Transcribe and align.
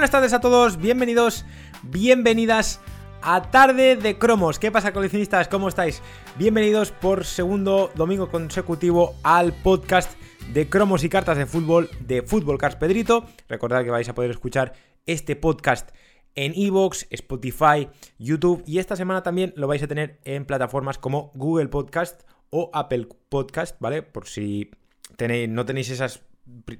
buenas 0.00 0.12
tardes 0.12 0.32
a 0.32 0.40
todos, 0.40 0.78
bienvenidos, 0.78 1.44
bienvenidas 1.82 2.80
a 3.20 3.50
Tarde 3.50 3.96
de 3.96 4.16
Cromos. 4.16 4.58
¿Qué 4.58 4.72
pasa, 4.72 4.94
coleccionistas? 4.94 5.46
¿Cómo 5.46 5.68
estáis? 5.68 6.00
Bienvenidos 6.38 6.90
por 6.90 7.26
segundo 7.26 7.90
domingo 7.96 8.30
consecutivo 8.30 9.14
al 9.22 9.52
podcast 9.52 10.18
de 10.54 10.70
cromos 10.70 11.04
y 11.04 11.10
cartas 11.10 11.36
de 11.36 11.44
fútbol 11.44 11.90
de 12.00 12.22
Fútbol 12.22 12.56
Cars 12.56 12.76
Pedrito. 12.76 13.26
Recordad 13.46 13.84
que 13.84 13.90
vais 13.90 14.08
a 14.08 14.14
poder 14.14 14.30
escuchar 14.30 14.72
este 15.04 15.36
podcast 15.36 15.90
en 16.34 16.54
Evox, 16.56 17.06
Spotify, 17.10 17.90
YouTube 18.18 18.62
y 18.66 18.78
esta 18.78 18.96
semana 18.96 19.22
también 19.22 19.52
lo 19.54 19.68
vais 19.68 19.82
a 19.82 19.86
tener 19.86 20.18
en 20.24 20.46
plataformas 20.46 20.96
como 20.96 21.30
Google 21.34 21.68
Podcast 21.68 22.22
o 22.48 22.70
Apple 22.72 23.06
Podcast, 23.28 23.76
¿vale? 23.80 24.00
Por 24.00 24.26
si 24.26 24.70
tenéis, 25.18 25.50
no 25.50 25.66
tenéis 25.66 25.90
esas 25.90 26.22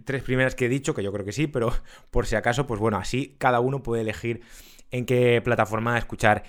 tres 0.05 0.23
primeras 0.23 0.55
que 0.55 0.67
he 0.67 0.69
dicho, 0.69 0.95
que 0.95 1.03
yo 1.03 1.13
creo 1.13 1.25
que 1.25 1.33
sí, 1.33 1.47
pero 1.47 1.73
por 2.11 2.27
si 2.27 2.37
acaso, 2.37 2.67
pues 2.67 2.81
bueno, 2.81 2.99
así 2.99 3.37
cada 3.39 3.61
uno 3.61 3.83
puede 3.83 4.03
elegir 4.03 4.43
en 4.91 5.07
qué 5.07 5.41
plataforma 5.43 5.99
escuchar 5.99 6.43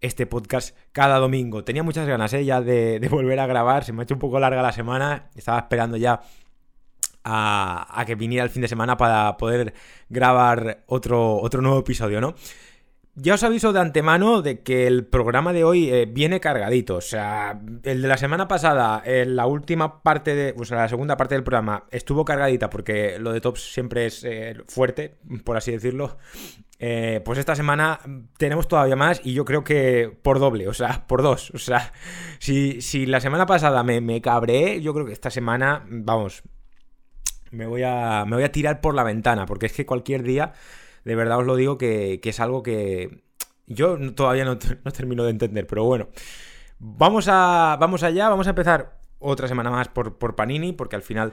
este 0.00 0.26
podcast 0.26 0.76
cada 0.92 1.18
domingo. 1.18 1.64
Tenía 1.64 1.82
muchas 1.82 2.06
ganas 2.06 2.32
¿eh? 2.34 2.44
ya 2.44 2.60
de, 2.60 3.00
de, 3.00 3.08
volver 3.08 3.40
a 3.40 3.46
grabar, 3.46 3.84
se 3.84 3.92
me 3.92 4.02
ha 4.02 4.04
hecho 4.04 4.14
un 4.14 4.20
poco 4.20 4.38
larga 4.38 4.62
la 4.62 4.72
semana, 4.72 5.30
estaba 5.34 5.58
esperando 5.58 5.96
ya 5.96 6.20
a, 7.28 8.04
que 8.06 8.14
viniera 8.14 8.44
el 8.44 8.50
fin 8.50 8.62
de 8.62 8.68
semana 8.68 8.96
para 8.96 9.36
poder 9.36 9.74
grabar 10.08 10.84
otro, 10.86 11.36
otro 11.40 11.60
nuevo 11.60 11.80
episodio, 11.80 12.20
¿no? 12.20 12.34
Ya 13.18 13.32
os 13.32 13.42
aviso 13.42 13.72
de 13.72 13.80
antemano 13.80 14.42
de 14.42 14.60
que 14.60 14.86
el 14.86 15.06
programa 15.06 15.54
de 15.54 15.64
hoy 15.64 15.88
eh, 15.88 16.04
viene 16.04 16.38
cargadito. 16.38 16.96
O 16.96 17.00
sea, 17.00 17.58
el 17.82 18.02
de 18.02 18.08
la 18.08 18.18
semana 18.18 18.46
pasada, 18.46 19.02
en 19.06 19.36
la 19.36 19.46
última 19.46 20.02
parte 20.02 20.34
de. 20.34 20.54
O 20.58 20.66
sea, 20.66 20.78
la 20.78 20.88
segunda 20.90 21.16
parte 21.16 21.34
del 21.34 21.42
programa 21.42 21.84
estuvo 21.90 22.26
cargadita 22.26 22.68
porque 22.68 23.18
lo 23.18 23.32
de 23.32 23.40
Tops 23.40 23.72
siempre 23.72 24.04
es 24.04 24.22
eh, 24.22 24.54
fuerte, 24.68 25.16
por 25.44 25.56
así 25.56 25.72
decirlo. 25.72 26.18
Eh, 26.78 27.22
pues 27.24 27.38
esta 27.38 27.56
semana 27.56 28.00
tenemos 28.36 28.68
todavía 28.68 28.96
más 28.96 29.22
y 29.24 29.32
yo 29.32 29.46
creo 29.46 29.64
que 29.64 30.14
por 30.22 30.38
doble, 30.38 30.68
o 30.68 30.74
sea, 30.74 31.06
por 31.06 31.22
dos. 31.22 31.50
O 31.52 31.58
sea, 31.58 31.94
si, 32.38 32.82
si 32.82 33.06
la 33.06 33.20
semana 33.20 33.46
pasada 33.46 33.82
me, 33.82 34.02
me 34.02 34.20
cabré, 34.20 34.82
yo 34.82 34.92
creo 34.92 35.06
que 35.06 35.14
esta 35.14 35.30
semana, 35.30 35.86
vamos, 35.88 36.42
me 37.50 37.66
voy 37.66 37.82
a, 37.82 38.24
me 38.26 38.36
voy 38.36 38.44
a 38.44 38.52
tirar 38.52 38.82
por 38.82 38.94
la 38.94 39.04
ventana, 39.04 39.46
porque 39.46 39.66
es 39.66 39.72
que 39.72 39.86
cualquier 39.86 40.22
día, 40.22 40.52
de 41.06 41.14
verdad 41.14 41.38
os 41.38 41.46
lo 41.46 41.54
digo, 41.54 41.78
que, 41.78 42.20
es 42.20 42.40
algo 42.40 42.64
que 42.64 43.22
yo 43.68 43.96
todavía 44.14 44.44
no, 44.44 44.58
termino 44.58 45.22
de 45.22 45.30
entender, 45.30 45.66
pero 45.66 45.84
bueno. 45.84 46.08
Vamos, 46.78 47.28
a, 47.30 47.76
vamos 47.80 48.02
allá, 48.02 48.28
vamos 48.28 48.48
a 48.48 48.50
empezar 48.50 48.98
otra 49.20 49.46
semana 49.46 49.70
más 49.70 49.88
por, 49.88 50.18
por 50.18 50.34
Panini, 50.34 50.72
porque 50.72 50.96
al 50.96 51.02
final, 51.02 51.32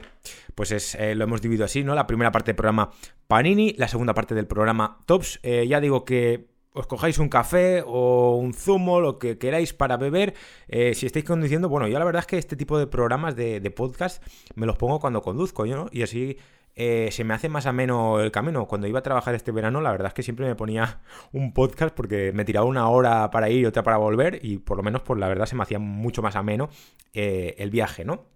pues 0.54 0.70
es, 0.70 0.94
eh, 0.94 1.16
lo 1.16 1.24
hemos 1.24 1.42
dividido 1.42 1.64
así, 1.64 1.82
¿no? 1.82 1.96
La 1.96 2.06
primera 2.06 2.30
parte 2.30 2.52
del 2.52 2.56
programa 2.56 2.92
Panini, 3.26 3.74
la 3.76 3.88
segunda 3.88 4.14
parte 4.14 4.36
del 4.36 4.46
programa 4.46 5.00
Tops. 5.06 5.40
Eh, 5.42 5.66
ya 5.66 5.80
digo 5.80 6.04
que 6.04 6.54
os 6.72 6.86
cojáis 6.86 7.18
un 7.18 7.28
café 7.28 7.82
o 7.84 8.36
un 8.36 8.54
zumo, 8.54 9.00
lo 9.00 9.18
que 9.18 9.38
queráis 9.38 9.74
para 9.74 9.96
beber. 9.96 10.34
Eh, 10.68 10.94
si 10.94 11.06
estáis 11.06 11.24
conduciendo, 11.24 11.68
bueno, 11.68 11.88
yo 11.88 11.98
la 11.98 12.04
verdad 12.04 12.20
es 12.20 12.26
que 12.26 12.38
este 12.38 12.54
tipo 12.54 12.78
de 12.78 12.86
programas 12.86 13.34
de, 13.34 13.60
podcast 13.72 14.22
me 14.54 14.66
los 14.66 14.76
pongo 14.76 15.00
cuando 15.00 15.20
conduzco, 15.20 15.66
¿no? 15.66 15.88
Y 15.90 16.02
así 16.02 16.38
eh, 16.76 17.08
se 17.12 17.24
me 17.24 17.34
hace 17.34 17.48
más 17.48 17.66
ameno 17.66 18.20
el 18.20 18.32
camino. 18.32 18.66
Cuando 18.66 18.86
iba 18.86 18.98
a 18.98 19.02
trabajar 19.02 19.34
este 19.34 19.52
verano, 19.52 19.80
la 19.80 19.92
verdad 19.92 20.08
es 20.08 20.14
que 20.14 20.22
siempre 20.22 20.46
me 20.46 20.54
ponía 20.56 21.00
un 21.32 21.52
podcast 21.52 21.94
porque 21.94 22.32
me 22.32 22.44
tiraba 22.44 22.66
una 22.66 22.88
hora 22.88 23.30
para 23.30 23.48
ir 23.48 23.60
y 23.60 23.66
otra 23.66 23.82
para 23.82 23.96
volver 23.96 24.40
y 24.42 24.58
por 24.58 24.76
lo 24.76 24.82
menos, 24.82 25.02
por 25.02 25.18
la 25.18 25.28
verdad, 25.28 25.46
se 25.46 25.56
me 25.56 25.62
hacía 25.62 25.78
mucho 25.78 26.22
más 26.22 26.36
ameno 26.36 26.68
eh, 27.12 27.54
el 27.58 27.70
viaje, 27.70 28.04
¿no? 28.04 28.26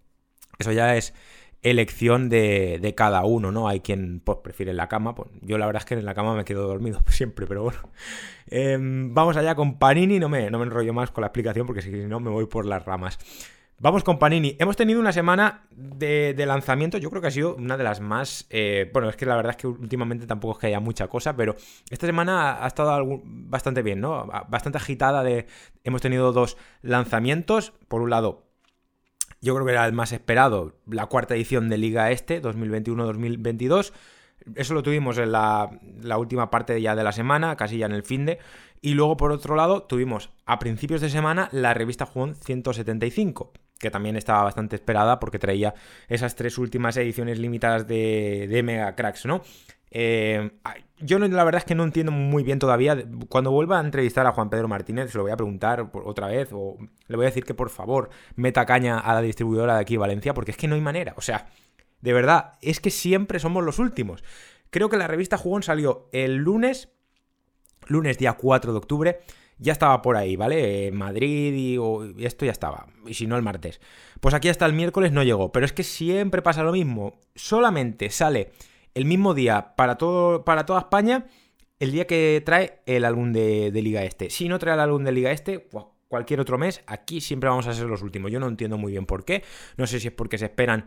Eso 0.58 0.72
ya 0.72 0.96
es 0.96 1.14
elección 1.62 2.28
de, 2.28 2.94
cada 2.96 3.24
uno, 3.24 3.50
¿no? 3.50 3.68
Hay 3.68 3.80
quien 3.80 4.20
pues, 4.20 4.38
prefiere 4.42 4.72
la 4.72 4.88
cama. 4.88 5.14
Pues, 5.14 5.28
yo 5.42 5.58
la 5.58 5.66
verdad 5.66 5.82
es 5.82 5.86
que 5.86 5.94
en 5.94 6.04
la 6.04 6.14
cama 6.14 6.34
me 6.34 6.44
quedo 6.44 6.66
dormido 6.66 7.02
siempre, 7.08 7.46
pero 7.46 7.64
bueno. 7.64 7.80
Em, 8.46 9.12
vamos 9.14 9.36
allá 9.36 9.54
con 9.54 9.78
Panini. 9.78 10.18
No 10.18 10.28
me, 10.28 10.50
no 10.50 10.58
me 10.58 10.64
enrollo 10.64 10.92
más 10.92 11.10
con 11.10 11.22
la 11.22 11.28
explicación 11.28 11.66
porque 11.66 11.82
si 11.82 11.90
no 11.90 12.20
me 12.20 12.30
voy 12.30 12.46
por 12.46 12.66
las 12.66 12.84
ramas. 12.84 13.18
Vamos 13.80 14.02
con 14.02 14.18
Panini. 14.18 14.56
Hemos 14.58 14.74
tenido 14.74 14.98
una 14.98 15.12
semana 15.12 15.68
de, 15.70 16.34
lanzamiento, 16.44 16.98
yo 16.98 17.10
creo 17.10 17.22
que 17.22 17.28
ha 17.28 17.30
sido 17.30 17.54
una 17.54 17.76
de 17.76 17.84
las 17.84 18.00
más... 18.00 18.44
Eh, 18.50 18.90
bueno, 18.92 19.08
es 19.08 19.14
que 19.14 19.24
la 19.24 19.36
verdad 19.36 19.50
es 19.50 19.56
que 19.56 19.68
últimamente 19.68 20.26
tampoco 20.26 20.54
es 20.54 20.58
que 20.58 20.66
haya 20.66 20.80
mucha 20.80 21.06
cosa, 21.06 21.36
pero 21.36 21.54
esta 21.88 22.04
semana 22.04 22.64
ha 22.64 22.66
estado 22.66 23.22
bastante 23.24 23.82
bien, 23.82 24.00
¿no? 24.00 24.26
Bastante 24.48 24.78
agitada 24.78 25.22
de... 25.22 25.46
Hemos 25.84 26.00
tenido 26.00 26.32
dos 26.32 26.56
lanzamientos. 26.82 27.72
Por 27.86 28.02
un 28.02 28.10
lado, 28.10 28.48
yo 29.40 29.54
creo 29.54 29.64
que 29.64 29.72
era 29.72 29.86
el 29.86 29.92
más 29.92 30.10
esperado, 30.10 30.74
la 30.86 31.06
cuarta 31.06 31.36
edición 31.36 31.68
de 31.68 31.78
Liga 31.78 32.10
Este, 32.10 32.42
2021-2022. 32.42 33.92
Eso 34.56 34.74
lo 34.74 34.82
tuvimos 34.82 35.18
en 35.18 35.30
la, 35.30 35.70
última 36.18 36.50
parte 36.50 36.80
ya 36.82 36.96
de 36.96 37.04
la 37.04 37.12
semana, 37.12 37.54
casi 37.56 37.78
ya 37.78 37.86
en 37.86 37.92
el 37.92 38.02
fin 38.02 38.26
de. 38.26 38.40
Y 38.80 38.94
luego, 38.94 39.16
por 39.16 39.30
otro 39.30 39.54
lado, 39.54 39.84
tuvimos 39.84 40.30
a 40.46 40.58
principios 40.58 41.00
de 41.00 41.10
semana 41.10 41.48
la 41.52 41.74
revista 41.74 42.06
Juan 42.06 42.34
175, 42.34 43.52
que 43.78 43.90
también 43.90 44.16
estaba 44.16 44.42
bastante 44.42 44.76
esperada 44.76 45.20
porque 45.20 45.38
traía 45.38 45.74
esas 46.08 46.34
tres 46.34 46.58
últimas 46.58 46.96
ediciones 46.96 47.38
limitadas 47.38 47.86
de, 47.86 48.60
Mega 48.64 48.94
Cracks, 48.94 49.26
¿no? 49.26 49.42
Eh, 49.90 50.50
yo 51.00 51.18
la 51.18 51.44
verdad 51.44 51.60
es 51.60 51.64
que 51.64 51.74
no 51.74 51.84
entiendo 51.84 52.12
muy 52.12 52.42
bien 52.42 52.58
todavía. 52.58 52.96
Cuando 53.28 53.50
vuelva 53.50 53.78
a 53.78 53.84
entrevistar 53.84 54.26
a 54.26 54.32
Juan 54.32 54.50
Pedro 54.50 54.68
Martínez, 54.68 55.10
se 55.10 55.18
lo 55.18 55.24
voy 55.24 55.32
a 55.32 55.36
preguntar 55.36 55.90
otra 55.92 56.26
vez 56.26 56.50
o 56.52 56.76
le 57.06 57.16
voy 57.16 57.24
a 57.24 57.28
decir 57.28 57.44
que 57.44 57.54
por 57.54 57.70
favor 57.70 58.10
meta 58.34 58.66
caña 58.66 58.98
a 58.98 59.14
la 59.14 59.22
distribuidora 59.22 59.76
de 59.76 59.80
aquí 59.80 59.96
Valencia, 59.96 60.34
porque 60.34 60.50
es 60.50 60.56
que 60.56 60.68
no 60.68 60.74
hay 60.74 60.80
manera. 60.80 61.14
O 61.16 61.20
sea, 61.20 61.46
de 62.00 62.12
verdad, 62.12 62.52
es 62.60 62.80
que 62.80 62.90
siempre 62.90 63.38
somos 63.38 63.64
los 63.64 63.78
últimos. 63.78 64.24
Creo 64.70 64.88
que 64.88 64.96
la 64.96 65.06
revista 65.06 65.38
Jugón 65.38 65.62
salió 65.62 66.08
el 66.12 66.36
lunes, 66.36 66.90
lunes 67.86 68.18
día 68.18 68.34
4 68.34 68.72
de 68.72 68.78
octubre. 68.78 69.20
Ya 69.58 69.72
estaba 69.72 70.02
por 70.02 70.16
ahí, 70.16 70.36
¿vale? 70.36 70.90
Madrid 70.92 71.52
y, 71.54 72.24
esto 72.24 72.44
ya 72.44 72.52
estaba. 72.52 72.86
Y 73.06 73.14
si 73.14 73.26
no, 73.26 73.36
el 73.36 73.42
martes. 73.42 73.80
Pues 74.20 74.34
aquí 74.34 74.48
hasta 74.48 74.66
el 74.66 74.72
miércoles 74.72 75.12
no 75.12 75.22
llegó. 75.22 75.52
Pero 75.52 75.66
es 75.66 75.72
que 75.72 75.82
siempre 75.82 76.42
pasa 76.42 76.62
lo 76.62 76.72
mismo. 76.72 77.18
Solamente 77.34 78.10
sale 78.10 78.52
el 78.94 79.04
mismo 79.04 79.34
día 79.34 79.74
para, 79.76 79.96
todo, 79.96 80.44
para 80.44 80.66
toda 80.66 80.80
España, 80.80 81.26
el 81.78 81.92
día 81.92 82.06
que 82.06 82.42
trae 82.44 82.80
el 82.86 83.04
álbum 83.04 83.32
de, 83.32 83.70
Liga 83.72 84.04
Este. 84.04 84.30
Si 84.30 84.48
no 84.48 84.58
trae 84.58 84.74
el 84.74 84.80
álbum 84.80 85.04
de 85.04 85.12
Liga 85.12 85.30
Este, 85.30 85.68
cualquier 86.08 86.40
otro 86.40 86.58
mes, 86.58 86.82
aquí 86.86 87.20
siempre 87.20 87.48
vamos 87.48 87.66
a 87.66 87.74
ser 87.74 87.86
los 87.86 88.02
últimos. 88.02 88.30
Yo 88.30 88.40
no 88.40 88.48
entiendo 88.48 88.78
muy 88.78 88.92
bien 88.92 89.06
por 89.06 89.24
qué. 89.24 89.42
No 89.76 89.86
sé 89.86 90.00
si 90.00 90.08
es 90.08 90.14
porque 90.14 90.38
se 90.38 90.46
esperan 90.46 90.86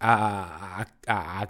a, 0.00 0.86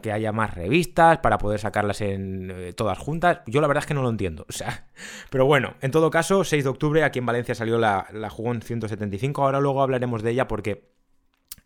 que 0.03 0.13
haya 0.13 0.33
más 0.33 0.55
revistas 0.55 1.19
para 1.19 1.39
poder 1.39 1.61
sacarlas 1.61 2.01
en 2.01 2.51
eh, 2.51 2.73
todas 2.73 2.99
juntas. 2.99 3.41
Yo 3.47 3.61
la 3.61 3.67
verdad 3.67 3.83
es 3.83 3.87
que 3.87 3.95
no 3.95 4.03
lo 4.03 4.11
entiendo. 4.11 4.47
O 4.49 4.53
sea, 4.53 4.87
pero 5.31 5.47
bueno, 5.47 5.75
en 5.83 5.91
todo 5.91 6.11
caso, 6.11 6.43
6 6.43 6.65
de 6.65 6.71
octubre 6.71 7.05
aquí 7.05 7.19
en 7.19 7.27
Valencia 7.27 7.55
salió 7.55 7.79
la, 7.79 8.07
la 8.13 8.31
Jugón 8.31 8.63
175. 8.63 9.43
Ahora 9.43 9.61
luego 9.61 9.83
hablaremos 9.83 10.23
de 10.23 10.31
ella 10.33 10.49
porque 10.49 10.91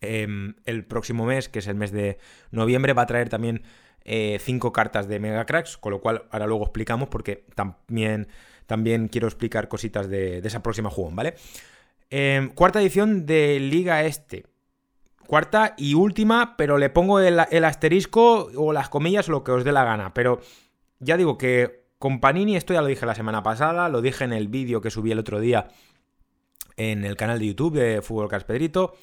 em, 0.01 0.57
el 0.67 0.85
próximo 0.85 1.25
mes, 1.25 1.49
que 1.49 1.61
es 1.61 1.69
el 1.69 1.77
mes 1.77 1.93
de 1.93 2.19
noviembre, 2.51 2.93
va 2.93 3.03
a 3.03 3.07
traer 3.07 3.29
también 3.29 3.63
eh, 4.05 4.39
cinco 4.41 4.73
cartas 4.73 5.09
de 5.09 5.21
Mega 5.21 5.47
Cracks, 5.47 5.79
con 5.79 5.93
lo 5.93 6.01
cual 6.01 6.25
ahora 6.31 6.47
luego 6.47 6.65
explicamos 6.65 7.09
porque 7.09 7.47
también, 7.55 8.29
también 8.67 9.09
quiero 9.09 9.29
explicar 9.29 9.69
cositas 9.69 10.09
de, 10.09 10.39
esa 10.39 10.63
próxima 10.63 10.91
jugón, 10.91 11.17
¿vale? 11.17 11.35
Em, 12.11 12.51
cuarta 12.51 12.83
edición 12.83 13.25
de 13.25 13.59
Liga 13.59 14.05
Este. 14.05 14.52
Cuarta 15.27 15.75
y 15.77 15.95
última, 15.95 16.57
pero 16.57 16.79
le 16.79 16.91
pongo 16.91 17.21
el, 17.21 17.39
asterisco 17.39 18.51
o 18.57 18.73
las 18.73 18.89
comillas 18.89 19.29
lo 19.29 19.45
que 19.45 19.53
os 19.53 19.65
dé 19.65 19.73
la 19.73 19.85
gana. 19.85 20.13
Pero 20.15 20.41
ya 21.01 21.17
digo 21.17 21.39
que 21.39 21.85
con 21.99 22.21
Panini, 22.21 22.57
esto 22.57 22.75
ya 22.75 22.83
lo 22.83 22.89
dije 22.89 23.07
la 23.07 23.15
semana 23.15 23.43
pasada, 23.43 23.89
lo 23.89 24.03
dije 24.03 24.25
en 24.25 24.33
el 24.33 24.49
vídeo 24.49 24.81
que 24.81 24.91
subí 24.91 25.13
el 25.13 25.19
otro 25.19 25.41
día 25.41 25.69
en 26.77 27.05
el 27.05 27.17
canal 27.17 27.39
de 27.39 27.47
YouTube 27.47 27.75
de 27.75 28.03
Fútbol 28.03 28.29
Pedrito. 28.29 28.95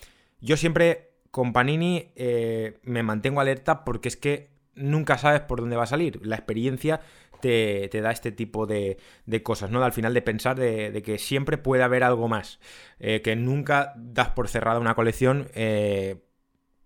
Yo 0.41 0.57
siempre 0.57 1.11
con 1.31 1.53
Panini 1.53 2.11
eh, 2.15 2.79
me 2.83 3.03
mantengo 3.03 3.41
alerta 3.41 3.83
porque 3.85 4.09
es 4.09 4.17
que 4.17 4.49
nunca 4.75 5.17
sabes 5.17 5.41
por 5.41 5.59
dónde 5.59 5.75
va 5.75 5.83
a 5.83 5.87
salir. 5.87 6.25
La 6.25 6.35
experiencia 6.35 7.01
te, 7.41 7.89
da 8.01 8.11
este 8.11 8.31
tipo 8.31 8.65
de, 8.65 8.97
cosas, 9.43 9.71
¿no? 9.71 9.83
Al 9.83 9.93
final 9.93 10.13
de 10.13 10.21
pensar 10.21 10.57
de, 10.57 11.01
que 11.03 11.17
siempre 11.17 11.57
puede 11.57 11.83
haber 11.83 12.03
algo 12.03 12.27
más. 12.27 12.59
Eh, 12.99 13.21
que 13.21 13.35
nunca 13.35 13.93
das 13.97 14.29
por 14.29 14.47
cerrada 14.47 14.79
una 14.79 14.95
colección. 14.95 15.49
Eh, 15.53 16.23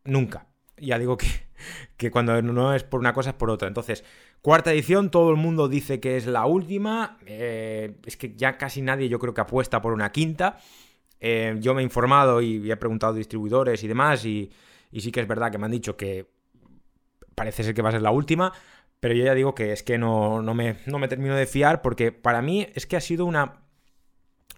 nunca. 0.03 0.47
Ya 0.77 0.99
digo 0.99 1.17
que, 1.17 1.27
que 1.97 2.11
cuando 2.11 2.41
no 2.41 2.73
es 2.73 2.83
por 2.83 2.99
una 2.99 3.13
cosa 3.13 3.31
es 3.31 3.35
por 3.35 3.49
otra. 3.49 3.67
Entonces, 3.67 4.03
cuarta 4.41 4.71
edición, 4.71 5.11
todo 5.11 5.29
el 5.31 5.37
mundo 5.37 5.67
dice 5.67 5.99
que 5.99 6.17
es 6.17 6.25
la 6.27 6.45
última. 6.45 7.17
Eh, 7.25 7.95
es 8.05 8.17
que 8.17 8.35
ya 8.35 8.57
casi 8.57 8.81
nadie 8.81 9.09
yo 9.09 9.19
creo 9.19 9.33
que 9.33 9.41
apuesta 9.41 9.81
por 9.81 9.93
una 9.93 10.11
quinta. 10.11 10.57
yo 11.59 11.73
me 11.73 11.81
he 11.81 11.83
informado 11.83 12.41
y 12.41 12.71
he 12.71 12.77
preguntado 12.77 13.13
a 13.13 13.17
distribuidores 13.17 13.83
y 13.83 13.87
demás 13.87 14.25
y, 14.25 14.51
y 14.91 15.01
sí 15.01 15.11
que 15.11 15.21
es 15.21 15.27
verdad 15.27 15.51
que 15.51 15.57
me 15.57 15.65
han 15.65 15.71
dicho 15.71 15.95
que 15.97 16.27
parece 17.33 17.63
ser 17.63 17.73
que 17.73 17.81
va 17.81 17.89
a 17.89 17.93
ser 17.93 18.01
la 18.01 18.11
última, 18.11 18.53
pero 19.03 19.15
yo 19.15 19.25
ya 19.25 19.35
digo 19.35 19.53
que 19.53 19.73
es 19.73 19.83
que 19.83 19.97
no, 19.97 20.41
no, 20.41 20.53
me, 20.53 20.77
no 20.85 20.97
me 20.97 21.09
termino 21.09 21.35
de 21.35 21.45
fiar 21.45 21.81
porque 21.81 22.13
para 22.13 22.41
mí 22.41 22.69
es 22.73 22.87
que 22.87 22.95
ha 22.95 23.01
sido 23.01 23.25
una, 23.25 23.65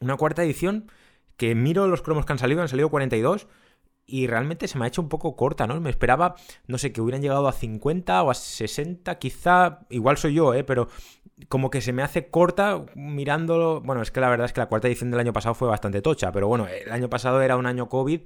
una 0.02 0.18
cuarta 0.18 0.44
edición 0.44 0.92
que 1.36 1.56
miro 1.56 1.88
los 1.88 2.04
cromos 2.04 2.28
que 2.28 2.34
han 2.34 2.38
salido, 2.38 2.62
han 2.62 2.68
salido 2.68 2.92
42 2.92 3.48
y 4.06 4.28
realmente 4.28 4.68
se 4.68 4.78
me 4.78 4.86
ha 4.86 4.88
hecho 4.88 5.02
un 5.02 5.10
poco 5.10 5.36
corta, 5.36 5.66
¿no? 5.66 5.82
Me 5.82 5.90
esperaba, 5.90 6.36
no 6.68 6.78
sé, 6.78 6.94
que 6.94 7.02
hubieran 7.02 7.24
llegado 7.24 7.48
a 7.48 7.54
50 7.54 8.22
o 8.22 8.30
a 8.30 8.36
60, 8.36 9.18
quizá, 9.18 9.80
igual 9.90 10.18
soy 10.18 10.36
yo, 10.36 10.54
¿eh? 10.54 10.64
Pero 10.64 10.90
como 11.48 11.72
que 11.72 11.82
se 11.82 11.92
me 11.92 12.04
hace 12.04 12.30
corta 12.30 12.86
mirándolo. 12.94 13.82
Bueno, 13.82 14.04
es 14.04 14.12
que 14.12 14.20
la 14.20 14.30
verdad 14.30 14.46
es 14.46 14.54
que 14.54 14.62
la 14.62 14.70
cuarta 14.70 14.88
edición 14.88 15.10
del 15.10 15.22
año 15.22 15.34
pasado 15.34 15.56
fue 15.56 15.68
bastante 15.68 16.04
tocha, 16.04 16.32
pero 16.32 16.48
bueno, 16.48 16.68
el 16.68 16.92
año 16.92 17.10
pasado 17.10 17.42
era 17.42 17.58
un 17.58 17.66
año 17.66 17.90
COVID, 17.90 18.22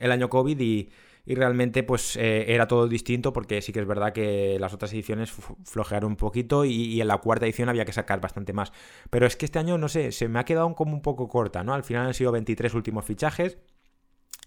el 0.00 0.12
año 0.12 0.28
COVID 0.28 0.60
y, 0.60 0.90
realmente 1.26 1.82
pues 1.82 2.16
eh, 2.16 2.52
era 2.52 2.66
todo 2.66 2.88
distinto 2.88 3.32
porque 3.32 3.62
sí 3.62 3.72
que 3.72 3.80
es 3.80 3.86
verdad 3.86 4.12
que 4.12 4.56
las 4.58 4.74
otras 4.74 4.92
ediciones 4.92 5.32
flojearon 5.64 6.12
un 6.12 6.16
poquito 6.16 6.64
y, 6.64 7.00
en 7.00 7.08
la 7.08 7.18
cuarta 7.18 7.46
edición 7.46 7.68
había 7.68 7.84
que 7.84 7.92
sacar 7.92 8.20
bastante 8.20 8.52
más. 8.52 8.72
Pero 9.10 9.26
es 9.26 9.36
que 9.36 9.46
este 9.46 9.58
año, 9.58 9.78
no 9.78 9.88
sé, 9.88 10.12
se 10.12 10.28
me 10.28 10.38
ha 10.38 10.44
quedado 10.44 10.74
como 10.74 10.92
un 10.92 11.02
poco 11.02 11.28
corta, 11.28 11.62
¿no? 11.62 11.74
Al 11.74 11.84
final 11.84 12.06
han 12.06 12.14
sido 12.14 12.32
23 12.32 12.74
últimos 12.74 13.04
fichajes. 13.04 13.58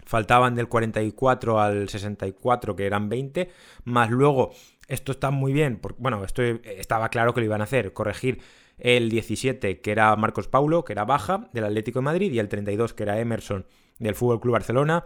Faltaban 0.05 0.53
del 0.53 0.67
44 0.67 1.59
al 1.59 1.89
64, 1.89 2.75
que 2.75 2.85
eran 2.85 3.09
20, 3.09 3.49
más 3.85 4.11
luego 4.11 4.51
esto 4.87 5.11
está 5.11 5.31
muy 5.31 5.51
bien, 5.51 5.77
porque, 5.77 5.99
bueno, 5.99 6.23
esto 6.23 6.43
estaba 6.43 7.09
claro 7.09 7.33
que 7.33 7.39
lo 7.39 7.45
iban 7.45 7.61
a 7.61 7.63
hacer, 7.63 7.91
corregir 7.93 8.39
el 8.77 9.09
17, 9.09 9.81
que 9.81 9.91
era 9.91 10.15
Marcos 10.15 10.47
Paulo, 10.47 10.85
que 10.85 10.93
era 10.93 11.05
baja 11.05 11.49
del 11.53 11.63
Atlético 11.63 11.99
de 11.99 12.03
Madrid, 12.03 12.31
y 12.31 12.39
el 12.39 12.49
32, 12.49 12.93
que 12.93 13.03
era 13.03 13.19
Emerson 13.19 13.65
del 13.97 14.13
Fútbol 14.13 14.41
Club 14.41 14.53
Barcelona, 14.53 15.05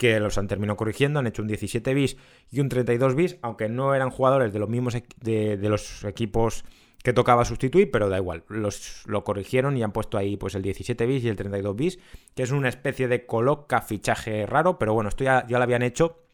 que 0.00 0.18
los 0.18 0.38
han 0.38 0.48
terminado 0.48 0.78
corrigiendo, 0.78 1.18
han 1.18 1.26
hecho 1.26 1.42
un 1.42 1.48
17 1.48 1.92
bis 1.92 2.16
y 2.50 2.60
un 2.60 2.70
32 2.70 3.14
bis, 3.14 3.36
aunque 3.42 3.68
no 3.68 3.94
eran 3.94 4.08
jugadores 4.08 4.50
de 4.50 4.58
los 4.58 4.66
mismos 4.66 4.96
de, 5.20 5.58
los 5.60 6.04
equipos 6.04 6.64
que 7.04 7.12
tocaba 7.12 7.44
sustituir, 7.44 7.90
pero 7.90 8.08
da 8.08 8.16
igual, 8.16 8.42
los, 8.48 9.02
lo 9.06 9.24
corrigieron 9.24 9.76
y 9.76 9.82
han 9.82 9.92
puesto 9.92 10.16
ahí 10.16 10.38
pues 10.38 10.54
el 10.54 10.62
17 10.62 11.04
bis 11.04 11.24
y 11.24 11.28
el 11.28 11.36
32 11.36 11.76
bis, 11.76 11.98
que 12.34 12.42
es 12.42 12.50
una 12.50 12.70
especie 12.70 13.08
de 13.08 13.26
coloca 13.26 13.82
fichaje 13.82 14.46
raro, 14.46 14.78
pero 14.78 14.94
bueno, 14.94 15.10
esto 15.10 15.22
ya, 15.22 15.46
ya 15.46 15.58
lo 15.58 15.64
habían 15.64 15.82
hecho 15.82 16.24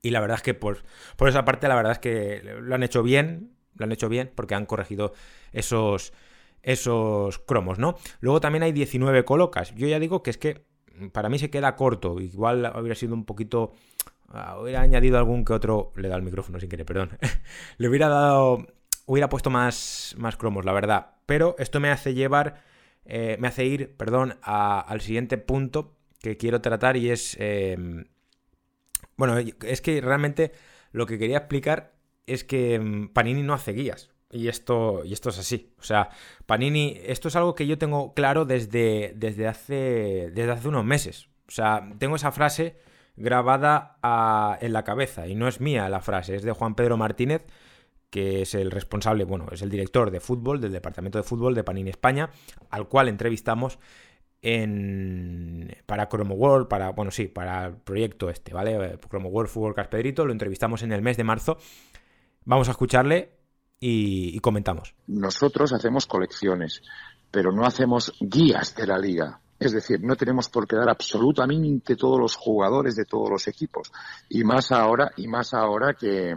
y 0.00 0.10
la 0.10 0.20
verdad 0.20 0.36
es 0.36 0.44
que 0.44 0.54
por, 0.54 0.84
por 1.16 1.28
esa 1.28 1.44
parte, 1.44 1.66
la 1.66 1.74
verdad 1.74 1.90
es 1.90 1.98
que 1.98 2.40
lo 2.60 2.72
han 2.72 2.84
hecho 2.84 3.02
bien, 3.02 3.50
lo 3.74 3.86
han 3.86 3.90
hecho 3.90 4.08
bien 4.08 4.30
porque 4.32 4.54
han 4.54 4.64
corregido 4.64 5.12
esos, 5.52 6.12
esos 6.62 7.40
cromos, 7.40 7.80
¿no? 7.80 7.96
Luego 8.20 8.40
también 8.40 8.62
hay 8.62 8.70
19 8.70 9.24
colocas. 9.24 9.74
Yo 9.74 9.88
ya 9.88 9.98
digo 9.98 10.22
que 10.22 10.30
es 10.30 10.38
que 10.38 10.75
para 11.12 11.28
mí 11.28 11.38
se 11.38 11.50
queda 11.50 11.76
corto. 11.76 12.20
Igual 12.20 12.72
hubiera 12.78 12.94
sido 12.94 13.14
un 13.14 13.24
poquito. 13.24 13.72
Ah, 14.28 14.58
hubiera 14.60 14.80
añadido 14.80 15.18
algún 15.18 15.44
que 15.44 15.52
otro. 15.52 15.92
Le 15.96 16.08
da 16.08 16.16
el 16.16 16.22
micrófono 16.22 16.60
sin 16.60 16.68
querer, 16.68 16.86
perdón. 16.86 17.18
Le 17.78 17.88
hubiera 17.88 18.08
dado. 18.08 18.66
Hubiera 19.06 19.28
puesto 19.28 19.50
más, 19.50 20.14
más 20.18 20.36
cromos, 20.36 20.64
la 20.64 20.72
verdad. 20.72 21.14
Pero 21.26 21.54
esto 21.58 21.80
me 21.80 21.90
hace 21.90 22.14
llevar. 22.14 22.62
Eh, 23.04 23.36
me 23.38 23.48
hace 23.48 23.64
ir, 23.64 23.96
perdón, 23.96 24.36
al 24.42 25.00
siguiente 25.00 25.38
punto 25.38 25.96
que 26.20 26.36
quiero 26.36 26.60
tratar 26.60 26.96
y 26.96 27.10
es. 27.10 27.36
Eh, 27.38 28.06
bueno, 29.16 29.38
es 29.38 29.80
que 29.80 30.00
realmente 30.00 30.52
lo 30.92 31.06
que 31.06 31.18
quería 31.18 31.38
explicar 31.38 31.92
es 32.26 32.44
que 32.44 32.78
mm, 32.78 33.08
Panini 33.08 33.42
no 33.42 33.54
hace 33.54 33.72
guías. 33.72 34.10
Y 34.36 34.48
esto, 34.48 35.02
y 35.04 35.14
esto 35.14 35.30
es 35.30 35.38
así. 35.38 35.72
O 35.78 35.82
sea, 35.82 36.10
Panini, 36.44 37.00
esto 37.04 37.28
es 37.28 37.36
algo 37.36 37.54
que 37.54 37.66
yo 37.66 37.78
tengo 37.78 38.12
claro 38.12 38.44
desde, 38.44 39.14
desde, 39.16 39.48
hace, 39.48 40.30
desde 40.34 40.50
hace 40.50 40.68
unos 40.68 40.84
meses. 40.84 41.28
O 41.48 41.50
sea, 41.50 41.88
tengo 41.98 42.16
esa 42.16 42.32
frase 42.32 42.76
grabada 43.16 43.96
en 44.60 44.72
la 44.74 44.84
cabeza. 44.84 45.26
Y 45.26 45.34
no 45.34 45.48
es 45.48 45.60
mía 45.62 45.88
la 45.88 46.00
frase, 46.00 46.36
es 46.36 46.42
de 46.42 46.52
Juan 46.52 46.74
Pedro 46.74 46.98
Martínez, 46.98 47.46
que 48.10 48.42
es 48.42 48.54
el 48.54 48.70
responsable, 48.70 49.24
bueno, 49.24 49.46
es 49.50 49.62
el 49.62 49.70
director 49.70 50.10
de 50.10 50.20
fútbol 50.20 50.60
del 50.60 50.72
departamento 50.72 51.16
de 51.16 51.24
fútbol 51.24 51.54
de 51.54 51.64
Panini 51.64 51.88
España, 51.88 52.28
al 52.68 52.88
cual 52.88 53.08
entrevistamos 53.08 53.78
en, 54.42 55.74
para 55.86 56.08
Chromo 56.10 56.34
World, 56.34 56.68
para, 56.68 56.90
bueno, 56.90 57.10
sí, 57.10 57.26
para 57.26 57.68
el 57.68 57.76
proyecto 57.76 58.28
este, 58.28 58.52
¿vale? 58.52 58.98
Chromo 59.08 59.30
World 59.30 59.50
Fútbol 59.50 59.74
Pedrito, 59.74 60.26
lo 60.26 60.32
entrevistamos 60.32 60.82
en 60.82 60.92
el 60.92 61.00
mes 61.00 61.16
de 61.16 61.24
marzo. 61.24 61.56
Vamos 62.44 62.68
a 62.68 62.72
escucharle 62.72 63.35
y, 63.80 64.38
comentamos. 64.40 64.94
Nosotros 65.06 65.72
hacemos 65.72 66.06
colecciones, 66.06 66.82
pero 67.30 67.52
no 67.52 67.64
hacemos 67.64 68.12
guías 68.20 68.74
de 68.74 68.86
la 68.86 68.98
liga. 68.98 69.40
Es 69.58 69.72
decir, 69.72 70.02
no 70.02 70.16
tenemos 70.16 70.48
por 70.48 70.66
qué 70.66 70.76
dar 70.76 70.90
absolutamente 70.90 71.96
todos 71.96 72.20
los 72.20 72.36
jugadores 72.36 72.94
de 72.94 73.06
todos 73.06 73.30
los 73.30 73.48
equipos. 73.48 73.90
Y 74.28 74.44
más 74.44 74.70
ahora, 74.70 75.12
y 75.16 75.26
más 75.28 75.54
ahora 75.54 75.94
que, 75.94 76.34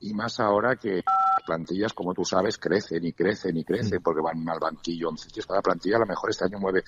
y 0.00 0.14
más 0.14 0.38
ahora 0.38 0.76
que 0.76 1.02
plantillas, 1.44 1.92
como 1.92 2.14
tú 2.14 2.24
sabes, 2.24 2.58
crecen 2.58 3.04
y 3.04 3.12
crecen 3.12 3.56
y 3.56 3.64
crecen 3.64 3.98
mm. 3.98 4.02
porque 4.02 4.20
van 4.20 4.48
al 4.48 4.60
banquillo 4.60 5.08
11 5.08 5.28
Cada 5.46 5.62
plantilla 5.62 5.96
a 5.96 6.00
lo 6.00 6.06
mejor 6.06 6.30
este 6.30 6.44
año 6.44 6.58
mueve 6.60 6.84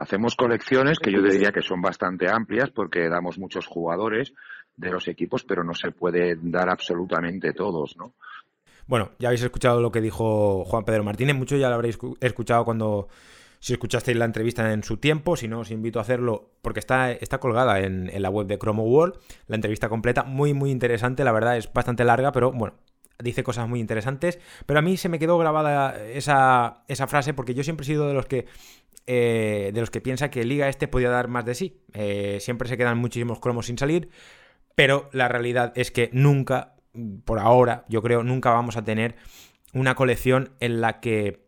Hacemos 0.00 0.34
colecciones 0.34 0.98
que 0.98 1.12
yo 1.12 1.20
diría 1.20 1.52
que 1.52 1.60
son 1.60 1.82
bastante 1.82 2.26
amplias 2.26 2.70
porque 2.70 3.06
damos 3.10 3.38
muchos 3.38 3.66
jugadores 3.66 4.32
de 4.74 4.90
los 4.90 5.06
equipos, 5.08 5.44
pero 5.44 5.62
no 5.62 5.74
se 5.74 5.90
puede 5.90 6.38
dar 6.40 6.70
absolutamente 6.70 7.52
todos, 7.52 7.98
¿no? 7.98 8.14
Bueno, 8.90 9.12
ya 9.20 9.28
habéis 9.28 9.44
escuchado 9.44 9.80
lo 9.80 9.92
que 9.92 10.00
dijo 10.00 10.64
Juan 10.64 10.84
Pedro 10.84 11.04
Martínez, 11.04 11.36
mucho 11.36 11.56
ya 11.56 11.68
lo 11.68 11.76
habréis 11.76 11.96
escuchado 12.20 12.64
cuando 12.64 13.06
si 13.60 13.72
escuchasteis 13.72 14.18
la 14.18 14.24
entrevista 14.24 14.72
en 14.72 14.82
su 14.82 14.96
tiempo, 14.96 15.36
si 15.36 15.46
no 15.46 15.60
os 15.60 15.70
invito 15.70 16.00
a 16.00 16.02
hacerlo 16.02 16.50
porque 16.60 16.80
está, 16.80 17.12
está 17.12 17.38
colgada 17.38 17.78
en, 17.78 18.10
la 18.20 18.30
web 18.30 18.48
de 18.48 18.58
Chromo 18.58 18.82
World, 18.82 19.14
la 19.46 19.54
entrevista 19.54 19.88
completa, 19.88 20.24
muy 20.24 20.54
muy 20.54 20.72
interesante, 20.72 21.22
la 21.22 21.30
verdad 21.30 21.56
es 21.56 21.72
bastante 21.72 22.02
larga, 22.02 22.32
pero 22.32 22.50
bueno, 22.50 22.74
dice 23.20 23.44
cosas 23.44 23.68
muy 23.68 23.78
interesantes, 23.78 24.40
pero 24.66 24.80
a 24.80 24.82
mí 24.82 24.96
se 24.96 25.08
me 25.08 25.20
quedó 25.20 25.38
grabada 25.38 26.04
esa, 26.08 26.82
esa 26.88 27.06
frase 27.06 27.32
porque 27.32 27.54
yo 27.54 27.62
siempre 27.62 27.84
he 27.84 27.86
sido 27.86 28.08
de 28.08 28.14
los 28.14 28.26
que 28.26 28.46
eh, 29.06 29.70
de 29.72 29.80
los 29.80 29.90
que 29.92 30.00
piensa 30.00 30.32
que 30.32 30.42
Liga 30.42 30.68
este 30.68 30.88
podía 30.88 31.10
dar 31.10 31.28
más 31.28 31.44
de 31.44 31.54
sí. 31.54 31.80
Eh, 31.92 32.38
siempre 32.40 32.68
se 32.68 32.76
quedan 32.76 32.98
muchísimos 32.98 33.38
cromos 33.38 33.66
sin 33.66 33.78
salir, 33.78 34.10
pero 34.74 35.08
la 35.12 35.28
realidad 35.28 35.72
es 35.76 35.92
que 35.92 36.10
nunca, 36.12 36.74
por 37.24 37.38
ahora, 37.38 37.84
yo 37.88 38.02
creo, 38.02 38.22
nunca 38.22 38.50
vamos 38.50 38.76
a 38.76 38.84
tener 38.84 39.16
una 39.72 39.94
colección 39.94 40.50
en 40.60 40.80
la 40.80 41.00
que 41.00 41.46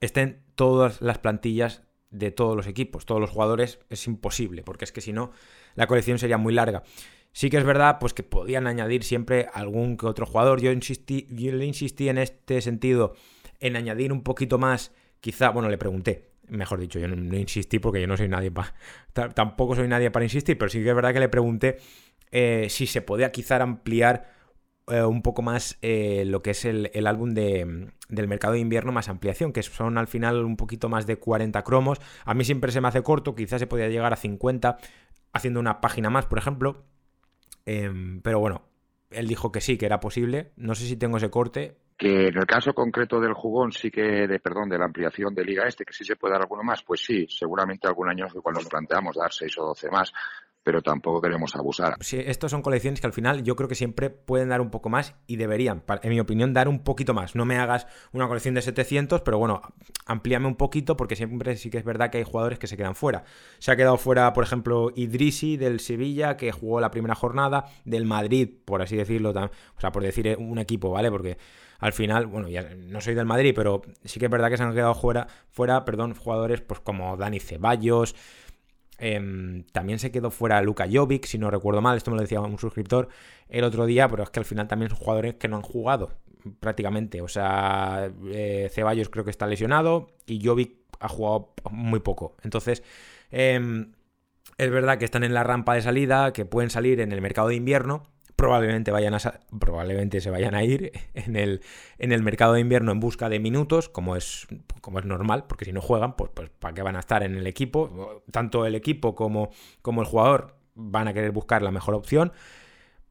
estén 0.00 0.42
todas 0.54 1.00
las 1.00 1.18
plantillas 1.18 1.82
de 2.10 2.30
todos 2.30 2.56
los 2.56 2.66
equipos, 2.66 3.06
todos 3.06 3.20
los 3.20 3.30
jugadores, 3.30 3.80
es 3.90 4.06
imposible, 4.06 4.62
porque 4.62 4.84
es 4.84 4.92
que 4.92 5.00
si 5.00 5.12
no, 5.12 5.32
la 5.74 5.86
colección 5.86 6.18
sería 6.18 6.38
muy 6.38 6.54
larga. 6.54 6.84
Sí 7.32 7.50
que 7.50 7.56
es 7.56 7.64
verdad, 7.64 7.98
pues 7.98 8.14
que 8.14 8.22
podían 8.22 8.68
añadir 8.68 9.02
siempre 9.02 9.48
algún 9.52 9.96
que 9.96 10.06
otro 10.06 10.24
jugador. 10.24 10.60
Yo 10.60 10.70
insistí, 10.70 11.26
yo 11.30 11.52
le 11.52 11.66
insistí 11.66 12.08
en 12.08 12.18
este 12.18 12.60
sentido, 12.60 13.16
en 13.58 13.74
añadir 13.74 14.12
un 14.12 14.22
poquito 14.22 14.56
más, 14.56 14.92
quizá, 15.20 15.50
bueno, 15.50 15.68
le 15.68 15.76
pregunté, 15.76 16.30
mejor 16.48 16.78
dicho, 16.78 17.00
yo 17.00 17.08
no, 17.08 17.36
insistí 17.36 17.80
porque 17.80 18.00
yo 18.00 18.06
no 18.06 18.16
soy 18.16 18.28
nadie 18.28 18.52
para... 18.52 18.72
Tampoco 19.34 19.74
soy 19.74 19.88
nadie 19.88 20.12
para 20.12 20.24
insistir, 20.24 20.56
pero 20.56 20.68
sí 20.68 20.82
que 20.82 20.90
es 20.90 20.94
verdad 20.94 21.12
que 21.12 21.20
le 21.20 21.28
pregunté 21.28 21.78
eh, 22.30 22.68
si 22.70 22.86
se 22.86 23.02
podía 23.02 23.32
quizá 23.32 23.60
ampliar 23.60 24.32
eh, 24.88 25.02
un 25.02 25.22
poco 25.22 25.40
más 25.42 25.78
eh, 25.80 26.24
lo 26.26 26.42
que 26.42 26.50
es 26.50 26.64
el, 26.64 27.06
álbum 27.06 27.30
de, 27.30 27.90
del 28.08 28.28
mercado 28.28 28.54
de 28.54 28.60
invierno 28.60 28.92
más 28.92 29.08
ampliación, 29.08 29.52
que 29.52 29.62
son 29.62 29.96
al 29.96 30.08
final 30.08 30.44
un 30.44 30.56
poquito 30.56 30.88
más 30.88 31.06
de 31.06 31.16
40 31.16 31.62
cromos. 31.62 32.00
A 32.24 32.34
mí 32.34 32.44
siempre 32.44 32.70
se 32.70 32.80
me 32.80 32.88
hace 32.88 33.02
corto, 33.02 33.34
quizás 33.34 33.60
se 33.60 33.66
podía 33.66 33.88
llegar 33.88 34.12
a 34.12 34.16
50 34.16 34.76
haciendo 35.32 35.60
una 35.60 35.80
página 35.80 36.10
más, 36.10 36.26
por 36.26 36.38
ejemplo. 36.38 36.84
Em, 37.66 38.20
pero 38.20 38.40
bueno, 38.40 38.62
él 39.10 39.26
dijo 39.26 39.50
que 39.50 39.60
sí, 39.60 39.78
que 39.78 39.86
era 39.86 40.00
posible. 40.00 40.52
No 40.56 40.74
sé 40.74 40.84
si 40.84 40.96
tengo 40.96 41.16
ese 41.16 41.30
corte, 41.30 41.76
que 41.96 42.28
en 42.28 42.36
el 42.36 42.46
caso 42.46 42.74
concreto 42.74 43.20
del 43.20 43.34
jugón 43.34 43.70
sí 43.72 43.90
que, 43.90 44.26
de, 44.26 44.40
perdón, 44.40 44.68
de 44.68 44.78
la 44.78 44.86
ampliación 44.86 45.34
de 45.34 45.44
Liga 45.44 45.66
Este, 45.66 45.84
que 45.84 45.92
sí 45.92 46.04
se 46.04 46.16
puede 46.16 46.32
dar 46.32 46.42
alguno 46.42 46.62
más, 46.64 46.82
pues 46.82 47.00
sí, 47.04 47.26
seguramente 47.28 47.86
algún 47.86 48.08
año 48.08 48.26
cuando 48.42 48.60
nos 48.60 48.68
planteamos 48.68 49.16
dar 49.16 49.32
seis 49.32 49.56
o 49.58 49.66
doce 49.66 49.88
más, 49.90 50.12
pero 50.64 50.82
tampoco 50.82 51.20
queremos 51.20 51.54
abusar. 51.54 51.96
Sí, 52.00 52.18
estos 52.24 52.50
son 52.50 52.62
colecciones 52.62 53.00
que 53.00 53.06
al 53.06 53.12
final 53.12 53.44
yo 53.44 53.54
creo 53.54 53.68
que 53.68 53.74
siempre 53.74 54.08
pueden 54.08 54.48
dar 54.48 54.62
un 54.62 54.70
poco 54.70 54.88
más 54.88 55.14
y 55.26 55.36
deberían, 55.36 55.84
en 56.02 56.10
mi 56.10 56.18
opinión, 56.18 56.54
dar 56.54 56.68
un 56.68 56.82
poquito 56.82 57.12
más. 57.12 57.36
No 57.36 57.44
me 57.44 57.58
hagas 57.58 57.86
una 58.12 58.26
colección 58.26 58.54
de 58.54 58.62
700, 58.62 59.20
pero 59.20 59.38
bueno, 59.38 59.60
amplíame 60.06 60.46
un 60.46 60.56
poquito 60.56 60.96
porque 60.96 61.16
siempre 61.16 61.56
sí 61.56 61.68
que 61.68 61.78
es 61.78 61.84
verdad 61.84 62.10
que 62.10 62.18
hay 62.18 62.24
jugadores 62.24 62.58
que 62.58 62.66
se 62.66 62.78
quedan 62.78 62.94
fuera. 62.94 63.24
Se 63.58 63.70
ha 63.70 63.76
quedado 63.76 63.98
fuera, 63.98 64.32
por 64.32 64.42
ejemplo, 64.42 64.90
Idrisi 64.96 65.58
del 65.58 65.80
Sevilla, 65.80 66.38
que 66.38 66.50
jugó 66.50 66.80
la 66.80 66.90
primera 66.90 67.14
jornada, 67.14 67.66
del 67.84 68.06
Madrid, 68.06 68.48
por 68.64 68.80
así 68.80 68.96
decirlo, 68.96 69.30
o 69.30 69.80
sea, 69.80 69.92
por 69.92 70.02
decir 70.02 70.26
eh, 70.26 70.36
un 70.36 70.58
equipo, 70.58 70.90
¿vale? 70.90 71.10
Porque 71.10 71.36
al 71.78 71.92
final, 71.92 72.26
bueno, 72.26 72.48
ya 72.48 72.62
no 72.74 73.02
soy 73.02 73.14
del 73.14 73.26
Madrid, 73.26 73.52
pero 73.54 73.82
sí 74.04 74.18
que 74.18 74.26
es 74.26 74.30
verdad 74.30 74.48
que 74.48 74.56
se 74.56 74.62
han 74.62 74.72
quedado 74.72 74.94
fuera, 74.94 75.26
fuera 75.50 75.84
perdón, 75.84 76.14
jugadores 76.14 76.62
pues 76.62 76.80
como 76.80 77.14
Dani 77.18 77.40
Ceballos, 77.40 78.14
em, 78.98 79.64
también 79.72 79.98
se 79.98 80.10
quedó 80.10 80.30
fuera 80.30 80.62
Luka 80.62 80.86
Jovic, 80.90 81.26
si 81.26 81.38
no 81.38 81.50
recuerdo 81.50 81.80
mal, 81.82 81.96
esto 81.96 82.10
me 82.10 82.16
lo 82.16 82.22
decía 82.22 82.40
un 82.40 82.58
suscriptor 82.58 83.08
el 83.48 83.64
otro 83.64 83.86
día, 83.86 84.08
pero 84.08 84.22
es 84.22 84.30
que 84.30 84.40
al 84.40 84.44
final 84.44 84.68
también 84.68 84.90
son 84.90 84.98
jugadores 84.98 85.34
que 85.34 85.48
no 85.48 85.56
han 85.56 85.62
jugado 85.62 86.12
prácticamente. 86.60 87.22
O 87.22 87.28
sea, 87.28 88.10
eh, 88.26 88.68
Ceballos 88.72 89.08
creo 89.08 89.24
que 89.24 89.30
está 89.30 89.46
lesionado 89.46 90.08
y 90.26 90.44
Jovic 90.44 90.76
ha 91.00 91.08
jugado 91.08 91.54
muy 91.70 92.00
poco. 92.00 92.36
Entonces, 92.42 92.82
em, 93.30 93.92
es 94.58 94.70
verdad 94.70 94.98
que 94.98 95.04
están 95.04 95.24
en 95.24 95.34
la 95.34 95.42
rampa 95.42 95.74
de 95.74 95.82
salida, 95.82 96.32
que 96.32 96.44
pueden 96.44 96.70
salir 96.70 97.00
en 97.00 97.12
el 97.12 97.20
mercado 97.20 97.48
de 97.48 97.56
invierno 97.56 98.13
probablemente, 98.36 98.90
vayan 98.90 99.14
a, 99.14 99.18
probablemente 99.58 100.20
se 100.20 100.30
vayan 100.30 100.54
a 100.54 100.64
ir 100.64 100.92
en 101.14 101.36
el, 101.36 101.60
en 101.98 102.12
el 102.12 102.22
mercado 102.22 102.54
de 102.54 102.60
invierno 102.60 102.92
en 102.92 103.00
busca 103.00 103.28
de 103.28 103.40
minutos, 103.40 103.88
como 103.88 104.16
es, 104.16 104.46
como 104.80 104.98
es 104.98 105.04
normal, 105.04 105.44
porque 105.46 105.64
si 105.64 105.72
no 105.72 105.80
juegan, 105.80 106.16
pues, 106.16 106.30
pues 106.34 106.50
¿para 106.50 106.74
qué 106.74 106.82
van 106.82 106.96
a 106.96 107.00
estar 107.00 107.22
en 107.22 107.36
el 107.36 107.46
equipo? 107.46 108.22
Tanto 108.30 108.66
el 108.66 108.74
equipo 108.74 109.14
como, 109.14 109.50
como 109.82 110.02
el 110.02 110.06
jugador 110.06 110.56
van 110.74 111.08
a 111.08 111.14
querer 111.14 111.30
buscar 111.30 111.62
la 111.62 111.70
mejor 111.70 111.94
opción, 111.94 112.32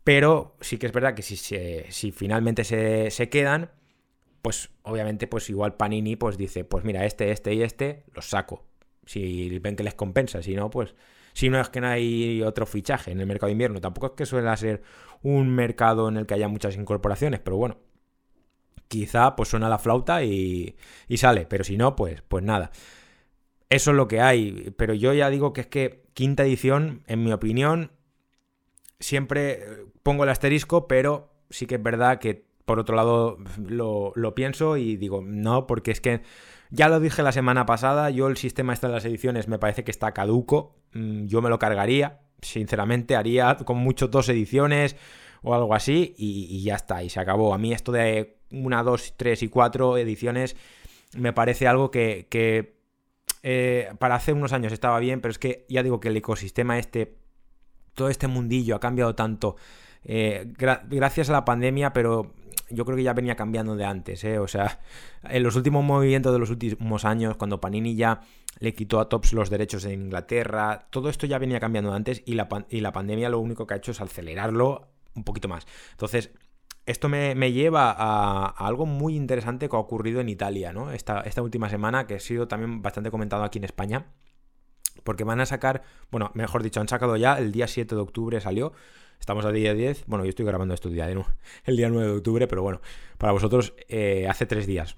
pero 0.03 0.57
sí 0.59 0.77
que 0.77 0.87
es 0.87 0.91
verdad 0.91 1.13
que 1.13 1.21
si, 1.21 1.37
si 1.37 2.11
finalmente 2.11 2.63
se, 2.63 3.09
se 3.09 3.29
quedan, 3.29 3.71
pues 4.41 4.71
obviamente, 4.81 5.27
pues 5.27 5.49
igual 5.49 5.75
Panini 5.75 6.17
pues 6.17 6.37
dice, 6.37 6.65
pues 6.65 6.83
mira, 6.83 7.05
este, 7.05 7.31
este 7.31 7.53
y 7.53 7.63
este 7.63 8.03
los 8.13 8.29
saco. 8.29 8.65
Si 9.05 9.57
ven 9.59 9.75
que 9.75 9.83
les 9.83 9.95
compensa, 9.95 10.43
si 10.43 10.55
no, 10.55 10.69
pues 10.69 10.95
si 11.33 11.49
no 11.49 11.59
es 11.59 11.69
que 11.69 11.81
no 11.81 11.87
hay 11.87 12.41
otro 12.43 12.65
fichaje 12.65 13.11
en 13.11 13.19
el 13.19 13.27
mercado 13.27 13.47
de 13.47 13.53
invierno. 13.53 13.81
Tampoco 13.81 14.07
es 14.07 14.13
que 14.13 14.25
suele 14.25 14.55
ser 14.57 14.81
un 15.21 15.49
mercado 15.49 16.09
en 16.09 16.17
el 16.17 16.25
que 16.25 16.35
haya 16.35 16.47
muchas 16.47 16.75
incorporaciones, 16.75 17.39
pero 17.39 17.57
bueno, 17.57 17.77
quizá 18.87 19.35
pues 19.35 19.49
suena 19.49 19.69
la 19.69 19.79
flauta 19.79 20.23
y, 20.23 20.75
y 21.07 21.17
sale, 21.17 21.45
pero 21.45 21.63
si 21.63 21.77
no, 21.77 21.95
pues, 21.95 22.21
pues 22.21 22.43
nada. 22.43 22.71
Eso 23.69 23.91
es 23.91 23.97
lo 23.97 24.07
que 24.07 24.21
hay, 24.21 24.73
pero 24.77 24.93
yo 24.93 25.13
ya 25.13 25.29
digo 25.29 25.53
que 25.53 25.61
es 25.61 25.67
que 25.67 26.03
quinta 26.13 26.43
edición, 26.43 27.03
en 27.07 27.23
mi 27.23 27.31
opinión, 27.31 27.91
siempre 28.99 29.65
pongo 30.03 30.23
el 30.23 30.29
asterisco, 30.29 30.87
pero 30.87 31.33
sí 31.49 31.65
que 31.65 31.75
es 31.75 31.83
verdad 31.83 32.19
que 32.19 32.45
por 32.65 32.79
otro 32.79 32.95
lado 32.95 33.37
lo, 33.57 34.13
lo, 34.15 34.35
pienso 34.35 34.77
y 34.77 34.95
digo, 34.95 35.21
no, 35.23 35.67
porque 35.67 35.91
es 35.91 36.01
que 36.01 36.21
ya 36.69 36.87
lo 36.87 36.99
dije 36.99 37.23
la 37.23 37.31
semana 37.31 37.65
pasada, 37.65 38.09
yo 38.09 38.27
el 38.27 38.37
sistema 38.37 38.73
este 38.73 38.87
de 38.87 38.93
las 38.93 39.05
ediciones 39.05 39.47
me 39.47 39.59
parece 39.59 39.83
que 39.83 39.91
está 39.91 40.13
caduco, 40.13 40.75
yo 40.93 41.41
me 41.41 41.49
lo 41.49 41.59
cargaría, 41.59 42.21
sinceramente, 42.41 43.15
haría 43.15 43.57
con 43.57 43.77
mucho 43.77 44.07
dos 44.07 44.29
ediciones 44.29 44.95
o 45.41 45.53
algo 45.53 45.75
así 45.75 46.13
y, 46.17 46.63
ya 46.63 46.75
está, 46.75 47.03
y 47.03 47.09
se 47.09 47.19
acabó. 47.19 47.53
A 47.53 47.57
mí 47.57 47.73
esto 47.73 47.91
de 47.91 48.37
una, 48.51 48.83
dos, 48.83 49.13
tres 49.17 49.43
y 49.43 49.49
cuatro 49.49 49.97
ediciones 49.97 50.55
me 51.17 51.33
parece 51.33 51.67
algo 51.67 51.91
que, 51.91 52.27
que 52.29 52.77
eh, 53.43 53.91
para 53.99 54.15
hace 54.15 54.33
unos 54.33 54.53
años 54.53 54.71
estaba 54.71 54.99
bien, 54.99 55.21
pero 55.21 55.31
es 55.31 55.39
que 55.39 55.65
ya 55.69 55.83
digo 55.83 55.99
que 55.99 56.09
el 56.09 56.17
ecosistema 56.17 56.79
este, 56.79 57.15
todo 57.93 58.09
este 58.09 58.27
mundillo 58.27 58.75
ha 58.75 58.79
cambiado 58.79 59.15
tanto 59.15 59.55
eh, 60.05 60.51
gracias 60.57 61.29
a 61.29 61.33
la 61.33 61.45
pandemia, 61.45 61.93
pero 61.93 62.33
yo 62.69 62.85
creo 62.85 62.97
que 62.97 63.03
ya 63.03 63.13
venía 63.13 63.35
cambiando 63.35 63.75
de 63.75 63.85
antes, 63.85 64.23
¿eh? 64.23 64.39
O 64.39 64.47
sea, 64.47 64.79
en 65.23 65.43
los 65.43 65.55
últimos 65.55 65.83
movimientos 65.83 66.33
de 66.33 66.39
los 66.39 66.49
últimos 66.49 67.05
años, 67.05 67.35
cuando 67.37 67.61
Panini 67.61 67.95
ya 67.95 68.21
le 68.59 68.73
quitó 68.73 68.99
a 68.99 69.09
Tops 69.09 69.33
los 69.33 69.49
derechos 69.49 69.85
en 69.85 70.03
Inglaterra, 70.03 70.87
todo 70.89 71.09
esto 71.09 71.25
ya 71.25 71.37
venía 71.37 71.59
cambiando 71.59 71.91
de 71.91 71.97
antes 71.97 72.23
y 72.25 72.33
la, 72.33 72.47
y 72.69 72.81
la 72.81 72.91
pandemia 72.91 73.29
lo 73.29 73.39
único 73.39 73.67
que 73.67 73.73
ha 73.73 73.77
hecho 73.77 73.91
es 73.91 74.01
acelerarlo 74.01 74.87
un 75.15 75.23
poquito 75.23 75.47
más. 75.47 75.65
Entonces, 75.91 76.31
esto 76.85 77.07
me, 77.07 77.51
lleva 77.51 77.95
a, 77.97 78.47
algo 78.47 78.85
muy 78.85 79.15
interesante 79.15 79.69
que 79.69 79.75
ha 79.75 79.79
ocurrido 79.79 80.19
en 80.19 80.29
Italia, 80.29 80.73
¿no? 80.73 80.91
Esta, 80.91 81.21
esta 81.21 81.41
última 81.41 81.69
semana, 81.69 82.07
que 82.07 82.15
ha 82.15 82.19
sido 82.19 82.47
también 82.47 82.81
bastante 82.81 83.09
comentado 83.11 83.43
aquí 83.43 83.57
en 83.57 83.63
España. 83.63 84.07
Porque 85.03 85.23
van 85.23 85.39
a 85.39 85.45
sacar, 85.45 85.83
bueno, 86.11 86.31
mejor 86.33 86.63
dicho, 86.63 86.79
han 86.79 86.87
sacado 86.87 87.17
ya, 87.17 87.37
el 87.37 87.51
día 87.51 87.67
7 87.67 87.95
de 87.95 88.01
octubre 88.01 88.41
salió. 88.41 88.73
Estamos 89.19 89.45
a 89.45 89.51
día 89.51 89.73
10. 89.73 90.05
Bueno, 90.07 90.25
yo 90.25 90.29
estoy 90.29 90.45
grabando 90.45 90.73
esto 90.73 90.89
el 90.89 90.95
día, 90.95 91.07
el 91.65 91.77
día 91.77 91.89
9 91.89 92.07
de 92.07 92.17
octubre, 92.17 92.47
pero 92.47 92.61
bueno, 92.61 92.81
para 93.17 93.31
vosotros 93.31 93.73
eh, 93.87 94.27
hace 94.29 94.45
tres 94.45 94.67
días. 94.67 94.95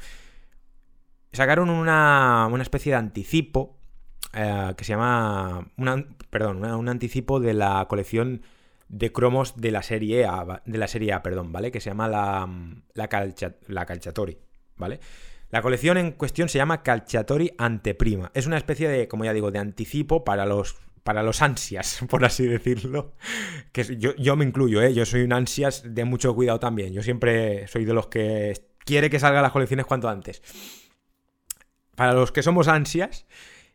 Sacaron 1.36 1.70
una, 1.70 2.48
una 2.52 2.64
especie 2.64 2.92
de 2.92 2.98
anticipo 2.98 3.78
eh, 4.34 4.74
que 4.78 4.84
se 4.84 4.94
llama. 4.94 5.68
Una, 5.78 6.06
perdón, 6.30 6.64
un 6.66 6.90
anticipo 6.90 7.40
de 7.40 7.54
la 7.54 7.86
colección 7.88 8.42
de 8.88 9.12
cromos 9.12 9.56
de 9.58 9.72
la 9.72 9.82
serie 9.82 10.26
A, 10.26 10.62
de 10.66 10.78
la 10.78 10.88
serie 10.88 11.14
A, 11.14 11.24
perdón, 11.24 11.52
¿vale? 11.52 11.72
Que 11.72 11.80
se 11.80 11.90
llama 11.90 12.08
la, 12.08 12.48
la, 12.94 13.10
la 13.68 13.86
Calciatori, 13.86 14.38
¿vale? 14.78 15.00
La 15.50 15.62
colección 15.62 15.98
en 15.98 16.12
cuestión 16.12 16.50
se 16.50 16.58
llama 16.58 16.84
Calciatori 16.84 17.54
Anteprima. 17.58 18.32
Es 18.34 18.46
una 18.46 18.58
especie 18.58 18.90
de, 18.90 19.08
como 19.08 19.26
ya 19.26 19.34
digo, 19.34 19.52
de 19.52 19.60
anticipo 19.60 20.24
para 20.24 20.46
los 20.46 20.76
para 21.04 21.22
los 21.22 21.44
ansias, 21.44 22.00
por 22.10 22.26
así 22.26 22.48
decirlo. 22.48 23.14
Que 23.72 23.84
yo, 23.98 24.16
yo 24.16 24.36
me 24.36 24.44
incluyo, 24.44 24.82
¿eh? 24.82 24.94
Yo 24.94 25.06
soy 25.06 25.22
un 25.22 25.34
ansias 25.34 25.84
de 25.86 26.04
mucho 26.04 26.34
cuidado 26.34 26.60
también. 26.60 26.94
Yo 26.94 27.04
siempre 27.04 27.68
soy 27.68 27.86
de 27.86 27.94
los 27.94 28.08
que 28.08 28.54
quiere 28.80 29.10
que 29.10 29.20
salgan 29.20 29.44
las 29.44 29.52
colecciones 29.52 29.86
cuanto 29.86 30.10
antes. 30.10 30.42
Para 31.96 32.14
los 32.14 32.32
que 32.32 32.44
somos 32.44 32.68
ansias, 32.68 33.26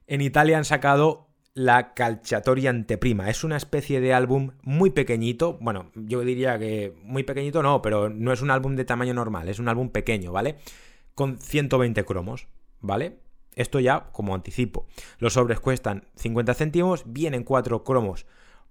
en 0.06 0.20
Italia 0.20 0.58
han 0.58 0.64
sacado 0.64 1.30
la 1.54 1.94
Calciatori 1.94 2.66
Anteprima. 2.66 3.28
Es 3.28 3.44
una 3.44 3.56
especie 3.56 4.00
de 4.00 4.14
álbum 4.14 4.52
muy 4.62 4.90
pequeñito. 4.90 5.58
Bueno, 5.60 5.90
yo 5.94 6.20
diría 6.20 6.58
que 6.58 6.94
muy 7.02 7.22
pequeñito 7.22 7.62
no, 7.62 7.82
pero 7.82 8.08
no 8.08 8.32
es 8.32 8.42
un 8.42 8.50
álbum 8.50 8.76
de 8.76 8.84
tamaño 8.84 9.14
normal, 9.14 9.48
es 9.48 9.58
un 9.58 9.68
álbum 9.68 9.90
pequeño, 9.90 10.32
¿vale? 10.32 10.56
Con 11.14 11.38
120 11.38 12.04
cromos, 12.04 12.46
¿vale? 12.80 13.18
Esto 13.56 13.80
ya 13.80 14.10
como 14.12 14.34
anticipo. 14.34 14.86
Los 15.18 15.34
sobres 15.34 15.60
cuestan 15.60 16.06
50 16.16 16.54
céntimos, 16.54 17.02
vienen 17.06 17.42
4 17.42 17.82
cromos 17.84 18.26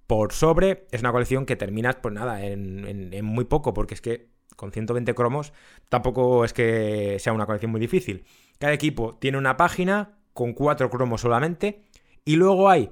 por 0.07 0.31
sobre. 0.31 0.87
Es 0.91 1.01
una 1.01 1.11
colección 1.11 1.45
que 1.45 1.55
terminas, 1.55 1.97
pues 1.97 2.13
nada, 2.13 2.45
en, 2.45 3.13
en 3.13 3.25
muy 3.25 3.45
poco, 3.45 3.73
porque 3.73 3.93
es 3.93 4.01
que 4.01 4.29
con 4.55 4.71
120 4.71 5.13
cromos 5.15 5.53
tampoco 5.89 6.43
es 6.43 6.53
que 6.53 7.17
sea 7.19 7.33
una 7.33 7.45
colección 7.45 7.71
muy 7.71 7.79
difícil. 7.79 8.25
Cada 8.59 8.73
equipo 8.73 9.15
tiene 9.15 9.37
una 9.37 9.57
página 9.57 10.19
con 10.33 10.53
4 10.53 10.89
cromos 10.89 11.21
solamente 11.21 11.83
y 12.23 12.35
luego 12.35 12.69
hay 12.69 12.91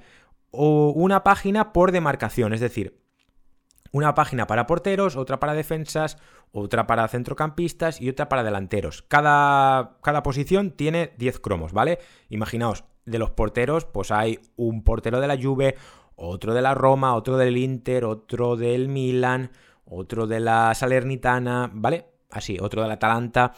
una 0.51 1.23
página 1.23 1.73
por 1.73 1.91
demarcación, 1.91 2.53
es 2.53 2.59
decir, 2.59 2.99
una 3.91 4.15
página 4.15 4.47
para 4.47 4.65
porteros, 4.65 5.15
otra 5.15 5.39
para 5.39 5.53
defensas, 5.53 6.17
otra 6.51 6.87
para 6.87 7.07
centrocampistas 7.07 8.01
y 8.01 8.09
otra 8.09 8.29
para 8.29 8.43
delanteros. 8.43 9.03
Cada, 9.03 9.97
cada 10.01 10.23
posición 10.23 10.71
tiene 10.71 11.13
10 11.17 11.39
cromos, 11.39 11.73
¿vale? 11.73 11.99
Imaginaos, 12.29 12.85
de 13.05 13.19
los 13.19 13.31
porteros, 13.31 13.85
pues 13.85 14.11
hay 14.11 14.39
un 14.55 14.83
portero 14.83 15.19
de 15.19 15.27
la 15.27 15.41
Juve, 15.41 15.75
otro 16.15 16.53
de 16.53 16.61
la 16.61 16.73
Roma, 16.75 17.15
otro 17.15 17.37
del 17.37 17.57
Inter, 17.57 18.05
otro 18.05 18.55
del 18.57 18.89
Milan, 18.89 19.51
otro 19.85 20.27
de 20.27 20.41
la 20.41 20.73
Salernitana, 20.75 21.71
¿vale? 21.73 22.05
Así, 22.29 22.57
otro 22.59 22.81
del 22.81 22.91
Atalanta, 22.91 23.53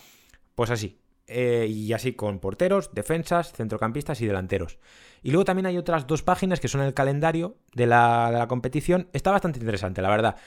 pues 0.55 0.69
así. 0.69 0.99
Eh, 1.31 1.67
y 1.69 1.93
así 1.93 2.13
con 2.13 2.39
porteros, 2.39 2.89
defensas, 2.93 3.53
centrocampistas 3.53 4.19
y 4.21 4.25
delanteros. 4.25 4.79
Y 5.21 5.29
luego 5.29 5.45
también 5.45 5.67
hay 5.67 5.77
otras 5.77 6.07
dos 6.07 6.23
páginas 6.23 6.59
que 6.59 6.67
son 6.67 6.81
el 6.81 6.95
calendario 6.95 7.57
de 7.73 7.85
la, 7.85 8.45
competición. 8.49 9.09
Está 9.13 9.31
bastante 9.31 9.59
interesante, 9.59 10.01
la 10.01 10.09
verdad. 10.09 10.37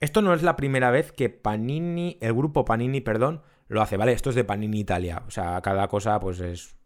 Esto 0.00 0.22
no 0.22 0.34
es 0.34 0.42
la 0.42 0.56
primera 0.56 0.90
vez 0.90 1.12
que 1.12 1.30
Panini, 1.30 2.18
el 2.20 2.34
grupo 2.34 2.64
Panini, 2.64 3.00
perdón, 3.00 3.42
lo 3.68 3.80
hace, 3.80 3.96
¿vale? 3.96 4.12
Esto 4.12 4.30
es 4.30 4.36
de 4.36 4.42
Panini 4.42 4.80
Italia. 4.80 5.22
O 5.28 5.30
sea, 5.30 5.60
cada 5.62 5.86
cosa 5.86 6.18
pues 6.18 6.40
es 6.40 6.76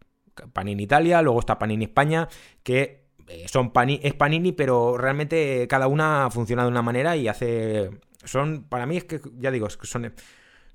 Panini 0.52 0.82
Italia, 0.82 1.22
luego 1.22 1.40
está 1.40 1.58
Panini 1.58 1.86
España, 1.86 2.28
que 2.62 3.06
eh, 3.28 3.46
son 3.48 3.72
Panini, 3.72 4.00
es 4.02 4.12
Panini, 4.12 4.52
pero 4.52 4.98
realmente 4.98 5.66
cada 5.68 5.86
una 5.86 6.28
funciona 6.30 6.64
de 6.64 6.68
una 6.68 6.82
manera 6.82 7.16
y 7.16 7.28
hace... 7.28 7.90
Son, 8.24 8.64
para 8.64 8.84
mí 8.84 8.98
es 8.98 9.04
que, 9.04 9.22
ya 9.38 9.50
digo, 9.50 9.70
son... 9.70 10.12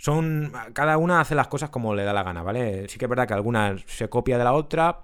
Son, 0.03 0.51
cada 0.73 0.97
una 0.97 1.21
hace 1.21 1.33
las 1.33 1.47
cosas 1.47 1.69
como 1.69 1.95
le 1.95 2.03
da 2.03 2.11
la 2.11 2.23
gana, 2.23 2.43
¿vale? 2.43 2.89
Sí 2.89 2.99
que 2.99 3.05
es 3.05 3.09
verdad 3.09 3.25
que 3.25 3.35
alguna 3.35 3.77
se 3.85 4.09
copia 4.09 4.37
de 4.37 4.43
la 4.43 4.51
otra, 4.51 5.01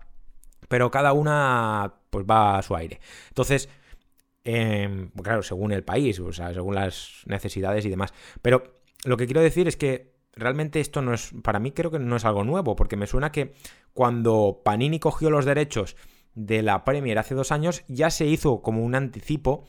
pero 0.68 0.91
cada 0.91 1.13
una 1.13 1.94
pues 2.10 2.25
va 2.29 2.58
a 2.58 2.62
su 2.62 2.75
aire. 2.75 3.00
Entonces, 3.29 3.70
em, 4.44 5.10
claro, 5.24 5.41
según 5.41 5.72
el 5.72 5.86
país, 5.86 6.20
o 6.20 6.34
sea, 6.34 6.53
según 6.53 6.75
las 6.75 7.22
necesidades 7.27 7.86
y 7.86 7.89
demás. 7.89 8.13
Pero 8.41 8.82
lo 9.06 9.15
que 9.15 9.25
quiero 9.25 9.39
decir 9.39 9.70
es 9.70 9.77
que 9.77 10.15
realmente 10.34 10.82
esto 10.82 11.01
no 11.01 11.13
es, 11.13 11.32
para 11.44 11.60
mí 11.60 11.72
creo 11.72 11.91
que 11.91 12.00
no 12.00 12.18
es 12.18 12.25
algo 12.25 12.44
nuevo, 12.44 12.75
porque 12.75 12.98
me 12.98 13.08
suena 13.08 13.32
que 13.32 13.53
cuando 13.94 14.63
Panini 14.65 15.00
cogió 15.00 15.29
los 15.29 15.46
derechos 15.46 15.96
de 16.36 16.62
la 16.62 16.84
Premier 16.84 17.20
hace 17.20 17.36
dos 17.36 17.53
años, 17.53 17.86
ya 17.88 18.10
se 18.10 18.25
hizo 18.25 18.62
como 18.62 18.84
un 18.84 18.96
anticipo 18.96 19.63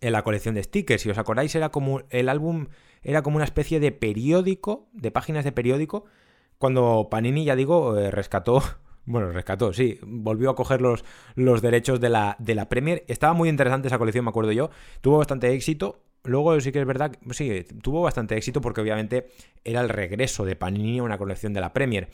en 0.00 0.12
la 0.12 0.22
colección 0.22 0.54
de 0.54 0.62
stickers. 0.62 1.02
Si 1.02 1.10
os 1.10 1.18
acordáis, 1.18 1.54
era 1.54 1.68
como 1.68 2.00
el 2.08 2.30
álbum, 2.30 2.68
era 3.02 3.22
como 3.22 3.36
una 3.36 3.44
especie 3.44 3.80
de 3.80 3.92
periódico, 3.92 4.88
de 4.92 5.10
páginas 5.10 5.44
de 5.44 5.52
periódico, 5.52 6.04
cuando 6.58 7.08
Panini, 7.10 7.44
ya 7.44 7.56
digo, 7.56 7.98
eh, 7.98 8.10
rescató 8.10 8.62
bueno, 9.04 9.32
rescató, 9.32 9.72
sí. 9.72 9.98
Volvió 10.02 10.50
a 10.50 10.54
coger 10.54 10.80
los, 10.80 11.04
los 11.34 11.60
derechos 11.62 12.00
de 12.00 12.08
la, 12.08 12.36
de 12.38 12.54
la 12.54 12.68
Premier. 12.68 13.04
Estaba 13.08 13.32
muy 13.32 13.48
interesante 13.48 13.88
esa 13.88 13.98
colección, 13.98 14.24
me 14.24 14.30
acuerdo 14.30 14.52
yo. 14.52 14.70
Tuvo 15.00 15.18
bastante 15.18 15.52
éxito. 15.52 16.04
Luego 16.24 16.60
sí 16.60 16.70
que 16.70 16.78
es 16.78 16.86
verdad, 16.86 17.18
sí, 17.32 17.66
tuvo 17.82 18.02
bastante 18.02 18.36
éxito 18.36 18.60
porque 18.60 18.80
obviamente 18.80 19.26
era 19.64 19.80
el 19.80 19.88
regreso 19.88 20.44
de 20.44 20.54
Panini 20.54 21.00
a 21.00 21.02
una 21.02 21.18
colección 21.18 21.52
de 21.52 21.60
la 21.60 21.72
Premier. 21.72 22.10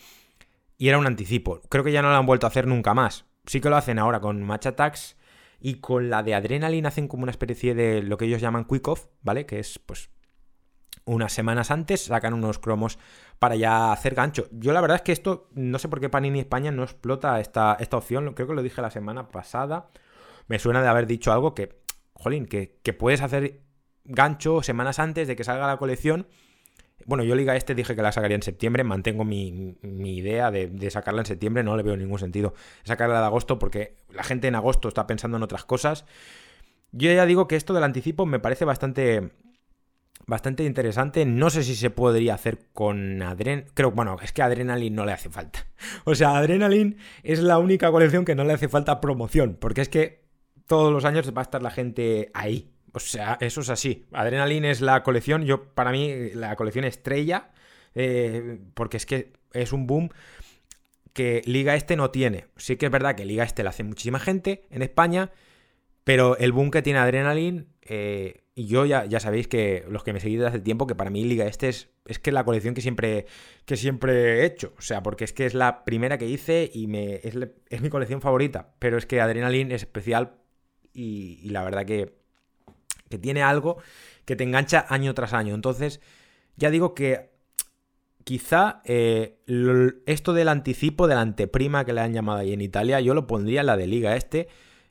Y 0.78 0.88
era 0.88 0.98
un 0.98 1.06
anticipo. 1.06 1.60
Creo 1.68 1.84
que 1.84 1.92
ya 1.92 2.00
no 2.00 2.08
lo 2.08 2.16
han 2.16 2.24
vuelto 2.24 2.46
a 2.46 2.48
hacer 2.48 2.66
nunca 2.66 2.94
más. 2.94 3.26
Sí 3.44 3.60
que 3.60 3.68
lo 3.68 3.76
hacen 3.76 3.98
ahora 3.98 4.20
con 4.20 4.42
Match 4.42 4.66
Attacks 4.66 5.16
y 5.60 5.74
con 5.74 6.08
la 6.08 6.22
de 6.22 6.34
Adrenaline 6.34 6.86
hacen 6.86 7.08
como 7.08 7.24
una 7.24 7.32
especie 7.32 7.74
de 7.74 8.02
lo 8.02 8.16
que 8.16 8.24
ellos 8.24 8.40
llaman 8.40 8.64
Quick 8.64 8.88
Off, 8.88 9.06
¿vale? 9.20 9.44
Que 9.44 9.58
es 9.58 9.78
pues 9.78 10.10
unas 11.08 11.32
semanas 11.32 11.70
antes 11.70 12.04
sacan 12.04 12.34
unos 12.34 12.58
cromos 12.58 12.98
para 13.38 13.56
ya 13.56 13.92
hacer 13.92 14.14
gancho. 14.14 14.46
Yo 14.52 14.72
la 14.72 14.80
verdad 14.80 14.96
es 14.96 15.02
que 15.02 15.12
esto, 15.12 15.48
no 15.54 15.78
sé 15.78 15.88
por 15.88 16.00
qué 16.00 16.08
Panini 16.08 16.40
España 16.40 16.70
no 16.70 16.82
explota 16.82 17.40
esta, 17.40 17.76
esta 17.80 17.96
opción, 17.96 18.34
creo 18.34 18.46
que 18.46 18.54
lo 18.54 18.62
dije 18.62 18.82
la 18.82 18.90
semana 18.90 19.28
pasada, 19.28 19.88
me 20.48 20.58
suena 20.58 20.82
de 20.82 20.88
haber 20.88 21.06
dicho 21.06 21.32
algo 21.32 21.54
que, 21.54 21.80
jolín, 22.12 22.46
que, 22.46 22.92
puedes 22.98 23.22
hacer 23.22 23.62
gancho 24.04 24.62
semanas 24.62 24.98
antes 24.98 25.28
de 25.28 25.36
que 25.36 25.44
salga 25.44 25.66
la 25.66 25.78
colección. 25.78 26.26
Bueno, 27.06 27.24
yo 27.24 27.34
Liga 27.34 27.56
Este 27.56 27.74
dije 27.74 27.94
que 27.94 28.02
la 28.02 28.12
sacaría 28.12 28.34
en 28.34 28.42
septiembre, 28.42 28.84
mantengo 28.84 29.24
mi, 29.24 29.78
idea 29.82 30.50
de, 30.50 30.66
de, 30.66 30.90
sacarla 30.90 31.22
en 31.22 31.26
septiembre, 31.26 31.62
no 31.62 31.76
le 31.76 31.82
veo 31.82 31.96
ningún 31.96 32.18
sentido 32.18 32.54
sacarla 32.84 33.20
de 33.20 33.26
agosto 33.26 33.58
porque 33.58 33.96
la 34.10 34.24
gente 34.24 34.48
en 34.48 34.56
agosto 34.56 34.88
está 34.88 35.06
pensando 35.06 35.36
en 35.38 35.42
otras 35.42 35.64
cosas. 35.64 36.04
Yo 36.92 37.12
ya 37.12 37.24
digo 37.24 37.48
que 37.48 37.56
esto 37.56 37.72
del 37.72 37.84
anticipo 37.84 38.26
me 38.26 38.40
parece 38.40 38.64
bastante 38.64 39.30
bastante 40.26 40.64
interesante. 40.64 41.24
No 41.24 41.50
sé 41.50 41.62
si 41.64 41.74
se 41.74 41.90
podría 41.90 42.34
hacer 42.34 42.58
con 42.72 43.22
Adren. 43.22 43.66
Creo, 43.74 43.90
bueno, 43.90 44.16
es 44.22 44.32
que 44.32 44.42
Adrenaline 44.42 44.94
no 44.94 45.04
le 45.04 45.12
hace 45.12 45.30
falta. 45.30 45.66
O 46.04 46.14
sea, 46.14 46.36
Adrenaline 46.36 46.96
es 47.22 47.40
la 47.40 47.58
única 47.58 47.90
colección 47.90 48.24
que 48.24 48.34
no 48.34 48.44
le 48.44 48.52
hace 48.52 48.68
falta 48.68 49.00
promoción. 49.00 49.56
Porque 49.60 49.80
es 49.80 49.88
que 49.88 50.24
todos 50.66 50.92
los 50.92 51.04
años 51.04 51.32
va 51.34 51.40
a 51.40 51.42
estar 51.42 51.62
la 51.62 51.70
gente 51.70 52.30
ahí. 52.34 52.72
O 52.92 53.00
sea, 53.00 53.38
eso 53.40 53.60
es 53.60 53.70
así. 53.70 54.06
Adrenaline 54.12 54.66
es 54.66 54.80
la 54.80 55.02
colección, 55.02 55.44
yo, 55.44 55.72
para 55.74 55.92
mí, 55.92 56.30
la 56.34 56.56
colección 56.56 56.84
estrella. 56.84 57.50
Eh, 57.94 58.58
porque 58.74 58.96
es 58.96 59.06
que 59.06 59.32
es 59.52 59.72
un 59.72 59.86
boom 59.86 60.10
que 61.12 61.42
Liga 61.46 61.74
Este 61.74 61.96
no 61.96 62.10
tiene. 62.10 62.46
Sí 62.56 62.76
que 62.76 62.86
es 62.86 62.92
verdad 62.92 63.14
que 63.14 63.24
Liga 63.24 63.44
Este 63.44 63.62
la 63.62 63.70
hace 63.70 63.82
muchísima 63.82 64.18
gente 64.18 64.66
en 64.70 64.82
España. 64.82 65.30
Pero 66.04 66.36
el 66.38 66.52
boom 66.52 66.70
que 66.70 66.82
tiene 66.82 66.98
Adrenaline. 66.98 67.66
Eh, 67.82 68.42
yo 68.66 68.84
ya, 68.86 69.04
ya 69.04 69.20
sabéis 69.20 69.46
que 69.46 69.84
los 69.88 70.02
que 70.02 70.12
me 70.12 70.20
seguís 70.20 70.38
desde 70.38 70.48
hace 70.48 70.60
tiempo, 70.60 70.86
que 70.86 70.94
para 70.94 71.10
mí 71.10 71.24
Liga 71.24 71.46
Este 71.46 71.68
es, 71.68 71.90
es 72.06 72.18
que 72.18 72.32
la 72.32 72.44
colección 72.44 72.74
que 72.74 72.80
siempre, 72.80 73.26
que 73.64 73.76
siempre 73.76 74.40
he 74.40 74.44
hecho. 74.46 74.72
O 74.78 74.82
sea, 74.82 75.02
porque 75.02 75.24
es 75.24 75.32
que 75.32 75.46
es 75.46 75.54
la 75.54 75.84
primera 75.84 76.18
que 76.18 76.26
hice 76.26 76.68
y 76.72 76.88
me, 76.88 77.20
es, 77.22 77.80
mi 77.80 77.88
colección 77.88 78.20
favorita. 78.20 78.74
Pero 78.78 78.98
es 78.98 79.06
que 79.06 79.20
Adrenaline 79.20 79.72
es 79.72 79.82
especial 79.82 80.38
y, 80.92 81.48
la 81.50 81.62
verdad 81.62 81.86
que, 81.86 82.14
que 83.08 83.18
tiene 83.18 83.42
algo 83.42 83.78
que 84.24 84.34
te 84.34 84.44
engancha 84.44 84.86
año 84.88 85.14
tras 85.14 85.34
año. 85.34 85.54
Entonces, 85.54 86.00
ya 86.56 86.70
digo 86.70 86.94
que 86.94 87.30
quizá 88.24 88.82
eh, 88.84 89.38
esto 90.06 90.32
del 90.32 90.48
anticipo, 90.48 91.06
de 91.06 91.14
la 91.14 91.20
anteprima 91.20 91.84
que 91.84 91.92
le 91.92 92.00
han 92.00 92.12
llamado 92.12 92.40
ahí 92.40 92.52
en 92.52 92.60
Italia, 92.60 93.00
yo 93.00 93.14
lo 93.14 93.26
pondría 93.26 93.60
en 93.60 93.66
la 93.66 93.76
de 93.76 93.86
Liga 93.86 94.16
Este 94.16 94.48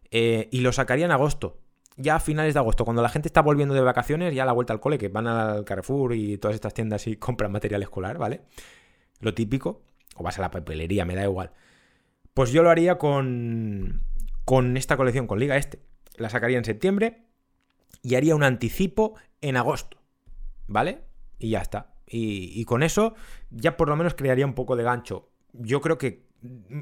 eh, 0.10 0.48
y 0.52 0.62
lo 0.62 0.72
sacaría 0.72 1.06
en 1.06 1.12
agosto 1.12 1.60
ya 1.98 2.16
a 2.16 2.20
finales 2.20 2.54
de 2.54 2.60
agosto, 2.60 2.86
cuando 2.86 3.02
la 3.02 3.10
gente 3.10 3.28
está 3.28 3.42
volviendo 3.42 3.74
de 3.74 3.82
vacaciones, 3.82 4.34
ya 4.34 4.44
a 4.44 4.46
la 4.46 4.54
vuelta 4.54 4.72
al 4.72 4.80
cole, 4.80 4.98
que 4.98 5.10
van 5.10 5.28
al 5.28 5.66
Carrefour 5.66 6.14
y 6.14 6.38
todas 6.38 6.56
estas 6.56 6.74
tiendas 6.74 7.08
y 7.08 7.16
compran 7.18 7.52
material 7.52 7.82
escolar, 7.82 8.18
¿vale? 8.18 8.42
Lo 9.20 9.34
típico, 9.34 9.82
o 10.16 10.24
vas 10.24 10.38
a 10.38 10.42
la 10.42 10.52
papelería, 10.52 11.06
me 11.06 11.16
da 11.16 11.24
igual. 11.24 11.52
Pues 12.34 12.52
yo 12.52 12.62
lo 12.62 12.70
haría 12.70 12.98
con, 13.00 14.04
con 14.46 14.78
esta 14.78 14.96
colección, 14.96 15.26
con 15.28 15.40
Liga 15.40 15.58
Este. 15.58 15.82
La 16.18 16.30
sacaría 16.30 16.58
en 16.58 16.66
septiembre 16.66 17.26
y 18.04 18.16
haría 18.16 18.36
un 18.36 18.44
anticipo 18.44 19.16
en 19.42 19.58
agosto, 19.58 19.98
¿vale? 20.68 21.02
Y 21.40 21.50
ya 21.50 21.62
está. 21.62 21.96
Y, 22.10 22.64
con 22.66 22.84
eso 22.84 23.16
ya 23.50 23.76
por 23.76 23.90
lo 23.90 23.96
menos 23.98 24.14
crearía 24.14 24.46
un 24.46 24.54
poco 24.54 24.76
de 24.76 24.84
gancho. 24.84 25.30
Yo 25.52 25.82
creo 25.82 25.98
que 25.98 26.26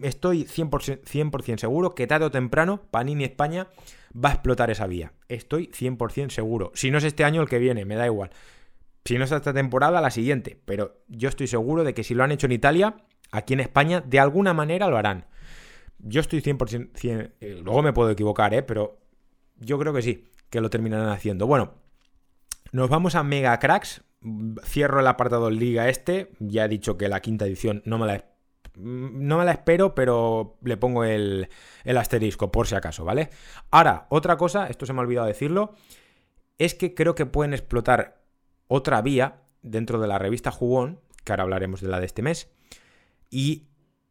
estoy 0.04 0.44
100%, 0.44 1.42
100 1.42 1.58
seguro 1.58 1.96
que 1.96 2.06
tarde 2.06 2.26
o 2.26 2.32
temprano 2.32 2.84
Panini 2.92 3.24
España 3.24 3.68
va 4.16 4.30
a 4.30 4.34
explotar 4.34 4.70
esa 4.70 4.88
vía. 4.88 5.14
Estoy 5.28 5.68
100% 5.68 6.30
seguro. 6.30 6.72
Si 6.74 6.92
no 6.92 6.98
es 6.98 7.04
este 7.04 7.24
año, 7.24 7.42
el 7.42 7.50
que 7.50 7.60
viene, 7.60 7.86
me 7.86 7.96
da 7.96 8.06
igual. 8.06 8.30
Si 9.04 9.18
no 9.18 9.24
es 9.24 9.32
esta 9.32 9.54
temporada, 9.54 10.02
la 10.02 10.12
siguiente. 10.12 10.60
Pero 10.66 11.04
yo 11.08 11.30
estoy 11.30 11.48
seguro 11.48 11.84
de 11.84 11.94
que 11.94 12.04
si 12.04 12.14
lo 12.14 12.24
han 12.24 12.32
hecho 12.32 12.48
en 12.48 12.54
Italia, 12.54 12.96
aquí 13.32 13.54
en 13.54 13.60
España, 13.60 14.02
de 14.02 14.20
alguna 14.20 14.54
manera 14.54 14.88
lo 14.88 14.98
harán. 14.98 15.26
Yo 16.00 16.22
estoy 16.22 16.42
100%... 16.42 17.32
Eh, 17.40 17.60
luego 17.64 17.84
me 17.84 17.94
puedo 17.94 18.10
equivocar, 18.10 18.54
¿eh? 18.54 18.64
Pero 18.64 19.00
yo 19.58 19.78
creo 19.78 19.94
que 19.94 20.02
sí, 20.02 20.28
que 20.50 20.62
lo 20.62 20.70
terminarán 20.70 21.10
haciendo. 21.10 21.48
Bueno, 21.48 21.74
nos 22.72 22.90
vamos 22.90 23.16
a 23.16 23.24
Mega 23.24 23.58
Cracks. 23.60 24.04
Cierro 24.64 25.00
el 25.00 25.08
apartado 25.08 25.50
Liga 25.50 25.88
este. 25.90 26.32
Ya 26.40 26.66
he 26.66 26.68
dicho 26.70 26.98
que 26.98 27.10
la 27.10 27.22
quinta 27.22 27.46
edición 27.46 27.82
no 27.86 27.98
me 28.00 28.08
la 28.08 28.35
no 28.77 29.38
me 29.38 29.46
la 29.46 29.51
espero, 29.51 29.96
pero 29.96 30.58
le 30.63 30.77
pongo 30.77 31.03
el, 31.03 31.50
asterisco 31.86 32.51
por 32.51 32.67
si 32.67 32.75
acaso, 32.75 33.05
¿vale? 33.05 33.29
Ahora, 33.72 34.08
otra 34.10 34.38
cosa, 34.38 34.67
esto 34.67 34.86
se 34.86 34.94
me 34.94 35.00
ha 35.00 35.03
olvidado 35.03 35.27
decirlo, 35.27 35.74
es 36.58 36.74
que 36.75 36.94
creo 36.94 37.15
que 37.15 37.25
pueden 37.25 37.53
explotar 37.53 38.22
otra 38.68 39.01
vía 39.01 39.42
dentro 39.61 40.00
de 40.00 40.07
la 40.07 40.20
revista 40.20 40.51
Jugón, 40.51 41.00
que 41.24 41.31
ahora 41.31 41.44
hablaremos 41.44 41.81
de 41.81 41.88
la 41.88 42.00
de 42.00 42.05
este 42.05 42.22
mes, 42.22 42.51
y 43.29 43.68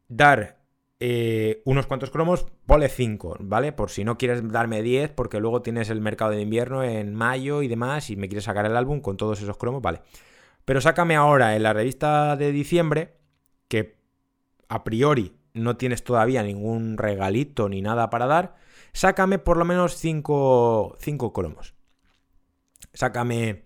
dar 0.07 0.65
eh, 0.99 1.61
unos 1.65 1.87
cuantos 1.87 2.09
cromos, 2.09 2.45
pole 2.65 2.89
5, 2.89 3.37
¿vale? 3.41 3.73
Por 3.73 3.89
si 3.89 4.03
no 4.03 4.17
quieres 4.17 4.47
darme 4.49 4.81
10, 4.81 5.11
porque 5.11 5.39
luego 5.39 5.61
tienes 5.61 5.89
el 5.89 6.01
mercado 6.01 6.31
de 6.31 6.41
invierno 6.41 6.83
en 6.83 7.13
mayo 7.13 7.61
y 7.61 7.67
demás, 7.67 8.09
y 8.09 8.15
me 8.15 8.27
quieres 8.27 8.45
sacar 8.45 8.65
el 8.65 8.77
álbum 8.77 9.01
con 9.01 9.17
todos 9.17 9.41
esos 9.41 9.57
cromos, 9.57 9.81
vale. 9.81 10.01
Pero 10.63 10.81
sácame 10.81 11.15
ahora 11.15 11.55
en 11.55 11.63
la 11.63 11.73
revista 11.73 12.35
de 12.37 12.51
diciembre, 12.51 13.17
que 13.67 13.97
a 14.67 14.83
priori 14.83 15.33
no 15.53 15.77
tienes 15.77 16.03
todavía 16.03 16.43
ningún 16.43 16.97
regalito 16.97 17.69
ni 17.69 17.81
nada 17.81 18.09
para 18.09 18.27
dar, 18.27 18.55
sácame 18.93 19.39
por 19.39 19.57
lo 19.57 19.65
menos 19.65 19.95
5 19.95 20.97
cromos. 21.33 21.73
Sácame 22.93 23.63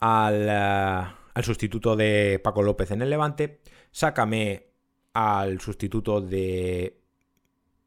al, 0.00 0.48
eh, 0.48 0.52
al, 0.52 1.44
sustituto 1.44 1.96
de 1.96 2.40
Paco 2.42 2.62
López 2.62 2.90
en 2.90 3.02
el 3.02 3.10
Levante, 3.10 3.60
sácame 3.90 4.70
al 5.14 5.60
sustituto 5.60 6.20
de 6.20 7.00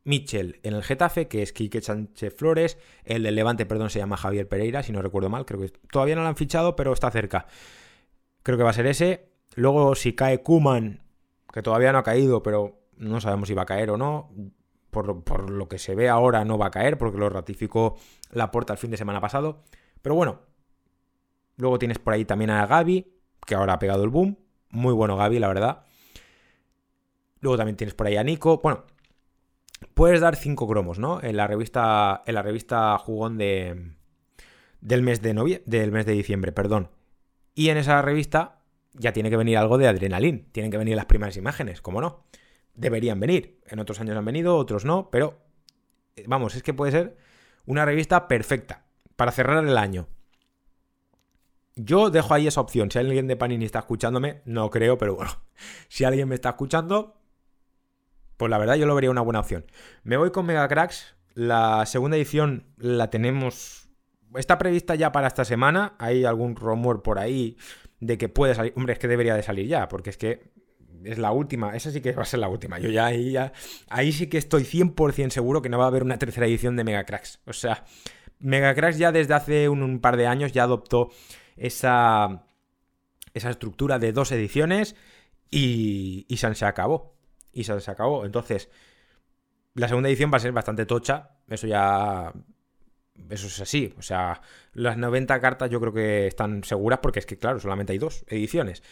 Mitchell 0.06 0.60
en 0.64 0.74
el 0.74 0.84
Getafe, 0.84 1.28
que 1.28 1.42
es 1.42 1.54
Quique 1.54 1.82
Sánchez 1.82 2.36
Flores, 2.36 2.78
el 3.04 3.24
del 3.24 3.36
Levante, 3.36 3.66
perdón, 3.66 3.90
se 3.90 4.00
llama 4.00 4.18
Javier 4.18 4.48
Pereira, 4.48 4.84
si 4.84 4.92
no 4.92 5.02
recuerdo 5.02 5.30
mal, 5.30 5.46
creo 5.46 5.62
que 5.62 5.70
todavía 5.92 6.16
no 6.16 6.24
lo 6.24 6.28
han 6.28 6.36
fichado, 6.36 6.76
pero 6.76 6.94
está 6.94 7.12
cerca. 7.12 7.48
Creo 8.42 8.58
que 8.58 8.64
va 8.64 8.72
a 8.72 8.74
ser 8.74 8.88
ese. 8.88 9.30
Luego, 9.56 9.96
si 9.96 10.14
cae 10.14 10.42
Kuman, 10.42 11.03
que 11.54 11.62
todavía 11.62 11.92
no 11.92 12.00
ha 12.00 12.04
caído, 12.04 12.42
pero 12.42 12.82
no 12.98 13.22
sabemos 13.22 13.48
si 13.48 13.54
va 13.54 13.62
a 13.62 13.68
caer 13.68 13.92
o 13.92 13.98
no. 13.98 14.32
Por, 14.90 15.50
lo 15.50 15.68
que 15.68 15.80
se 15.80 15.96
ve 15.96 16.10
ahora 16.10 16.46
no 16.46 16.58
va 16.58 16.68
a 16.68 16.72
caer, 16.72 16.98
porque 16.98 17.18
lo 17.18 17.30
ratificó 17.30 17.96
la 18.32 18.52
puerta 18.52 18.74
el 18.74 18.80
fin 18.80 18.92
de 18.92 18.98
semana 18.98 19.22
pasado. 19.22 19.64
Pero 20.02 20.16
bueno, 20.16 20.42
luego 21.58 21.80
tienes 21.80 22.00
por 22.00 22.14
ahí 22.14 22.26
también 22.26 22.50
a 22.50 22.66
Gaby, 22.66 23.08
que 23.46 23.56
ahora 23.56 23.74
ha 23.74 23.80
pegado 23.80 24.04
el 24.04 24.10
boom. 24.10 24.38
Muy 24.70 24.94
bueno 24.94 25.16
Gaby, 25.16 25.40
la 25.40 25.48
verdad. 25.48 25.86
Luego 27.40 27.58
también 27.58 27.78
tienes 27.78 27.94
por 27.94 28.08
ahí 28.08 28.18
a 28.18 28.24
Nico. 28.24 28.60
Bueno, 28.62 28.86
puedes 29.94 30.22
dar 30.22 30.36
5 30.36 30.68
cromos, 30.68 30.98
¿no? 30.98 31.22
En 31.22 31.38
la 31.38 31.46
revista, 31.46 32.24
en 32.26 32.34
la 32.34 32.42
revista 32.42 32.98
Jugón 32.98 33.38
de, 33.38 33.96
del, 34.82 35.04
mes 35.04 35.22
de 35.22 35.36
novie, 35.36 35.62
del 35.68 35.92
mes 35.92 36.08
de 36.08 36.14
diciembre, 36.14 36.52
perdón. 36.52 36.90
Y 37.54 37.70
en 37.70 37.78
esa 37.78 38.02
revista 38.02 38.63
ya 38.94 39.14
tiene 39.14 39.30
que 39.30 39.38
venir 39.38 39.58
algo 39.58 39.78
de 39.78 39.88
adrenalín. 39.88 40.50
Tienen 40.52 40.72
que 40.72 40.78
venir 40.78 40.96
las 40.96 41.06
primeras 41.06 41.38
imágenes, 41.38 41.82
¿cómo 41.82 42.02
no? 42.02 42.26
Deberían 42.76 43.20
venir. 43.20 43.60
En 43.68 43.80
otros 43.80 44.00
años 44.00 44.18
han 44.18 44.26
venido, 44.26 44.58
otros 44.58 44.86
no, 44.86 45.10
pero 45.10 45.40
eh, 46.16 46.26
vamos, 46.28 46.56
es 46.56 46.64
que 46.64 46.74
puede 46.74 46.92
ser 46.92 47.18
una 47.66 47.86
revista 47.86 48.28
perfecta 48.28 48.86
para 49.16 49.32
cerrar 49.32 49.64
el 49.66 49.78
año. 49.78 50.08
Yo 51.76 52.10
dejo 52.10 52.34
ahí 52.34 52.48
esa 52.48 52.62
opción. 52.62 52.92
Si 52.92 53.00
alguien 53.00 53.28
de 53.28 53.36
Panini 53.36 53.66
está 53.66 53.80
escuchándome, 53.80 54.42
no 54.46 54.70
creo, 54.70 54.98
pero 54.98 55.16
bueno, 55.16 55.32
si 55.88 56.04
alguien 56.04 56.28
me 56.30 56.36
está 56.36 56.50
escuchando, 56.50 57.20
pues 58.38 58.50
la 58.50 58.58
verdad 58.58 58.76
yo 58.76 58.86
lo 58.86 58.96
vería 58.96 59.12
una 59.12 59.22
buena 59.22 59.40
opción. 59.40 59.66
Me 60.04 60.18
voy 60.18 60.32
con 60.32 60.46
Mega 60.46 60.68
Cracks. 60.68 61.16
La 61.34 61.86
segunda 61.88 62.18
edición 62.18 62.68
la 62.78 63.10
tenemos. 63.10 63.90
Está 64.36 64.60
prevista 64.60 64.94
ya 64.94 65.12
para 65.12 65.28
esta 65.28 65.46
semana. 65.46 65.96
Hay 65.98 66.26
algún 66.26 66.56
rumor 66.56 67.02
por 67.02 67.18
ahí 67.18 67.58
de 68.06 68.18
que 68.18 68.30
puede 68.30 68.56
salir. 68.56 68.74
Hombre, 68.76 68.94
es 68.94 69.00
que 69.00 69.08
debería 69.08 69.36
de 69.36 69.44
salir 69.44 69.68
ya, 69.68 69.88
porque 69.88 70.10
es 70.10 70.18
que 70.18 70.52
es 71.04 71.18
la 71.18 71.32
última. 71.32 71.76
Esa 71.76 71.92
sí 71.92 72.02
que 72.02 72.12
va 72.12 72.24
a 72.24 72.26
ser 72.26 72.40
la 72.40 72.50
última. 72.50 72.80
Yo 72.80 72.90
ya 72.90 73.06
ahí, 73.08 73.32
ya, 73.32 73.54
ahí 73.90 74.12
sí 74.12 74.28
que 74.28 74.38
estoy 74.38 74.64
100% 74.64 75.30
seguro 75.30 75.62
que 75.62 75.70
no 75.70 75.78
va 75.78 75.86
a 75.86 75.88
haber 75.88 76.04
una 76.04 76.18
tercera 76.18 76.46
edición 76.46 76.76
de 76.76 76.84
Mega 76.84 77.06
Cracks. 77.06 77.40
O 77.46 77.54
sea, 77.54 77.86
Mega 78.40 78.76
Cracks 78.76 78.98
ya 78.98 79.12
desde 79.12 79.34
hace 79.34 79.70
un, 79.70 80.00
par 80.00 80.18
de 80.18 80.28
años 80.28 80.52
ya 80.52 80.64
adoptó 80.64 81.12
esa, 81.56 82.46
esa 83.34 83.50
estructura 83.50 84.00
de 84.00 84.12
dos 84.12 84.32
ediciones 84.32 84.96
y, 85.50 86.26
y 86.28 86.38
se 86.38 86.66
acabó. 86.66 87.16
Y 87.52 87.64
se 87.64 87.74
acabó. 87.92 88.26
Entonces, 88.26 88.70
la 89.76 89.88
segunda 89.88 90.10
edición 90.10 90.32
va 90.32 90.38
a 90.38 90.42
ser 90.42 90.52
bastante 90.52 90.86
tocha. 90.86 91.32
Eso 91.48 91.68
ya 91.68 92.34
eso 93.30 93.48
es 93.48 93.60
así. 93.60 93.94
O 93.98 94.02
sea, 94.02 94.42
las 94.74 94.98
90 94.98 95.40
cartas 95.40 95.70
yo 95.70 95.80
creo 95.80 95.94
que 95.94 96.28
están 96.28 96.64
seguras 96.64 97.00
porque 97.02 97.20
es 97.20 97.26
que, 97.26 97.38
claro, 97.38 97.60
solamente 97.60 97.94
hay 97.94 98.00
dos 98.00 98.26
ediciones. 98.28 98.84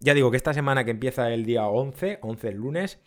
Ya 0.00 0.14
digo 0.14 0.30
que 0.30 0.36
esta 0.36 0.54
semana 0.54 0.84
que 0.84 0.90
empieza 0.90 1.30
el 1.32 1.44
día 1.44 1.66
11, 1.66 2.20
11 2.22 2.48
el 2.48 2.56
lunes, 2.56 3.00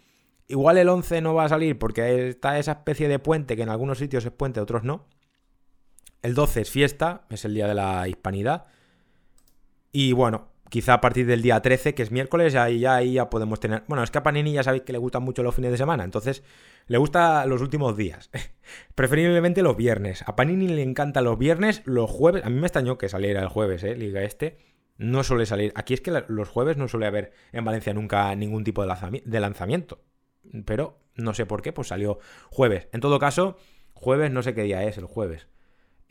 igual 0.47 0.77
el 0.77 0.89
11 0.89 1.21
no 1.21 1.33
va 1.33 1.45
a 1.45 1.49
salir 1.49 1.77
porque 1.79 2.29
está 2.29 2.59
esa 2.59 2.73
especie 2.73 3.07
de 3.07 3.19
puente 3.19 3.55
que 3.55 3.63
en 3.63 3.69
algunos 3.69 3.97
sitios 3.97 4.25
es 4.25 4.31
puente, 4.31 4.59
otros 4.59 4.83
no. 4.83 5.07
El 6.21 6.35
12 6.35 6.61
es 6.61 6.69
fiesta, 6.69 7.25
es 7.29 7.45
el 7.45 7.53
día 7.53 7.67
de 7.67 7.73
la 7.73 8.07
hispanidad. 8.07 8.65
Y 9.91 10.13
bueno, 10.13 10.50
quizá 10.71 10.93
a 10.93 11.01
partir 11.01 11.27
del 11.27 11.41
día 11.41 11.61
13, 11.61 11.93
que 11.93 12.01
es 12.01 12.11
miércoles, 12.11 12.55
ahí 12.55 12.79
ya, 12.79 13.29
podemos 13.29 13.59
tener... 13.59 13.83
Bueno, 13.87 14.03
es 14.03 14.09
que 14.09 14.19
a 14.19 14.23
Panini 14.23 14.53
ya 14.53 14.63
sabéis 14.63 14.83
que 14.83 14.93
le 14.93 14.99
gustan 14.99 15.21
mucho 15.21 15.43
los 15.43 15.53
fines 15.53 15.69
de 15.69 15.77
semana, 15.77 16.05
entonces 16.05 16.43
le 16.87 16.97
gusta 16.97 17.45
los 17.45 17.61
últimos 17.61 17.97
días. 17.97 18.31
Preferiblemente 18.95 19.63
los 19.63 19.75
viernes. 19.75 20.23
A 20.25 20.37
Panini 20.37 20.69
le 20.69 20.81
encantan 20.81 21.25
los 21.25 21.37
viernes, 21.37 21.81
los 21.83 22.09
jueves. 22.09 22.45
A 22.45 22.49
mí 22.49 22.57
me 22.57 22.67
extrañó 22.67 22.97
que 22.97 23.09
saliera 23.09 23.41
el 23.41 23.49
jueves, 23.49 23.83
¿eh? 23.83 23.97
Liga 23.97 24.23
este. 24.23 24.59
No 24.97 25.25
suele 25.25 25.45
salir. 25.45 25.73
Aquí 25.75 25.93
es 25.93 25.99
que 25.99 26.23
los 26.29 26.47
jueves 26.47 26.77
no 26.77 26.87
suele 26.87 27.05
haber 27.05 27.33
en 27.51 27.65
Valencia 27.65 27.93
nunca 27.93 28.33
ningún 28.35 28.63
tipo 28.63 28.81
de 28.81 29.39
lanzamiento. 29.41 29.99
Pero 30.65 30.99
no 31.15 31.33
sé 31.33 31.45
por 31.45 31.61
qué, 31.61 31.73
pues 31.73 31.89
salió 31.89 32.19
jueves. 32.49 32.87
En 32.93 33.01
todo 33.01 33.19
caso, 33.19 33.57
jueves 33.93 34.31
no 34.31 34.41
sé 34.41 34.53
qué 34.53 34.63
día 34.63 34.85
es 34.85 34.97
el 34.97 35.05
jueves. 35.05 35.47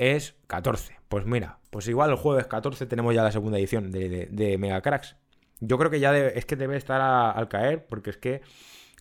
Es 0.01 0.35
14. 0.47 0.99
Pues 1.09 1.27
mira, 1.27 1.59
pues 1.71 1.87
igual 1.87 2.11
el 2.11 2.17
jueves 2.17 2.47
14 2.47 2.87
tenemos 2.87 3.15
ya 3.15 3.23
la 3.23 3.33
segunda 3.33 3.59
edición 3.59 3.91
de, 3.93 4.57
Mega 4.59 4.81
Cracks. 4.81 5.17
Yo 5.61 5.77
creo 5.77 5.91
que 5.91 6.01
ya 6.01 6.17
es 6.17 6.47
que 6.47 6.57
debe 6.57 6.77
estar 6.77 7.01
al 7.03 7.49
caer, 7.49 7.87
porque 7.87 8.11
es 8.11 8.17
que 8.17 8.41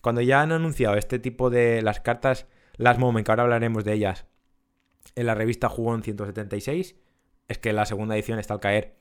cuando 0.02 0.20
ya 0.20 0.42
han 0.42 0.52
anunciado 0.52 0.96
este 0.96 1.18
tipo 1.18 1.48
de 1.48 1.80
las 1.80 2.00
cartas, 2.00 2.46
las 2.76 2.98
Moment, 2.98 3.24
que 3.24 3.32
ahora 3.32 3.44
hablaremos 3.44 3.82
de 3.84 3.94
ellas, 3.94 4.26
en 5.16 5.24
la 5.24 5.34
revista 5.34 5.70
Jugón 5.70 6.02
176, 6.02 6.96
es 7.48 7.58
que 7.58 7.72
la 7.72 7.86
segunda 7.86 8.14
edición 8.14 8.38
está 8.38 8.54
al 8.54 8.60
caer. 8.60 8.98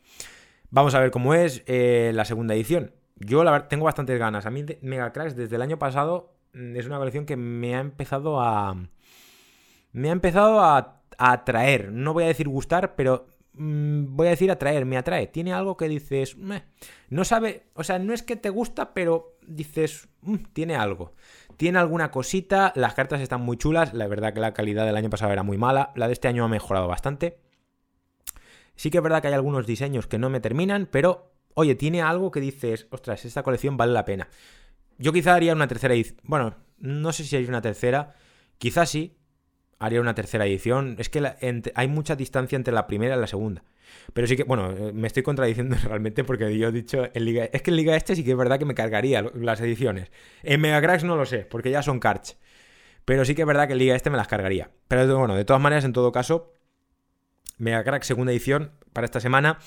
Vamos 0.69 0.95
a 0.95 0.99
ver 0.99 1.11
cómo 1.11 1.33
es 1.33 1.63
eh, 1.67 2.11
la 2.13 2.23
segunda 2.23 2.55
edición. 2.55 2.93
Yo 3.17 3.43
la 3.43 3.67
tengo 3.67 3.83
bastantes 3.83 4.17
ganas. 4.17 4.45
A 4.45 4.51
mí 4.51 4.63
Mega 4.81 5.11
Cracks 5.11 5.35
desde 5.35 5.57
el 5.57 5.61
año 5.61 5.77
pasado 5.77 6.37
mm, 6.53 6.77
es 6.77 6.85
una 6.85 6.97
colección 6.97 7.25
que 7.25 7.35
me 7.35 7.75
ha 7.75 7.81
empezado 7.81 8.39
a... 8.39 8.87
Me 9.91 10.09
ha 10.09 10.11
empezado 10.13 10.61
a, 10.61 10.98
atraer. 11.17 11.91
No 11.91 12.13
voy 12.13 12.23
a 12.23 12.27
decir 12.27 12.47
gustar, 12.47 12.95
pero 12.95 13.27
mm, 13.53 14.15
voy 14.15 14.27
a 14.27 14.31
decir 14.31 14.51
atraer. 14.51 14.85
Me 14.85 14.97
atrae. 14.97 15.27
Tiene 15.27 15.53
algo 15.53 15.77
que 15.77 15.87
dices... 15.87 16.37
No 17.09 17.25
sabe... 17.25 17.67
O 17.73 17.83
sea, 17.83 17.99
no 17.99 18.13
es 18.13 18.23
que 18.23 18.35
te 18.35 18.49
gusta, 18.49 18.93
pero 18.93 19.37
dices... 19.47 20.07
Mm, 20.21 20.35
tiene 20.53 20.75
algo. 20.75 21.13
Tiene 21.57 21.79
alguna 21.79 22.11
cosita. 22.11 22.73
Las 22.75 22.93
cartas 22.93 23.21
están 23.21 23.41
muy 23.41 23.57
chulas. 23.57 23.93
La 23.93 24.07
verdad 24.07 24.33
que 24.33 24.39
la 24.39 24.53
calidad 24.53 24.85
del 24.85 24.95
año 24.95 25.09
pasado 25.09 25.31
era 25.31 25.43
muy 25.43 25.57
mala. 25.57 25.91
La 25.95 26.07
de 26.07 26.13
este 26.13 26.27
año 26.27 26.45
ha 26.45 26.49
mejorado 26.49 26.87
bastante. 26.87 27.39
Sí 28.79 28.89
que 28.89 28.99
es 28.99 29.03
verdad 29.03 29.21
que 29.21 29.27
hay 29.27 29.33
algunos 29.33 29.67
diseños 29.67 30.07
que 30.07 30.17
no 30.17 30.29
me 30.29 30.39
terminan, 30.39 30.87
pero 30.89 31.33
oye, 31.53 31.75
tiene 31.75 32.01
algo 32.01 32.31
que 32.31 32.39
dices, 32.39 32.87
ostras, 32.91 33.25
esta 33.25 33.43
colección 33.43 33.75
vale 33.75 33.91
la 33.91 34.05
pena. 34.05 34.29
Yo 34.97 35.11
quizá 35.11 35.35
haría 35.35 35.51
una 35.53 35.67
tercera 35.67 35.93
edición. 35.93 36.17
Bueno, 36.23 36.55
no 36.77 37.11
sé 37.11 37.25
si 37.25 37.35
hay 37.35 37.43
una 37.43 37.61
tercera. 37.61 38.15
Quizás 38.57 38.89
sí. 38.89 39.18
Haría 39.79 40.01
una 40.01 40.13
tercera 40.13 40.45
edición. 40.45 40.95
Es 40.99 41.09
que 41.09 41.33
hay 41.73 41.87
mucha 41.87 42.15
distancia 42.15 42.55
entre 42.55 42.73
la 42.73 42.85
primera 42.85 43.15
y 43.15 43.19
la 43.19 43.27
segunda. 43.27 43.63
Pero 44.13 44.27
sí 44.27 44.35
que, 44.35 44.43
bueno, 44.43 44.71
eh, 44.71 44.91
me 44.93 45.07
estoy 45.07 45.23
contradiciendo 45.23 45.75
realmente 45.83 46.23
porque 46.23 46.57
yo 46.57 46.67
he 46.67 46.71
dicho 46.71 47.09
en 47.13 47.25
Liga. 47.25 47.45
Es 47.45 47.61
que 47.61 47.71
en 47.71 47.77
Liga 47.77 47.95
Este 47.95 48.15
sí 48.15 48.23
que 48.23 48.31
es 48.31 48.37
verdad 48.37 48.59
que 48.59 48.65
me 48.65 48.75
cargaría 48.75 49.21
las 49.33 49.61
ediciones. 49.61 50.11
En 50.43 50.61
Megacracks 50.61 51.03
no 51.03 51.15
lo 51.15 51.25
sé, 51.25 51.45
porque 51.45 51.71
ya 51.71 51.81
son 51.81 51.99
cards. 51.99 52.37
Pero 53.05 53.25
sí 53.25 53.33
que 53.35 53.41
es 53.41 53.47
verdad 53.47 53.67
que 53.67 53.73
en 53.73 53.79
Liga 53.79 53.95
Este 53.95 54.09
me 54.09 54.17
las 54.17 54.27
cargaría. 54.27 54.71
Pero 54.87 55.17
bueno, 55.17 55.35
de 55.35 55.45
todas 55.45 55.61
maneras, 55.61 55.85
en 55.85 55.93
todo 55.93 56.11
caso, 56.11 56.53
Megacrack 57.57 58.03
segunda 58.03 58.31
edición 58.31 58.71
para 58.93 59.05
esta 59.05 59.19
semana. 59.19 59.59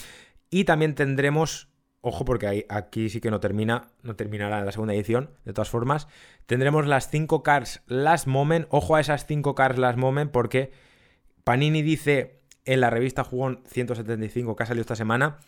Y 0.51 0.65
también 0.65 0.95
tendremos 0.95 1.72
Ojo 2.05 2.25
porque 2.25 2.67
aquí 2.69 3.09
sí 3.11 3.21
que 3.21 3.31
no 3.31 3.39
termina, 3.39 3.93
no 4.03 4.17
terminará 4.17 4.65
la 4.65 4.73
segunda 4.73 4.93
edición, 4.93 5.31
de 5.45 5.53
todas 5.53 5.71
formas. 5.71 6.09
Tendremos 6.47 6.87
las 6.89 7.09
5 7.09 7.45
cars 7.45 7.81
last 7.87 8.27
moment, 8.27 8.67
ojo 8.71 8.97
a 8.97 9.01
esas 9.01 9.25
5 9.27 9.55
cars 9.55 9.79
last 9.79 9.97
moment 9.97 10.33
porque 10.33 10.73
Panini 11.45 11.81
dice 11.81 12.41
en 12.65 12.81
la 12.81 12.91
revista 12.91 13.23
Jugón 13.23 13.63
175 13.69 14.57
que 14.57 14.63
ha 14.65 14.67
salido 14.67 14.83
esta 14.83 14.97
semana 14.97 15.39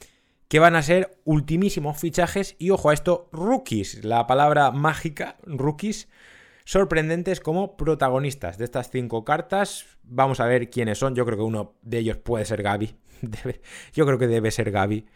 que 0.47 0.61
van 0.61 0.77
a 0.77 0.83
ser 0.83 1.19
ultimísimos 1.25 1.99
fichajes. 1.99 2.55
Y 2.61 2.71
ojo 2.71 2.91
a 2.91 2.95
esto, 2.95 3.29
rookies, 3.33 4.05
la 4.05 4.29
palabra 4.29 4.71
mágica, 4.71 5.37
rookies, 5.43 6.09
sorprendentes 6.65 7.41
como 7.41 7.77
protagonistas 7.77 8.59
de 8.59 8.65
estas 8.65 8.91
5 8.91 9.25
cartas. 9.25 9.87
Vamos 10.05 10.39
a 10.39 10.47
ver 10.47 10.71
quiénes 10.71 10.99
son, 10.99 11.17
yo 11.17 11.27
creo 11.27 11.39
que 11.39 11.45
uno 11.45 11.75
de 11.83 11.99
ellos 11.99 12.19
puede 12.19 12.45
ser 12.45 12.63
Gaby, 12.63 12.95
yo 13.93 14.07
creo 14.07 14.19
que 14.19 14.29
debe 14.29 14.53
ser 14.53 14.71
Gaby 14.71 15.07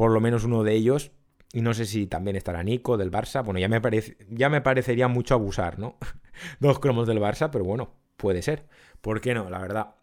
por 0.00 0.12
lo 0.12 0.20
menos 0.22 0.44
uno 0.44 0.62
de 0.62 0.72
ellos. 0.72 1.12
Y 1.52 1.60
no 1.60 1.74
sé 1.74 1.84
si 1.84 2.06
también 2.06 2.34
estará 2.34 2.62
Nico 2.62 2.96
del 2.96 3.10
Barça. 3.10 3.44
Bueno, 3.44 3.60
ya 3.60 3.68
me, 3.68 3.82
parece, 3.82 4.16
ya 4.30 4.48
me 4.48 4.62
parecería 4.62 5.08
mucho 5.08 5.34
abusar, 5.34 5.78
¿no? 5.78 5.98
Dos 6.58 6.78
cromos 6.78 7.06
del 7.06 7.18
Barça, 7.18 7.50
pero 7.52 7.66
bueno, 7.66 7.92
puede 8.16 8.40
ser. 8.40 8.66
¿Por 9.02 9.20
qué 9.20 9.34
no? 9.34 9.50
La 9.50 9.58
verdad. 9.58 9.96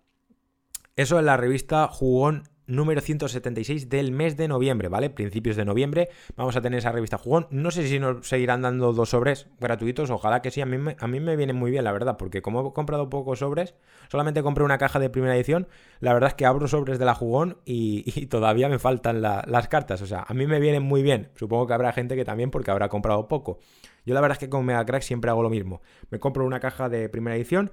Eso 0.96 1.18
en 1.18 1.26
la 1.26 1.36
revista 1.36 1.88
Jugón 1.88 2.44
número 2.68 3.02
176 3.02 3.90
del 3.90 4.12
mes 4.12 4.38
de 4.38 4.48
noviembre, 4.48 4.90
¿vale? 4.90 5.10
Principios 5.10 5.56
de 5.56 5.66
noviembre 5.66 6.10
vamos 6.36 6.56
a 6.56 6.62
tener 6.62 6.80
esa 6.80 6.92
revista 6.92 7.18
jugón. 7.18 7.48
No 7.50 7.72
sé 7.72 7.88
si 7.88 8.00
nos 8.00 8.28
seguirán 8.28 8.62
dando 8.62 8.94
dos 8.94 9.10
sobres 9.10 9.48
gratuitos, 9.60 10.10
ojalá 10.10 10.42
que 10.42 10.52
sí. 10.52 10.62
A 10.62 10.66
mí, 10.66 10.78
me, 10.78 10.96
a 11.00 11.08
mí 11.08 11.20
me 11.20 11.36
viene 11.36 11.54
muy 11.54 11.72
bien, 11.72 11.84
la 11.84 11.92
verdad, 11.92 12.18
porque 12.18 12.42
como 12.42 12.68
he 12.68 12.74
comprado 12.74 13.10
pocos 13.10 13.40
sobres, 13.40 13.76
solamente 14.10 14.44
compré 14.44 14.64
una 14.64 14.78
caja 14.78 15.00
de 15.00 15.10
primera 15.10 15.36
edición, 15.36 15.68
la 16.00 16.14
verdad 16.14 16.30
es 16.30 16.34
que 16.36 16.46
abro 16.46 16.68
sobres 16.68 17.00
de 17.00 17.06
la 17.06 17.16
jugón 17.16 17.58
y, 17.66 18.28
todavía 18.28 18.70
me 18.70 18.80
faltan 18.80 19.22
las 19.22 19.68
cartas. 19.68 20.02
O 20.02 20.06
sea, 20.06 20.26
a 20.28 20.34
mí 20.34 20.46
me 20.46 20.60
vienen 20.60 20.84
muy 20.84 21.02
bien. 21.02 21.30
Supongo 21.36 21.68
que 21.68 21.74
habrá 21.74 21.94
gente 21.94 22.16
que 22.16 22.26
también 22.26 22.52
porque 22.52 22.72
habrá 22.72 22.90
comprado 22.90 23.28
poco. 23.28 23.60
Yo 24.06 24.14
la 24.14 24.22
verdad 24.22 24.38
es 24.38 24.40
que 24.40 24.50
con 24.50 24.66
Mega 24.66 24.86
Crack 24.86 25.02
siempre 25.02 25.30
hago 25.30 25.44
lo 25.44 25.50
mismo. 25.50 25.82
Me 26.10 26.20
compro 26.20 26.46
una 26.46 26.62
caja 26.62 26.88
de 26.88 27.10
primera 27.10 27.36
edición 27.36 27.72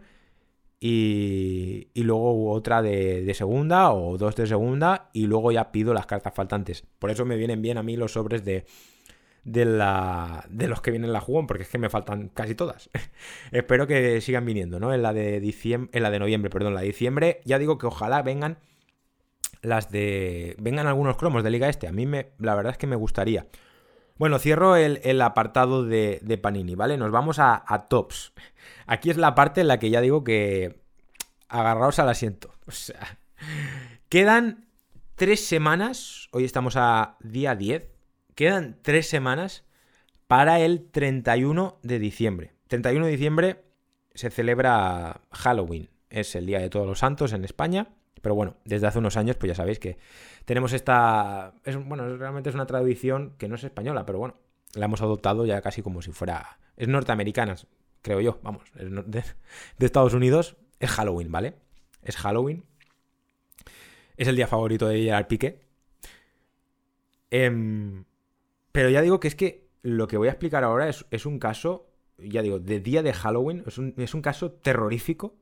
y, 0.86 2.02
luego 2.02 2.52
otra 2.52 2.82
de, 2.82 3.32
segunda 3.32 3.90
o 3.92 4.18
dos 4.18 4.36
de 4.36 4.46
segunda 4.46 5.08
y 5.14 5.26
luego 5.26 5.50
ya 5.50 5.72
pido 5.72 5.94
las 5.94 6.04
cartas 6.04 6.34
faltantes. 6.34 6.84
Por 6.98 7.10
eso 7.10 7.24
me 7.24 7.36
vienen 7.36 7.62
bien 7.62 7.78
a 7.78 7.82
mí 7.82 7.96
los 7.96 8.12
sobres 8.12 8.44
de, 8.44 8.66
de, 9.44 9.64
la, 9.64 10.44
de 10.50 10.68
los 10.68 10.82
que 10.82 10.90
vienen 10.90 11.08
en 11.08 11.14
la 11.14 11.22
jugón, 11.22 11.46
porque 11.46 11.62
es 11.62 11.70
que 11.70 11.78
me 11.78 11.88
faltan 11.88 12.28
casi 12.28 12.54
todas. 12.54 12.90
Espero 13.50 13.86
que 13.86 14.20
sigan 14.20 14.44
viniendo, 14.44 14.78
¿no? 14.78 14.92
En 14.92 15.00
la 15.00 15.14
de 15.14 15.40
diciembre, 15.40 15.88
en 15.96 16.02
la 16.02 16.10
de 16.10 16.18
noviembre, 16.18 16.50
perdón, 16.50 16.74
la 16.74 16.82
de 16.82 16.88
diciembre, 16.88 17.40
ya 17.46 17.58
digo 17.58 17.78
que 17.78 17.86
ojalá 17.86 18.20
vengan 18.20 18.58
las 19.62 19.90
de 19.90 20.54
vengan 20.58 20.86
algunos 20.86 21.16
cromos 21.16 21.42
de 21.42 21.50
Liga 21.50 21.70
Este. 21.70 21.88
A 21.88 21.92
mí 21.92 22.04
me, 22.04 22.32
la 22.38 22.54
verdad 22.54 22.72
es 22.72 22.78
que 22.78 22.86
me 22.86 22.96
gustaría. 22.96 23.46
Bueno, 24.16 24.38
cierro 24.38 24.76
el, 24.76 25.20
apartado 25.22 25.84
de, 25.84 26.38
Panini, 26.40 26.76
¿vale? 26.76 26.96
Nos 26.96 27.10
vamos 27.10 27.38
a, 27.40 27.86
tops. 27.88 28.32
Aquí 28.86 29.10
es 29.10 29.16
la 29.16 29.34
parte 29.34 29.60
en 29.60 29.68
la 29.68 29.78
que 29.78 29.90
ya 29.90 30.00
digo 30.00 30.22
que 30.22 30.80
agarraos 31.48 31.98
al 31.98 32.08
asiento. 32.08 32.50
O 32.66 32.72
sea, 32.72 33.18
quedan 34.08 34.64
tres 35.16 35.44
semanas, 35.44 36.28
hoy 36.32 36.44
estamos 36.44 36.76
a 36.78 37.18
día 37.20 37.54
10, 37.54 37.90
quedan 38.34 38.78
tres 38.80 39.06
semanas 39.06 39.66
para 40.26 40.60
el 40.60 40.90
31 40.90 41.78
de 41.82 41.98
diciembre. 41.98 42.54
31 42.68 43.04
de 43.04 43.12
diciembre 43.12 43.64
se 44.14 44.30
celebra 44.30 45.20
Halloween, 45.30 45.90
es 46.08 46.34
el 46.36 46.46
Día 46.46 46.60
de 46.60 46.70
Todos 46.70 46.86
los 46.86 47.00
Santos 47.00 47.34
en 47.34 47.44
España. 47.44 47.88
Pero 48.20 48.34
bueno, 48.34 48.56
desde 48.64 48.86
hace 48.86 48.98
unos 48.98 49.16
años, 49.16 49.36
pues 49.36 49.48
ya 49.48 49.54
sabéis 49.54 49.78
que 49.78 49.98
tenemos 50.44 50.72
esta. 50.72 51.54
Es, 51.64 51.76
bueno, 51.76 52.16
realmente 52.16 52.48
es 52.48 52.54
una 52.54 52.66
tradición 52.66 53.34
que 53.38 53.48
no 53.48 53.54
es 53.54 53.64
española, 53.64 54.06
pero 54.06 54.18
bueno, 54.18 54.36
la 54.74 54.86
hemos 54.86 55.02
adoptado 55.02 55.46
ya 55.46 55.60
casi 55.60 55.82
como 55.82 56.02
si 56.02 56.12
fuera. 56.12 56.58
Es 56.76 56.88
norteamericana, 56.88 57.56
creo 58.02 58.20
yo, 58.20 58.40
vamos, 58.42 58.62
de, 58.74 59.24
Estados 59.78 60.14
Unidos. 60.14 60.56
Es 60.80 60.90
Halloween, 60.90 61.30
¿vale? 61.30 61.54
Es 62.02 62.16
Halloween. 62.16 62.64
Es 64.16 64.28
el 64.28 64.36
día 64.36 64.46
favorito 64.46 64.88
de 64.88 65.12
al 65.12 65.26
Pique. 65.26 65.60
Em, 67.30 68.04
pero 68.72 68.90
ya 68.90 69.02
digo 69.02 69.20
que 69.20 69.28
es 69.28 69.34
que 69.34 69.68
lo 69.82 70.06
que 70.06 70.16
voy 70.16 70.28
a 70.28 70.32
explicar 70.32 70.64
ahora 70.64 70.88
es, 70.88 71.26
un 71.26 71.38
caso, 71.38 71.90
ya 72.18 72.42
digo, 72.42 72.58
de 72.58 72.80
día 72.80 73.02
de 73.02 73.12
Halloween. 73.12 73.64
Es 73.66 73.78
un, 73.78 73.94
es 73.96 74.14
un 74.14 74.22
caso 74.22 74.52
terrorífico 74.52 75.34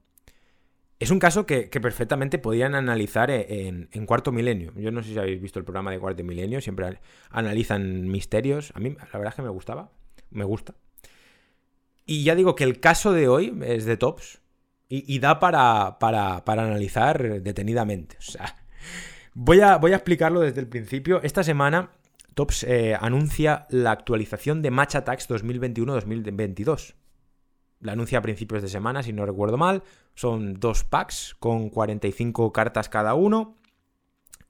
es 1.03 1.11
un 1.11 1.19
caso 1.19 1.47
que, 1.47 1.69
perfectamente 1.69 2.39
podían 2.39 2.77
analizar 2.77 3.29
e, 3.31 3.67
en, 3.91 4.07
Cuarto 4.07 4.31
Milenio. 4.31 4.73
Yo 4.77 4.93
no 4.93 5.03
sé 5.03 5.13
si 5.13 5.19
habéis 5.19 5.43
visto 5.43 5.59
el 5.59 5.65
programa 5.65 5.91
de 5.91 5.99
Cuarto 5.99 6.23
Milenio, 6.23 6.61
siempre 6.61 7.01
analizan 7.31 8.09
misterios. 8.09 8.73
A 8.77 8.79
mí 8.79 8.91
la 8.91 9.19
verdad 9.19 9.31
es 9.31 9.35
que 9.35 9.43
me 9.43 9.49
gustaba, 9.49 9.91
me 10.31 10.45
gusta. 10.45 10.75
Y 12.07 12.23
ya 12.23 12.37
digo 12.37 12.55
que 12.55 12.63
el 12.63 12.79
caso 12.79 13.13
de 13.13 13.27
hoy 13.27 13.59
es 13.65 13.85
de 13.85 13.97
tops 13.97 14.41
y, 14.89 15.19
da 15.19 15.41
para, 15.41 15.97
analizar 16.47 17.43
detenidamente. 17.43 18.17
O 18.19 18.23
sea, 18.23 18.57
voy 19.35 19.61
a, 19.61 19.79
voy 19.79 19.93
a 19.93 19.97
explicarlo 19.97 20.41
desde 20.41 20.61
el 20.61 20.69
principio. 20.69 21.21
Esta 21.23 21.43
semana 21.43 21.91
Tops 22.35 22.63
eh, 22.65 22.97
anuncia 22.99 23.67
la 23.71 23.91
actualización 23.91 24.63
de 24.63 24.71
Match 24.71 24.95
Attacks 24.95 25.29
2021-2022 25.29 26.95
la 27.83 27.93
anuncia 27.93 28.19
a 28.19 28.23
principios 28.23 28.63
de 28.63 28.69
semana, 28.69 29.03
si 29.03 29.13
no 29.13 29.27
recuerdo 29.27 29.59
mal. 29.59 29.83
Son 30.15 30.55
dos 30.55 30.85
packs 30.85 31.37
con 31.39 31.69
45 31.69 32.53
cartas 32.53 32.89
cada 32.89 33.15
uno. 33.15 33.57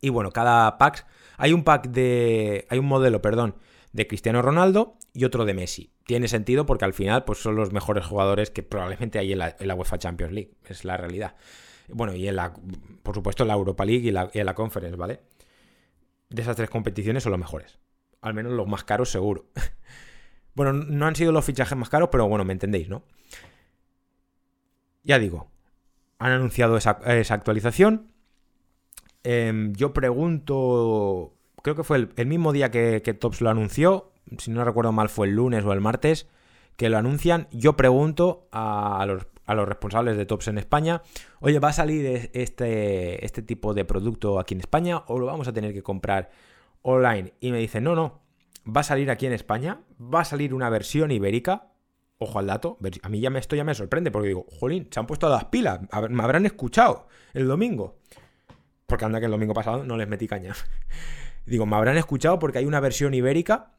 Y 0.00 0.10
bueno, 0.10 0.30
cada 0.30 0.78
pack. 0.78 1.06
Hay 1.38 1.52
un 1.52 1.64
pack 1.64 1.88
de. 1.88 2.66
Hay 2.68 2.78
un 2.78 2.86
modelo, 2.86 3.22
perdón, 3.22 3.56
de 3.92 4.06
Cristiano 4.06 4.42
Ronaldo 4.42 4.96
y 5.14 5.24
otro 5.24 5.44
de 5.44 5.54
Messi. 5.54 5.92
Tiene 6.04 6.28
sentido 6.28 6.66
porque 6.66 6.84
al 6.84 6.92
final 6.92 7.24
pues, 7.24 7.38
son 7.38 7.56
los 7.56 7.72
mejores 7.72 8.04
jugadores 8.04 8.50
que 8.50 8.62
probablemente 8.62 9.18
hay 9.18 9.32
en 9.32 9.38
la, 9.38 9.74
UEFA 9.74 9.98
Champions 9.98 10.32
League. 10.32 10.52
Es 10.66 10.84
la 10.84 10.96
realidad. 10.96 11.34
Bueno, 11.88 12.14
y 12.14 12.28
en 12.28 12.36
la. 12.36 12.52
Por 13.02 13.14
supuesto, 13.14 13.44
en 13.44 13.48
la 13.48 13.54
Europa 13.54 13.84
League 13.84 14.06
y, 14.06 14.10
la, 14.10 14.30
y 14.32 14.40
en 14.40 14.46
la 14.46 14.54
Conference, 14.54 14.96
¿vale? 14.96 15.20
De 16.28 16.42
esas 16.42 16.56
tres 16.56 16.68
competiciones 16.68 17.22
son 17.22 17.32
los 17.32 17.40
mejores. 17.40 17.78
Al 18.20 18.34
menos 18.34 18.52
los 18.52 18.66
más 18.66 18.84
caros, 18.84 19.10
seguro. 19.10 19.46
Bueno, 20.54 20.72
no 20.72 21.06
han 21.06 21.16
sido 21.16 21.32
los 21.32 21.44
fichajes 21.44 21.76
más 21.76 21.88
caros, 21.88 22.10
pero 22.12 22.28
bueno, 22.28 22.44
me 22.44 22.52
entendéis, 22.52 22.88
¿no? 22.88 23.02
Ya 25.04 25.18
digo, 25.18 25.50
han 26.18 26.32
anunciado 26.32 26.76
esa, 26.76 26.98
actualización. 27.34 28.12
Em, 29.24 29.72
yo 29.74 29.92
pregunto, 29.92 31.34
creo 31.62 31.74
que 31.74 31.84
fue 31.84 32.08
el, 32.16 32.26
mismo 32.26 32.52
día 32.52 32.70
que, 32.70 33.00
Tops 33.18 33.40
lo 33.40 33.50
anunció, 33.50 34.12
si 34.38 34.50
no 34.50 34.64
recuerdo 34.64 34.92
mal 34.92 35.08
fue 35.08 35.26
el 35.26 35.34
lunes 35.34 35.64
o 35.64 35.72
el 35.72 35.80
martes, 35.80 36.28
que 36.76 36.88
lo 36.88 36.98
anuncian. 36.98 37.48
Yo 37.50 37.76
pregunto 37.76 38.48
a, 38.52 39.04
los, 39.06 39.26
responsables 39.68 40.16
de 40.16 40.26
Tops 40.26 40.48
en 40.48 40.58
España, 40.58 41.02
oye, 41.40 41.58
¿va 41.58 41.68
a 41.68 41.72
salir 41.72 42.30
este, 42.32 43.24
este 43.24 43.42
tipo 43.42 43.74
de 43.74 43.84
producto 43.84 44.38
aquí 44.38 44.54
en 44.54 44.60
España 44.60 45.02
o 45.08 45.18
lo 45.18 45.26
vamos 45.26 45.48
a 45.48 45.52
tener 45.52 45.72
que 45.72 45.82
comprar 45.82 46.30
online? 46.82 47.32
Y 47.40 47.50
me 47.50 47.58
dicen, 47.58 47.84
no, 47.84 47.96
no, 47.96 48.21
va 48.66 48.80
a 48.82 48.84
salir 48.84 49.10
aquí 49.10 49.26
en 49.26 49.32
España, 49.32 49.80
va 50.00 50.20
a 50.20 50.24
salir 50.24 50.54
una 50.54 50.70
versión 50.70 51.10
ibérica. 51.10 51.68
Ojo 52.18 52.38
al 52.38 52.46
dato, 52.46 52.78
a 53.02 53.08
mí 53.08 53.28
me, 53.28 53.38
esto 53.38 53.56
ya 53.56 53.64
me 53.64 53.74
sorprende 53.74 54.12
porque 54.12 54.28
digo, 54.28 54.46
jolín, 54.60 54.88
se 54.90 55.00
han 55.00 55.06
puesto 55.06 55.28
las 55.28 55.46
pilas, 55.46 55.80
me 56.08 56.22
habrán 56.22 56.46
escuchado 56.46 57.08
el 57.34 57.48
domingo. 57.48 57.98
Porque 58.86 59.04
anda 59.04 59.18
que 59.18 59.26
el 59.26 59.32
domingo 59.32 59.54
pasado 59.54 59.84
no 59.84 59.96
les 59.96 60.06
metí 60.06 60.28
caña. 60.28 60.54
digo, 61.46 61.66
me 61.66 61.76
habrán 61.76 61.96
escuchado 61.96 62.38
porque 62.38 62.58
hay 62.58 62.66
una 62.66 62.78
versión 62.78 63.14
ibérica. 63.14 63.72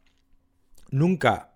Nunca 0.89 1.53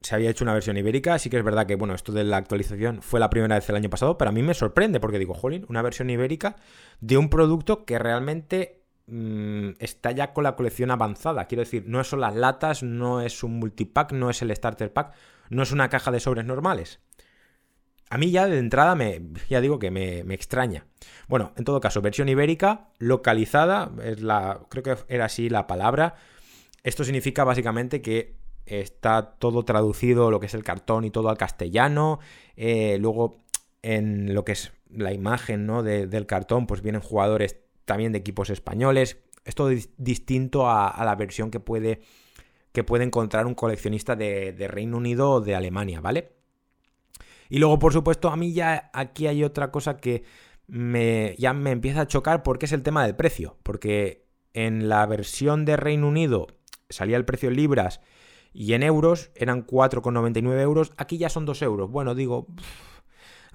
se 0.00 0.14
había 0.14 0.30
hecho 0.30 0.44
una 0.44 0.54
versión 0.54 0.76
ibérica. 0.76 1.18
Sí 1.18 1.30
que 1.30 1.38
es 1.38 1.44
verdad 1.44 1.66
que, 1.66 1.76
bueno, 1.76 1.94
esto 1.94 2.12
de 2.12 2.24
la 2.24 2.36
actualización 2.36 3.00
fue 3.00 3.20
la 3.20 3.30
primera 3.30 3.54
vez 3.54 3.68
el 3.68 3.76
año 3.76 3.90
pasado, 3.90 4.18
pero 4.18 4.30
a 4.30 4.32
mí 4.32 4.42
me 4.42 4.54
sorprende 4.54 5.00
porque 5.00 5.18
digo, 5.18 5.34
jolín, 5.34 5.64
una 5.68 5.82
versión 5.82 6.10
ibérica 6.10 6.56
de 7.00 7.16
un 7.16 7.30
producto 7.30 7.84
que 7.84 7.98
realmente 7.98 8.83
mm, 9.06 9.70
está 9.78 10.12
ya 10.12 10.32
con 10.32 10.44
la 10.44 10.56
colección 10.56 10.90
avanzada. 10.90 11.46
Quiero 11.46 11.62
decir, 11.62 11.84
no 11.86 12.02
son 12.04 12.20
las 12.20 12.34
latas, 12.34 12.82
no 12.82 13.20
es 13.20 13.42
un 13.42 13.58
multipack, 13.58 14.12
no 14.12 14.30
es 14.30 14.42
el 14.42 14.54
starter 14.54 14.92
pack, 14.92 15.14
no 15.50 15.62
es 15.62 15.72
una 15.72 15.88
caja 15.88 16.10
de 16.10 16.20
sobres 16.20 16.44
normales. 16.44 17.00
A 18.10 18.18
mí 18.18 18.30
ya 18.30 18.46
de 18.46 18.58
entrada 18.58 18.94
me, 18.94 19.22
ya 19.48 19.60
digo 19.60 19.78
que 19.78 19.90
me, 19.90 20.24
me 20.24 20.34
extraña. 20.34 20.86
Bueno, 21.26 21.52
en 21.56 21.64
todo 21.64 21.80
caso, 21.80 22.02
versión 22.02 22.28
ibérica, 22.28 22.88
localizada, 22.98 23.90
es 24.04 24.20
la, 24.22 24.60
creo 24.68 24.82
que 24.82 24.96
era 25.08 25.24
así 25.24 25.48
la 25.48 25.66
palabra. 25.66 26.14
Esto 26.82 27.02
significa 27.02 27.44
básicamente 27.44 28.02
que 28.02 28.36
está 28.66 29.36
todo 29.38 29.64
traducido, 29.64 30.30
lo 30.30 30.40
que 30.40 30.46
es 30.46 30.54
el 30.54 30.64
cartón 30.64 31.04
y 31.04 31.10
todo 31.10 31.28
al 31.28 31.38
castellano. 31.38 32.20
Eh, 32.56 32.98
luego, 33.00 33.44
en 33.82 34.34
lo 34.34 34.44
que 34.44 34.52
es 34.52 34.72
la 34.90 35.12
imagen 35.12 35.66
¿no? 35.66 35.82
del 35.82 36.26
cartón, 36.26 36.66
pues 36.66 36.82
vienen 36.82 37.00
jugadores 37.00 37.63
también 37.84 38.12
de 38.12 38.18
equipos 38.18 38.50
españoles. 38.50 39.18
Es 39.44 39.54
todo 39.54 39.70
distinto 39.98 40.68
a, 40.68 41.02
la 41.04 41.14
versión 41.16 41.50
que 41.50 41.60
puede, 41.60 42.00
que 42.72 42.84
puede 42.84 43.04
encontrar 43.04 43.46
un 43.46 43.54
coleccionista 43.54 44.16
de, 44.16 44.52
de 44.52 44.68
Reino 44.68 44.96
Unido 44.96 45.30
o 45.30 45.40
de 45.40 45.54
Alemania, 45.54 46.00
¿vale? 46.00 46.32
Y 47.48 47.58
luego, 47.58 47.78
por 47.78 47.92
supuesto, 47.92 48.30
a 48.30 48.36
mí 48.36 48.52
ya 48.52 48.90
aquí 48.94 49.26
hay 49.26 49.44
otra 49.44 49.70
cosa 49.70 49.98
que 49.98 50.24
me, 50.66 51.36
ya 51.38 51.52
me 51.52 51.70
empieza 51.70 52.02
a 52.02 52.06
chocar 52.06 52.42
porque 52.42 52.66
es 52.66 52.72
el 52.72 52.82
tema 52.82 53.04
del 53.04 53.16
precio. 53.16 53.58
Porque 53.62 54.26
en 54.54 54.88
la 54.88 55.04
versión 55.06 55.64
de 55.64 55.76
Reino 55.76 56.08
Unido 56.08 56.46
salía 56.88 57.16
el 57.16 57.24
precio 57.24 57.48
en 57.48 57.56
libras 57.56 58.00
y 58.52 58.72
en 58.74 58.84
euros 58.84 59.30
eran 59.34 59.66
4,99 59.66 60.60
euros, 60.60 60.92
aquí 60.96 61.18
ya 61.18 61.28
son 61.28 61.44
2 61.44 61.62
euros. 61.62 61.90
Bueno, 61.90 62.14
digo, 62.14 62.46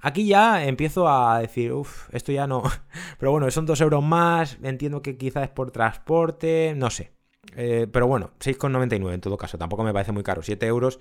aquí 0.00 0.26
ya 0.26 0.64
empiezo 0.64 1.08
a 1.08 1.40
decir, 1.40 1.72
uff, 1.72 2.08
esto 2.12 2.32
ya 2.32 2.46
no. 2.46 2.62
Pero 3.18 3.32
bueno, 3.32 3.50
son 3.50 3.66
2 3.66 3.80
euros 3.80 4.02
más, 4.02 4.58
entiendo 4.62 5.02
que 5.02 5.16
quizás 5.16 5.44
es 5.44 5.50
por 5.50 5.70
transporte, 5.70 6.74
no 6.76 6.90
sé. 6.90 7.12
Eh, 7.56 7.88
pero 7.90 8.06
bueno, 8.06 8.30
6,99 8.38 9.12
en 9.12 9.20
todo 9.20 9.36
caso, 9.36 9.58
tampoco 9.58 9.82
me 9.82 9.92
parece 9.92 10.12
muy 10.12 10.22
caro. 10.22 10.42
7 10.42 10.66
euros 10.66 11.00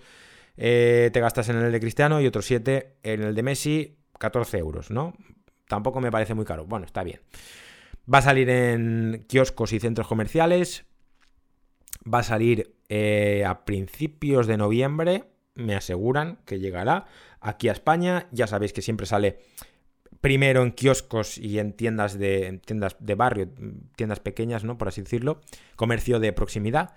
eh, 0.58 1.10
te 1.14 1.20
gastas 1.20 1.50
en 1.50 1.58
el 1.58 1.72
de 1.72 1.80
Cristiano 1.80 2.20
y 2.22 2.28
otros 2.28 2.46
7 2.46 2.98
en 3.04 3.22
el 3.22 3.36
de 3.36 3.44
Messi, 3.44 3.98
14 4.18 4.58
euros, 4.58 4.92
¿no? 4.92 5.14
Tampoco 5.68 6.02
me 6.02 6.12
parece 6.12 6.34
muy 6.34 6.46
caro. 6.46 6.66
Bueno, 6.66 6.86
está 6.86 7.04
bien. 7.04 7.22
Va 8.12 8.20
a 8.20 8.22
salir 8.24 8.50
en 8.50 9.26
kioscos 9.28 9.72
y 9.72 9.80
centros 9.80 10.08
comerciales. 10.08 10.86
Va 12.12 12.20
a 12.20 12.24
salir 12.24 12.76
eh, 12.90 13.46
a 13.46 13.66
principios 13.66 14.48
de 14.48 14.58
noviembre, 14.58 15.26
me 15.56 15.76
aseguran 15.76 16.40
que 16.46 16.60
llegará 16.60 17.06
aquí 17.42 17.70
a 17.70 17.72
España. 17.72 18.28
Ya 18.32 18.48
sabéis 18.48 18.74
que 18.74 18.82
siempre 18.82 19.06
sale 19.06 19.40
primero 20.22 20.64
en 20.64 20.72
kioscos 20.72 21.38
y 21.38 21.60
en 21.60 21.74
tiendas 21.74 22.18
de, 22.18 22.60
tiendas 22.66 22.98
de 23.00 23.16
barrio, 23.16 23.50
tiendas 23.96 24.20
pequeñas, 24.20 24.64
¿no? 24.64 24.78
Por 24.78 24.88
así 24.88 25.02
decirlo. 25.02 25.42
Comercio 25.76 26.20
de 26.20 26.34
proximidad. 26.34 26.94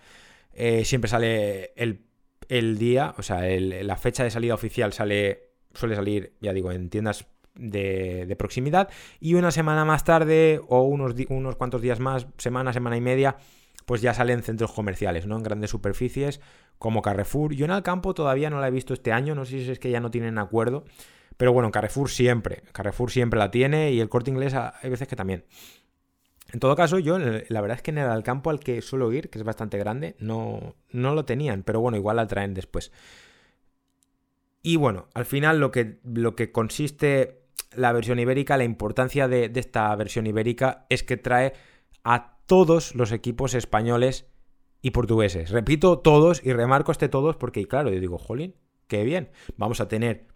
Eh, 0.54 0.84
siempre 0.84 1.08
sale 1.08 1.72
el, 1.76 2.78
día, 2.78 3.14
o 3.16 3.22
sea, 3.22 3.42
la 3.48 3.96
fecha 3.96 4.24
de 4.24 4.30
salida 4.30 4.54
oficial 4.54 4.92
sale, 4.92 5.52
suele 5.72 5.96
salir, 5.96 6.34
ya 6.40 6.52
digo, 6.52 6.70
en 6.72 6.90
tiendas 6.90 7.26
de, 7.54 8.26
de, 8.26 8.36
proximidad. 8.36 8.90
Y 9.20 9.34
una 9.34 9.50
semana 9.50 9.84
más 9.84 10.04
tarde, 10.04 10.60
o 10.68 10.82
unos, 10.82 11.14
unos 11.30 11.56
cuantos 11.56 11.80
días 11.80 12.00
más, 12.00 12.26
semana, 12.36 12.72
semana 12.72 12.96
y 12.96 13.00
media, 13.00 13.36
pues 13.92 14.00
ya 14.00 14.14
salen 14.14 14.42
centros 14.42 14.72
comerciales, 14.72 15.26
¿no? 15.26 15.36
En 15.36 15.42
grandes 15.42 15.68
superficies 15.68 16.40
como 16.78 17.02
Carrefour. 17.02 17.52
Yo 17.52 17.66
en 17.66 17.72
Alcampo 17.72 18.14
todavía 18.14 18.48
no 18.48 18.58
la 18.58 18.68
he 18.68 18.70
visto 18.70 18.94
este 18.94 19.12
año, 19.12 19.34
no 19.34 19.44
sé 19.44 19.62
si 19.62 19.70
es 19.70 19.78
que 19.78 19.90
ya 19.90 20.00
no 20.00 20.10
tienen 20.10 20.38
acuerdo, 20.38 20.86
pero 21.36 21.52
bueno, 21.52 21.70
Carrefour 21.70 22.08
siempre, 22.08 22.62
Carrefour 22.72 23.10
siempre 23.10 23.38
la 23.38 23.50
tiene 23.50 23.92
y 23.92 24.00
el 24.00 24.08
corte 24.08 24.30
inglés 24.30 24.54
hay 24.54 24.88
veces 24.88 25.06
que 25.08 25.14
también. 25.14 25.44
En 26.54 26.58
todo 26.58 26.74
caso, 26.74 26.98
yo 27.00 27.18
la 27.18 27.60
verdad 27.60 27.76
es 27.76 27.82
que 27.82 27.90
en 27.90 27.98
el 27.98 28.08
Alcampo 28.08 28.48
al 28.48 28.60
que 28.60 28.80
suelo 28.80 29.12
ir, 29.12 29.28
que 29.28 29.38
es 29.38 29.44
bastante 29.44 29.76
grande, 29.76 30.16
no, 30.18 30.74
no 30.90 31.14
lo 31.14 31.26
tenían, 31.26 31.62
pero 31.62 31.80
bueno, 31.80 31.98
igual 31.98 32.16
la 32.16 32.26
traen 32.26 32.54
después. 32.54 32.92
Y 34.62 34.76
bueno, 34.76 35.08
al 35.12 35.26
final 35.26 35.60
lo 35.60 35.70
que, 35.70 35.98
lo 36.02 36.34
que 36.34 36.50
consiste 36.50 37.42
la 37.74 37.92
versión 37.92 38.18
ibérica, 38.18 38.56
la 38.56 38.64
importancia 38.64 39.28
de 39.28 39.52
esta 39.54 39.94
versión 39.96 40.26
ibérica 40.26 40.86
es 40.88 41.02
que 41.02 41.18
trae 41.18 41.52
a 42.04 42.38
todos 42.46 42.94
los 42.94 43.12
equipos 43.12 43.54
españoles 43.54 44.26
y 44.80 44.90
portugueses. 44.90 45.50
Repito 45.50 46.00
todos 46.00 46.44
y 46.44 46.52
remarco 46.52 46.92
este 46.92 47.08
todos 47.08 47.36
porque, 47.36 47.66
claro, 47.66 47.90
yo 47.90 48.00
digo, 48.00 48.18
jolín, 48.18 48.56
qué 48.88 49.04
bien. 49.04 49.30
Vamos 49.56 49.80
a 49.80 49.88
tener 49.88 50.26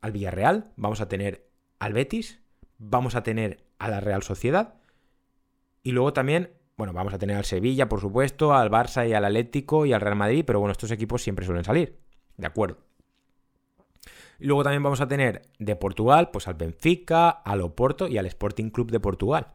al 0.00 0.12
Villarreal, 0.12 0.72
vamos 0.76 1.00
a 1.00 1.08
tener 1.08 1.48
al 1.78 1.92
Betis, 1.92 2.40
vamos 2.78 3.14
a 3.14 3.22
tener 3.22 3.64
a 3.78 3.88
la 3.88 4.00
Real 4.00 4.22
Sociedad 4.22 4.74
y 5.82 5.92
luego 5.92 6.12
también, 6.12 6.50
bueno, 6.76 6.92
vamos 6.92 7.14
a 7.14 7.18
tener 7.18 7.36
al 7.36 7.44
Sevilla, 7.44 7.88
por 7.88 8.00
supuesto, 8.00 8.54
al 8.54 8.70
Barça 8.70 9.08
y 9.08 9.14
al 9.14 9.24
Atlético 9.24 9.86
y 9.86 9.92
al 9.92 10.00
Real 10.00 10.16
Madrid, 10.16 10.44
pero 10.46 10.60
bueno, 10.60 10.72
estos 10.72 10.90
equipos 10.90 11.22
siempre 11.22 11.46
suelen 11.46 11.64
salir. 11.64 11.98
De 12.36 12.46
acuerdo. 12.46 12.78
Luego 14.38 14.62
también 14.62 14.82
vamos 14.82 15.00
a 15.00 15.08
tener 15.08 15.42
de 15.58 15.76
Portugal, 15.76 16.30
pues 16.30 16.46
al 16.46 16.54
Benfica, 16.54 17.30
al 17.30 17.62
Oporto 17.62 18.06
y 18.06 18.18
al 18.18 18.26
Sporting 18.26 18.68
Club 18.68 18.90
de 18.90 19.00
Portugal 19.00 19.54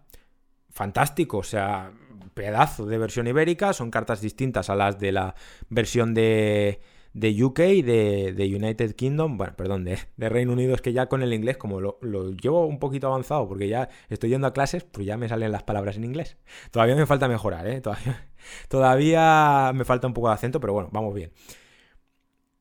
fantástico, 0.71 1.39
o 1.39 1.43
sea, 1.43 1.91
pedazo 2.33 2.85
de 2.85 2.97
versión 2.97 3.27
ibérica, 3.27 3.73
son 3.73 3.91
cartas 3.91 4.21
distintas 4.21 4.69
a 4.69 4.75
las 4.75 4.99
de 4.99 5.11
la 5.11 5.35
versión 5.69 6.13
de, 6.13 6.81
de 7.13 7.43
UK, 7.43 7.59
de, 7.59 8.33
de, 8.35 8.55
United 8.55 8.95
Kingdom, 8.95 9.37
bueno, 9.37 9.53
perdón, 9.55 9.83
de, 9.83 9.99
Reino 10.17 10.53
Unido, 10.53 10.73
es 10.73 10.81
que 10.81 10.93
ya 10.93 11.07
con 11.07 11.21
el 11.21 11.33
inglés, 11.33 11.57
como 11.57 11.81
lo, 11.81 11.99
llevo 12.31 12.65
un 12.65 12.79
poquito 12.79 13.07
avanzado, 13.07 13.47
porque 13.47 13.67
ya 13.67 13.89
estoy 14.09 14.29
yendo 14.29 14.47
a 14.47 14.53
clases, 14.53 14.83
pues 14.83 15.05
ya 15.05 15.17
me 15.17 15.27
salen 15.27 15.51
las 15.51 15.63
palabras 15.63 15.97
en 15.97 16.05
inglés. 16.05 16.37
Todavía 16.71 16.95
me 16.95 17.05
falta 17.05 17.27
mejorar, 17.27 17.67
¿eh? 17.67 17.81
Todavía, 17.81 18.29
todavía 18.69 19.71
me 19.73 19.85
falta 19.85 20.07
un 20.07 20.13
poco 20.13 20.29
de 20.29 20.35
acento, 20.35 20.59
pero 20.59 20.73
bueno, 20.73 20.89
vamos 20.91 21.13
bien. 21.13 21.31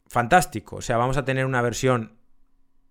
Fantástico, 0.08 0.76
o 0.76 0.82
sea, 0.82 0.96
vamos 0.96 1.16
a 1.16 1.24
tener 1.24 1.46
una 1.46 1.62
versión 1.62 2.18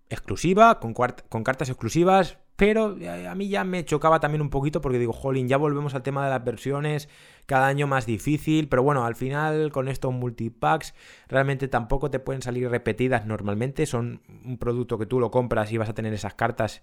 exclusiva, 0.08 0.80
con, 0.80 0.94
con 0.94 1.44
cartas 1.44 1.68
exclusivas, 1.68 2.38
pero 2.60 2.94
eh, 2.98 3.26
a 3.26 3.34
mí 3.34 3.48
ya 3.48 3.64
me 3.64 3.86
chocaba 3.86 4.20
también 4.20 4.42
un 4.42 4.50
poquito 4.50 4.82
porque 4.82 4.98
digo, 4.98 5.14
jolín, 5.14 5.48
ya 5.48 5.56
volvemos 5.56 5.94
al 5.94 6.02
tema 6.02 6.22
de 6.22 6.30
las 6.30 6.44
versiones, 6.44 7.08
cada 7.46 7.66
año 7.66 7.86
más 7.86 8.04
difícil, 8.04 8.68
pero 8.68 8.82
bueno, 8.82 9.06
al 9.06 9.16
final 9.16 9.72
con 9.72 9.88
estos 9.88 10.12
multipacks 10.12 10.92
realmente 11.26 11.68
tampoco 11.68 12.10
te 12.10 12.18
pueden 12.18 12.42
salir 12.42 12.68
repetidas 12.68 13.24
normalmente, 13.24 13.86
son 13.86 14.20
un 14.44 14.58
producto 14.58 14.98
que 14.98 15.06
tú 15.06 15.20
lo 15.20 15.30
compras 15.30 15.72
y 15.72 15.78
vas 15.78 15.88
a 15.88 15.94
tener 15.94 16.12
esas 16.12 16.34
cartas 16.34 16.82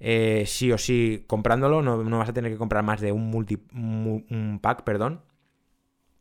eh, 0.00 0.44
sí 0.46 0.72
o 0.72 0.78
sí 0.78 1.24
comprándolo, 1.26 1.82
no, 1.82 2.18
vas 2.18 2.30
a 2.30 2.32
tener 2.32 2.50
que 2.50 2.56
comprar 2.56 2.82
más 2.82 3.02
de 3.02 3.12
un, 3.12 3.28
multi, 3.28 3.58
pack, 4.62 4.82
perdón, 4.84 5.20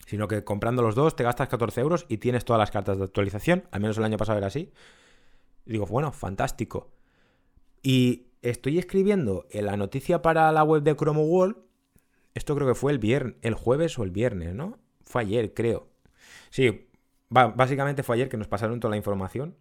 sino 0.06 0.28
que 0.28 0.43
comprando 0.43 0.82
los 0.82 0.96
dos 0.96 1.15
te 1.15 1.24
gastas 1.24 1.48
14 1.48 1.80
euros 1.80 2.06
y 2.10 2.17
tienes 2.17 2.43
todas 2.43 2.60
las 2.60 2.72
cartas 2.72 2.98
de 2.98 3.06
actualización, 3.06 3.70
al 3.72 3.80
menos 3.80 3.98
el 3.98 4.04
año 4.04 4.17
pasado 4.17 4.38
era 4.38 4.48
así. 4.48 4.74
Digo, 5.65 5.86
bueno, 5.86 6.12
fantástico. 6.12 6.91
Y 7.82 8.26
estoy 8.41 8.78
escribiendo 8.78 9.45
en 9.52 9.65
la 9.65 9.78
noticia 9.78 10.21
para 10.21 10.52
la 10.52 10.63
web 10.63 10.84
de 10.84 10.95
Chrome 10.95 11.21
World. 11.21 11.58
Esto 12.34 12.56
creo 12.56 12.67
que 12.67 12.76
fue 12.76 12.91
el 12.91 13.00
viernes, 13.00 13.36
el 13.41 13.56
jueves 13.56 13.97
o 13.97 14.04
el 14.04 14.12
viernes, 14.12 14.54
¿no? 14.54 14.78
Fue 15.04 15.21
ayer, 15.23 15.54
creo. 15.54 15.89
Sí, 16.50 16.88
básicamente 17.30 18.04
fue 18.04 18.15
ayer 18.15 18.30
que 18.30 18.38
nos 18.38 18.47
pasaron 18.47 18.80
toda 18.80 18.91
la 18.91 18.97
información. 18.97 19.56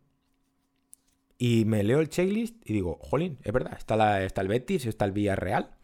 Y 1.38 1.64
me 1.66 1.82
leo 1.82 2.00
el 2.00 2.08
checklist 2.08 2.56
y 2.68 2.72
digo, 2.72 2.98
jolín, 3.02 3.38
es 3.42 3.52
verdad, 3.52 3.74
está, 3.76 4.22
el 4.22 4.48
Betis, 4.48 4.86
está 4.86 5.04
el 5.04 5.12
Villarreal, 5.12 5.76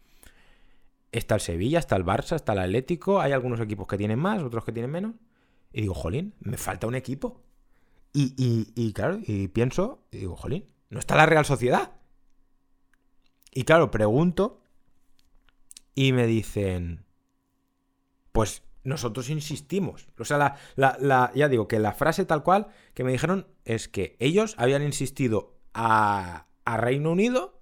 está 1.11 1.35
el 1.35 1.41
Sevilla, 1.41 1.77
está 1.77 1.95
el 1.95 2.05
Barça, 2.05 2.35
está 2.35 2.53
el 2.53 2.59
Atlético, 2.59 3.21
hay 3.21 3.33
algunos 3.33 3.59
equipos 3.59 3.87
que 3.87 3.97
tienen 3.97 4.17
más, 4.17 4.41
otros 4.41 4.65
que 4.65 4.71
tienen 4.71 4.91
menos. 4.91 5.13
Y 5.71 5.81
digo, 5.81 5.93
jolín, 5.93 6.33
me 6.39 6.57
falta 6.57 6.87
un 6.87 6.95
equipo. 6.95 7.43
Y, 8.13 8.33
y, 8.37 8.71
y 8.75 8.93
claro, 8.93 9.19
y 9.25 9.47
pienso, 9.47 10.03
y 10.11 10.17
digo, 10.19 10.35
jolín, 10.35 10.65
no 10.89 10.99
está 10.99 11.15
la 11.15 11.25
Real 11.25 11.45
Sociedad. 11.45 11.91
Y 13.53 13.63
claro, 13.63 13.91
pregunto 13.91 14.61
y 15.95 16.11
me 16.11 16.25
dicen, 16.25 17.05
pues 18.31 18.63
nosotros 18.83 19.29
insistimos. 19.29 20.07
O 20.17 20.25
sea, 20.25 20.55
la, 20.75 21.31
ya 21.35 21.49
digo 21.49 21.67
que 21.67 21.79
la 21.79 21.93
frase 21.93 22.25
tal 22.25 22.43
cual 22.43 22.67
que 22.93 23.03
me 23.03 23.11
dijeron 23.11 23.47
es 23.65 23.87
que 23.87 24.17
ellos 24.19 24.55
habían 24.57 24.81
insistido 24.83 25.55
a, 25.73 26.47
a 26.65 26.77
Reino 26.77 27.11
Unido 27.11 27.61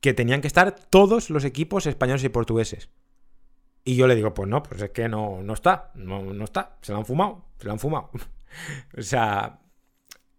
que 0.00 0.14
tenían 0.14 0.40
que 0.40 0.48
estar 0.48 0.74
todos 0.74 1.30
los 1.30 1.44
equipos 1.44 1.86
españoles 1.86 2.24
y 2.24 2.28
portugueses. 2.28 2.90
Y 3.84 3.96
yo 3.96 4.06
le 4.06 4.16
digo, 4.16 4.34
pues 4.34 4.48
no, 4.48 4.62
pues 4.62 4.82
es 4.82 4.90
que 4.90 5.08
no, 5.08 5.42
no 5.42 5.54
está, 5.54 5.90
no, 5.94 6.22
no 6.22 6.44
está, 6.44 6.78
se 6.82 6.92
lo 6.92 6.98
han 6.98 7.06
fumado, 7.06 7.46
se 7.58 7.66
lo 7.66 7.72
han 7.72 7.78
fumado. 7.78 8.10
o 8.98 9.02
sea, 9.02 9.60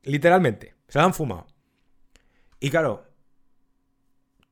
literalmente, 0.03 0.75
se 0.87 0.99
lo 0.99 1.05
han 1.05 1.13
fumado. 1.13 1.47
Y 2.59 2.69
claro, 2.69 3.10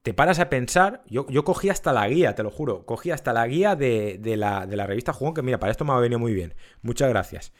te 0.01 0.13
paras 0.13 0.39
a 0.39 0.49
pensar, 0.49 1.03
yo, 1.07 1.27
yo 1.29 1.43
cogí 1.43 1.69
hasta 1.69 1.91
la 1.91 2.07
guía, 2.07 2.35
te 2.35 2.43
lo 2.43 2.51
juro, 2.51 2.85
cogí 2.85 3.11
hasta 3.11 3.33
la 3.33 3.45
guía 3.47 3.75
de, 3.75 4.19
la, 4.37 4.65
revista 4.85 5.13
Jugón, 5.13 5.33
que 5.33 5.41
mira, 5.41 5.59
para 5.59 5.71
esto 5.71 5.85
me 5.85 5.93
ha 5.93 5.97
venido 5.97 6.19
muy 6.19 6.33
bien, 6.33 6.55
muchas 6.81 7.09
gracias. 7.09 7.53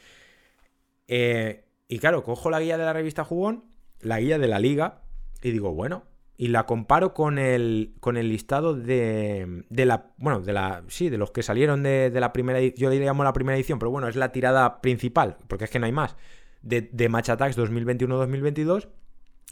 Eh, 1.06 1.64
y 1.88 1.98
claro, 1.98 2.22
cojo 2.22 2.50
la 2.50 2.60
guía 2.60 2.78
de 2.78 2.84
la 2.84 2.92
revista 2.92 3.24
Jugón, 3.24 3.64
la 4.00 4.20
guía 4.20 4.38
de 4.38 4.48
la 4.48 4.58
liga, 4.58 5.02
y 5.42 5.50
digo, 5.50 5.74
bueno, 5.74 6.04
y 6.38 6.48
la 6.48 6.64
comparo 6.64 7.12
con 7.12 7.38
el, 7.38 7.92
con 8.00 8.16
el 8.16 8.30
listado 8.30 8.74
de, 8.74 9.64
de 9.68 9.84
la, 9.84 10.12
bueno, 10.16 10.40
de 10.40 10.54
la, 10.54 10.84
sí, 10.88 11.10
de 11.10 11.18
los 11.18 11.32
que 11.32 11.42
salieron 11.42 11.82
de, 11.82 12.10
la 12.14 12.32
primera 12.32 12.60
yo 12.60 12.88
le 12.88 12.98
llamo 12.98 13.24
la 13.24 13.34
primera 13.34 13.56
edición, 13.56 13.78
pero 13.78 13.90
bueno, 13.90 14.08
es 14.08 14.16
la 14.16 14.32
tirada 14.32 14.80
principal, 14.80 15.36
porque 15.46 15.64
es 15.64 15.70
que 15.70 15.78
no 15.78 15.84
hay 15.84 15.92
más, 15.92 16.16
de, 16.62 16.88
de 16.90 17.08
Match 17.10 17.28
Attacks 17.28 17.58
2021-2022, 17.58 18.88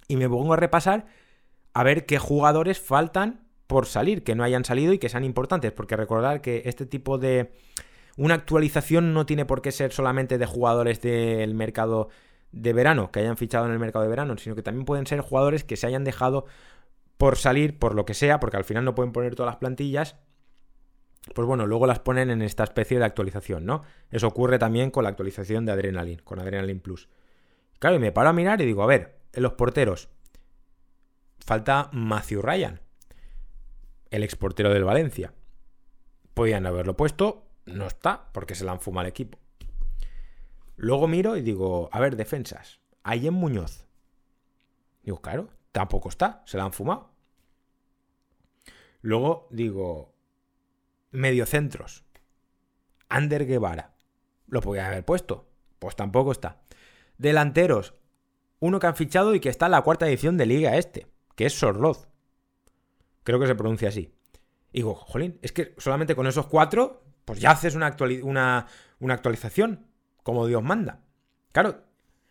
y 0.09 0.17
me 0.17 0.29
pongo 0.31 0.55
a 0.55 0.57
repasar 0.57 1.07
a 1.79 1.85
ver 1.85 2.07
qué 2.07 2.19
jugadores 2.19 2.81
faltan 2.81 3.47
por 3.69 3.87
salir, 3.87 4.25
que 4.25 4.35
no 4.35 4.43
hayan 4.43 4.65
salido 4.65 4.93
y 4.93 4.99
que 4.99 5.09
sean 5.09 5.23
importantes, 5.23 5.71
porque 5.71 5.95
recordar 5.95 6.41
que 6.41 6.63
este 6.65 6.87
tipo 6.87 7.19
de... 7.19 7.53
Una 8.17 8.35
actualización 8.35 9.15
no 9.15 9.27
tiene 9.27 9.45
por 9.45 9.63
qué 9.63 9.71
ser 9.71 9.93
solamente 9.93 10.39
de 10.39 10.47
jugadores 10.47 11.01
del 11.01 11.55
mercado 11.55 12.09
de 12.51 12.73
verano, 12.73 13.13
que 13.13 13.21
hayan 13.21 13.37
fichado 13.37 13.67
en 13.67 13.71
el 13.71 13.79
mercado 13.79 14.03
de 14.03 14.09
verano, 14.09 14.37
sino 14.39 14.57
que 14.57 14.63
también 14.65 14.87
pueden 14.87 15.07
ser 15.07 15.21
jugadores 15.21 15.63
que 15.63 15.77
se 15.77 15.87
hayan 15.87 16.03
dejado 16.03 16.47
por 17.17 17.37
salir, 17.37 17.79
por 17.79 17.95
lo 17.95 18.05
que 18.05 18.15
sea, 18.15 18.41
porque 18.41 18.57
al 18.57 18.65
final 18.65 18.85
no 18.85 18.97
pueden 18.97 19.13
poner 19.13 19.37
todas 19.37 19.53
las 19.53 19.61
plantillas, 19.61 20.17
pues 21.33 21.47
bueno, 21.47 21.65
luego 21.65 21.87
las 21.87 22.01
ponen 22.01 22.31
en 22.31 22.43
esta 22.43 22.65
especie 22.65 22.99
de 22.99 23.05
actualización, 23.05 23.65
¿no? 23.65 23.83
Eso 24.11 24.27
ocurre 24.27 24.59
también 24.59 24.91
con 24.91 25.05
la 25.05 25.11
actualización 25.11 25.65
de 25.65 25.71
Adrenaline, 25.71 26.23
con 26.25 26.41
Adrenaline 26.41 26.81
Plus. 26.81 27.09
Claro, 27.79 27.95
y 27.95 28.01
me 28.01 28.11
paro 28.11 28.31
a 28.31 28.33
mirar 28.33 28.61
y 28.61 28.67
digo, 28.67 28.83
a 28.83 28.89
ver, 28.89 29.21
en 29.33 29.45
los 29.45 29.53
porteros, 29.53 30.09
falta 31.49 31.89
Matthew 31.93 32.43
Ryan, 32.43 32.81
el 34.11 34.23
exportero 34.23 34.73
del 34.73 34.85
Valencia. 34.85 35.33
Podían 36.35 36.67
haberlo 36.67 36.97
puesto, 36.97 37.49
no 37.65 37.87
está, 37.87 38.31
porque 38.33 38.55
se 38.55 38.65
la 38.65 38.73
han 38.73 38.81
fumado 38.81 39.01
al 39.01 39.11
equipo. 39.11 39.39
Luego 40.77 41.09
miro 41.09 41.37
y 41.37 41.41
digo, 41.41 41.89
a 41.91 41.99
ver, 42.01 42.17
defensas, 42.17 42.81
en 43.05 43.33
Muñoz. 43.33 43.87
Digo, 45.03 45.23
claro, 45.23 45.49
Tampoco 45.73 46.09
está, 46.09 46.43
se 46.45 46.57
la 46.57 46.65
han 46.65 46.73
fumado. 46.73 47.11
Luego 49.01 49.47
digo, 49.51 50.15
mediocentros. 51.11 52.05
Ander 53.09 53.47
Guevara. 53.47 53.95
Lo 54.47 54.61
podía 54.61 54.89
haber 54.89 55.05
puesto. 55.05 55.49
Pues 55.79 55.95
tampoco 55.95 56.33
está. 56.33 56.63
Delanteros. 57.17 57.95
Uno 58.61 58.81
que 58.81 58.87
han 58.89 58.97
fichado 58.97 59.35
y 59.35 59.41
que 59.41 59.51
está 59.51 59.67
en 59.67 59.73
la 59.73 59.83
cuarta 59.83 60.09
edición 60.09 60.37
de 60.37 60.47
Liga 60.47 60.77
Este, 60.77 61.07
que 61.39 61.47
es 61.47 61.57
Sorloz. 61.57 62.09
Creo 63.23 63.39
que 63.39 63.47
se 63.47 63.55
pronuncia 63.55 63.91
así. 63.91 64.13
Y 64.73 64.79
digo, 64.79 64.97
jolín, 64.97 65.39
es 65.41 65.53
que 65.53 65.73
solamente 65.79 66.17
con 66.17 66.27
esos 66.27 66.49
cuatro, 66.49 67.05
pues 67.25 67.39
ya 67.39 67.53
haces 67.53 67.77
una, 67.77 67.97
una, 68.25 68.67
una 68.99 69.15
actualización, 69.15 69.87
como 70.25 70.49
Dios 70.49 70.65
manda. 70.65 71.05
Claro. 71.53 71.85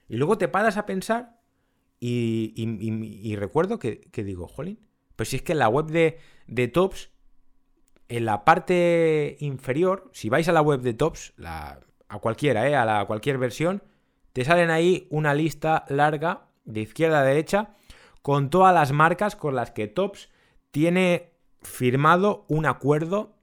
Y 0.09 0.17
luego 0.17 0.37
te 0.37 0.49
paras 0.49 0.75
a 0.75 0.85
pensar 0.85 1.39
y, 2.01 3.33
recuerdo 3.37 3.79
que, 3.79 4.09
digo, 4.13 4.49
jolín, 4.49 4.85
pues 5.15 5.29
si 5.29 5.37
es 5.37 5.41
que 5.41 5.53
en 5.53 5.59
la 5.59 5.69
web 5.69 5.85
de, 5.85 6.19
de 6.47 6.67
Tops, 6.67 7.09
en 8.09 8.25
la 8.25 8.43
parte 8.43 9.37
inferior, 9.39 10.09
si 10.11 10.27
vais 10.27 10.49
a 10.49 10.51
la 10.51 10.61
web 10.61 10.81
de 10.81 10.93
Tops, 10.93 11.33
la, 11.37 11.79
a 12.09 12.19
cualquiera, 12.19 12.67
¿eh? 12.67 12.75
a 12.75 12.83
la, 12.83 13.05
cualquier 13.05 13.37
versión, 13.37 13.83
te 14.33 14.43
salen 14.43 14.69
ahí 14.69 15.07
una 15.11 15.33
lista 15.33 15.85
larga 15.87 16.49
de 16.65 16.81
izquierda 16.81 17.21
a 17.21 17.23
derecha 17.23 17.76
con 18.27 18.49
todas 18.49 18.73
las 18.73 18.91
marcas 18.91 19.37
con 19.37 19.55
las 19.55 19.71
que 19.71 19.87
Tops 19.87 20.29
tiene 20.71 21.31
firmado 21.61 22.43
un 22.49 22.65
acuerdo 22.65 23.37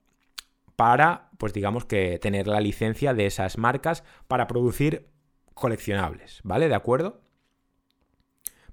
para, 0.76 1.30
pues 1.38 1.54
digamos 1.54 1.86
que 1.86 2.18
tener 2.18 2.46
la 2.46 2.60
licencia 2.60 3.14
de 3.14 3.24
esas 3.24 3.56
marcas 3.56 4.04
para 4.28 4.46
producir 4.46 5.08
coleccionables, 5.54 6.42
¿vale? 6.44 6.68
¿De 6.68 6.74
acuerdo? 6.74 7.22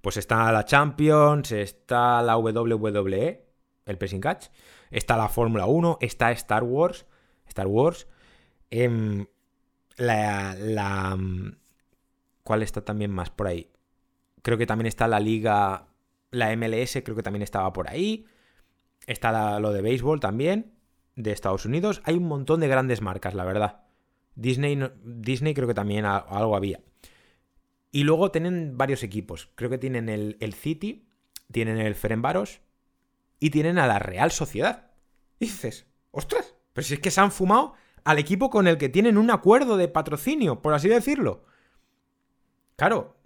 Pues 0.01 0.17
está 0.17 0.51
la 0.51 0.65
Champions, 0.65 1.53
está 1.53 2.21
la 2.21 2.37
WWE, 2.37 3.45
el 3.85 3.97
Pressing 3.97 4.19
Catch, 4.19 4.47
está 4.89 5.15
la 5.15 5.29
Fórmula 5.29 5.65
1, 5.65 5.99
está 6.01 6.31
Star 6.31 6.65
Wars, 6.65 7.05
Star 7.47 7.67
Wars, 7.67 8.05
em, 8.69 9.27
la, 9.95 10.55
la... 10.55 11.15
Mm, 11.15 11.55
¿Cuál 12.43 12.63
está 12.63 12.83
también 12.83 13.11
más 13.11 13.29
por 13.29 13.47
ahí? 13.47 13.71
Creo 14.41 14.57
que 14.57 14.65
también 14.65 14.87
está 14.87 15.07
la 15.07 15.21
liga, 15.21 15.87
la 16.31 16.55
MLS, 16.55 16.97
creo 17.03 17.15
que 17.15 17.23
también 17.23 17.43
estaba 17.43 17.71
por 17.73 17.89
ahí. 17.89 18.25
Está 19.05 19.59
lo 19.59 19.71
de 19.71 19.81
béisbol 19.81 20.19
también, 20.19 20.73
de 21.15 21.31
Estados 21.31 21.65
Unidos. 21.65 22.01
Hay 22.05 22.15
un 22.15 22.27
montón 22.27 22.59
de 22.59 22.67
grandes 22.67 23.01
marcas, 23.01 23.33
la 23.33 23.43
verdad. 23.43 23.83
Disney, 24.35 24.79
Disney 25.03 25.53
creo 25.53 25.67
que 25.67 25.73
también 25.73 26.05
algo 26.05 26.55
había. 26.55 26.79
Y 27.91 28.03
luego 28.03 28.31
tienen 28.31 28.77
varios 28.77 29.03
equipos. 29.03 29.49
Creo 29.55 29.69
que 29.69 29.77
tienen 29.77 30.07
el, 30.07 30.53
City, 30.53 31.07
tienen 31.51 31.77
el 31.77 31.95
Ferenbaros 31.95 32.61
y 33.39 33.49
tienen 33.49 33.77
a 33.77 33.87
la 33.87 33.99
Real 33.99 34.31
Sociedad. 34.31 34.91
Y 35.39 35.45
dices, 35.45 35.85
ostras, 36.11 36.55
pero 36.73 36.87
si 36.87 36.93
es 36.93 36.99
que 37.01 37.11
se 37.11 37.19
han 37.19 37.31
fumado 37.31 37.73
al 38.03 38.17
equipo 38.17 38.49
con 38.49 38.67
el 38.67 38.77
que 38.77 38.89
tienen 38.89 39.17
un 39.17 39.29
acuerdo 39.29 39.75
de 39.75 39.89
patrocinio, 39.89 40.61
por 40.61 40.73
así 40.73 40.87
decirlo. 40.87 41.43
Claro, 42.77 43.17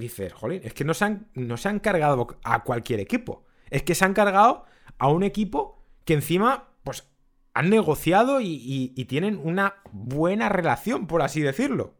dices, 0.00 0.32
jolín, 0.32 0.60
es 0.64 0.74
que 0.74 0.84
no 0.84 0.94
se 0.94 1.04
han, 1.04 1.28
no 1.34 1.56
se 1.56 1.68
han 1.68 1.78
cargado 1.78 2.26
a 2.42 2.64
cualquier 2.64 2.98
equipo. 3.00 3.44
Es 3.70 3.82
que 3.84 3.94
se 3.94 4.04
han 4.04 4.14
cargado 4.14 4.64
a 4.98 5.08
un 5.08 5.22
equipo 5.22 5.84
que 6.04 6.14
encima, 6.14 6.70
pues, 6.82 7.08
han 7.54 7.70
negociado 7.70 8.40
y, 8.40 8.88
tienen 9.08 9.40
una 9.42 9.76
buena 9.92 10.48
relación, 10.48 11.06
por 11.06 11.22
así 11.22 11.40
decirlo. 11.40 11.94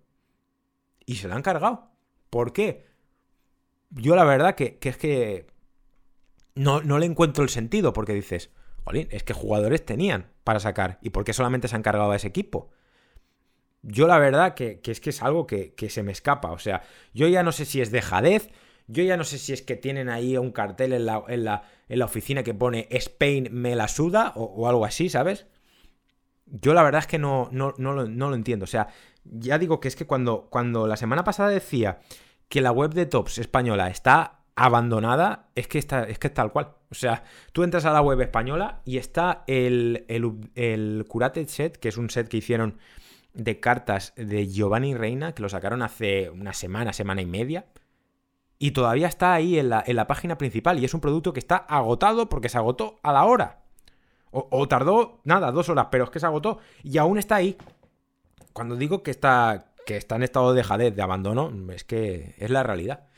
Y 1.07 1.17
se 1.17 1.29
la 1.29 1.37
han 1.37 1.43
cargado. 1.43 1.91
¿Por 2.29 2.53
qué? 2.53 2.87
Yo 3.91 4.17
la 4.17 4.25
verdad 4.25 4.55
que, 4.55 4.79
es 4.81 4.97
que 4.97 5.47
no, 6.55 6.83
no, 6.83 6.99
le 6.99 7.07
encuentro 7.07 7.43
el 7.43 7.51
sentido, 7.51 7.93
porque 7.93 8.15
dices, 8.15 8.51
jolín, 8.85 9.09
es 9.11 9.23
que 9.23 9.33
jugadores 9.33 9.85
tenían 9.85 10.31
para 10.45 10.61
sacar, 10.61 10.99
¿y 11.03 11.11
por 11.11 11.25
qué 11.25 11.33
solamente 11.33 11.69
se 11.69 11.77
han 11.77 11.83
cargado 11.83 12.11
a 12.11 12.17
ese 12.17 12.29
equipo? 12.29 12.71
Yo 13.83 14.07
la 14.07 14.19
verdad 14.19 14.55
que, 14.55 14.81
es 14.85 15.01
que 15.01 15.11
es 15.11 15.23
algo 15.23 15.47
que, 15.47 15.75
se 15.88 16.03
me 16.03 16.12
escapa, 16.12 16.53
o 16.53 16.59
sea, 16.59 16.83
yo 17.14 17.29
ya 17.29 17.43
no 17.43 17.53
sé 17.53 17.64
si 17.64 17.81
es 17.81 17.90
de 17.90 18.03
jadez, 18.03 18.51
yo 18.88 19.03
ya 19.03 19.16
no 19.16 19.25
sé 19.25 19.38
si 19.38 19.53
es 19.53 19.62
que 19.62 19.77
tienen 19.77 20.09
ahí 20.09 20.37
un 20.37 20.53
cartel 20.53 20.93
en 20.93 21.07
la, 21.07 21.23
en 21.29 21.45
la, 21.45 21.62
en 21.88 21.99
la 21.99 22.05
oficina 22.05 22.43
que 22.43 22.53
pone 22.53 22.88
Spain 22.90 23.49
me 23.53 23.75
la 23.77 23.88
suda 23.88 24.33
o, 24.37 24.69
algo 24.69 24.85
así, 24.85 25.09
¿sabes? 25.09 25.47
Yo 26.47 26.75
la 26.75 26.83
verdad 26.83 27.01
es 27.01 27.07
que 27.07 27.19
no, 27.19 27.49
no, 27.53 27.75
no, 27.79 27.93
lo, 27.93 28.07
no 28.07 28.29
lo 28.29 28.35
entiendo, 28.35 28.64
o 28.64 28.69
sea, 28.69 28.88
ya 29.25 29.59
digo 29.59 29.81
que 29.81 29.88
es 29.88 29.97
que 29.97 30.07
cuando, 30.07 30.49
cuando 30.51 30.87
la 30.87 30.97
semana 30.97 31.25
pasada 31.25 31.49
decía 31.49 32.01
que 32.49 32.61
la 32.61 32.73
web 32.73 32.93
de 32.93 33.07
Tops 33.07 33.38
española 33.38 33.88
está 33.88 34.40
abandonada, 34.57 35.49
es 35.55 35.69
que, 35.69 35.79
está, 35.79 36.05
es 36.05 36.19
que 36.19 36.29
tal 36.29 36.53
cual. 36.53 36.75
O 36.90 36.95
sea, 36.95 37.25
tú 37.53 37.62
entras 37.62 37.85
a 37.85 37.93
la 37.93 38.03
web 38.03 38.21
española 38.21 38.83
y 38.85 38.99
está 38.99 39.45
el, 39.47 40.05
el, 40.09 40.51
el 40.55 41.07
Curated 41.09 41.47
Set, 41.49 41.77
que 41.79 41.88
es 41.88 41.97
un 41.97 42.11
set 42.11 42.29
que 42.29 42.38
hicieron 42.38 42.79
de 43.35 43.61
cartas 43.61 44.12
de 44.16 44.49
Giovanni 44.49 44.95
Reina, 44.95 45.33
que 45.33 45.43
lo 45.43 45.49
sacaron 45.49 45.83
hace 45.83 46.31
una 46.31 46.53
semana, 46.53 46.93
semana 46.93 47.22
y 47.22 47.26
media. 47.26 47.66
Y 48.59 48.72
todavía 48.72 49.09
está 49.09 49.33
ahí 49.33 49.59
en 49.59 49.70
la, 49.70 49.83
en 49.87 49.97
la 49.97 50.07
página 50.07 50.37
principal. 50.37 50.78
Y 50.78 50.85
es 50.85 50.95
un 50.95 51.01
producto 51.01 51.33
que 51.33 51.41
está 51.41 51.57
agotado 51.57 52.28
porque 52.28 52.49
se 52.49 52.59
agotó 52.59 53.01
a 53.03 53.12
la 53.12 53.24
hora. 53.24 53.61
O, 54.33 54.68
tardó, 54.68 55.20
nada, 55.24 55.51
dos 55.51 55.68
horas, 55.70 55.89
pero 55.91 56.05
es 56.05 56.11
que 56.11 56.20
se 56.20 56.26
agotó. 56.26 56.59
Y 56.85 56.99
aún 56.99 57.18
está 57.18 57.37
ahí 57.37 57.57
cuando 58.53 58.76
digo 58.76 59.03
que 59.03 59.11
está, 59.11 59.72
que 59.87 59.97
está 59.97 60.16
en 60.16 60.22
estado 60.22 60.55
de 60.55 60.62
jadez, 60.62 60.95
de 60.95 61.03
abandono, 61.03 61.53
es 61.72 61.83
que 61.83 62.35
es 62.39 62.51
la 62.51 62.62
realidad. 62.62 63.09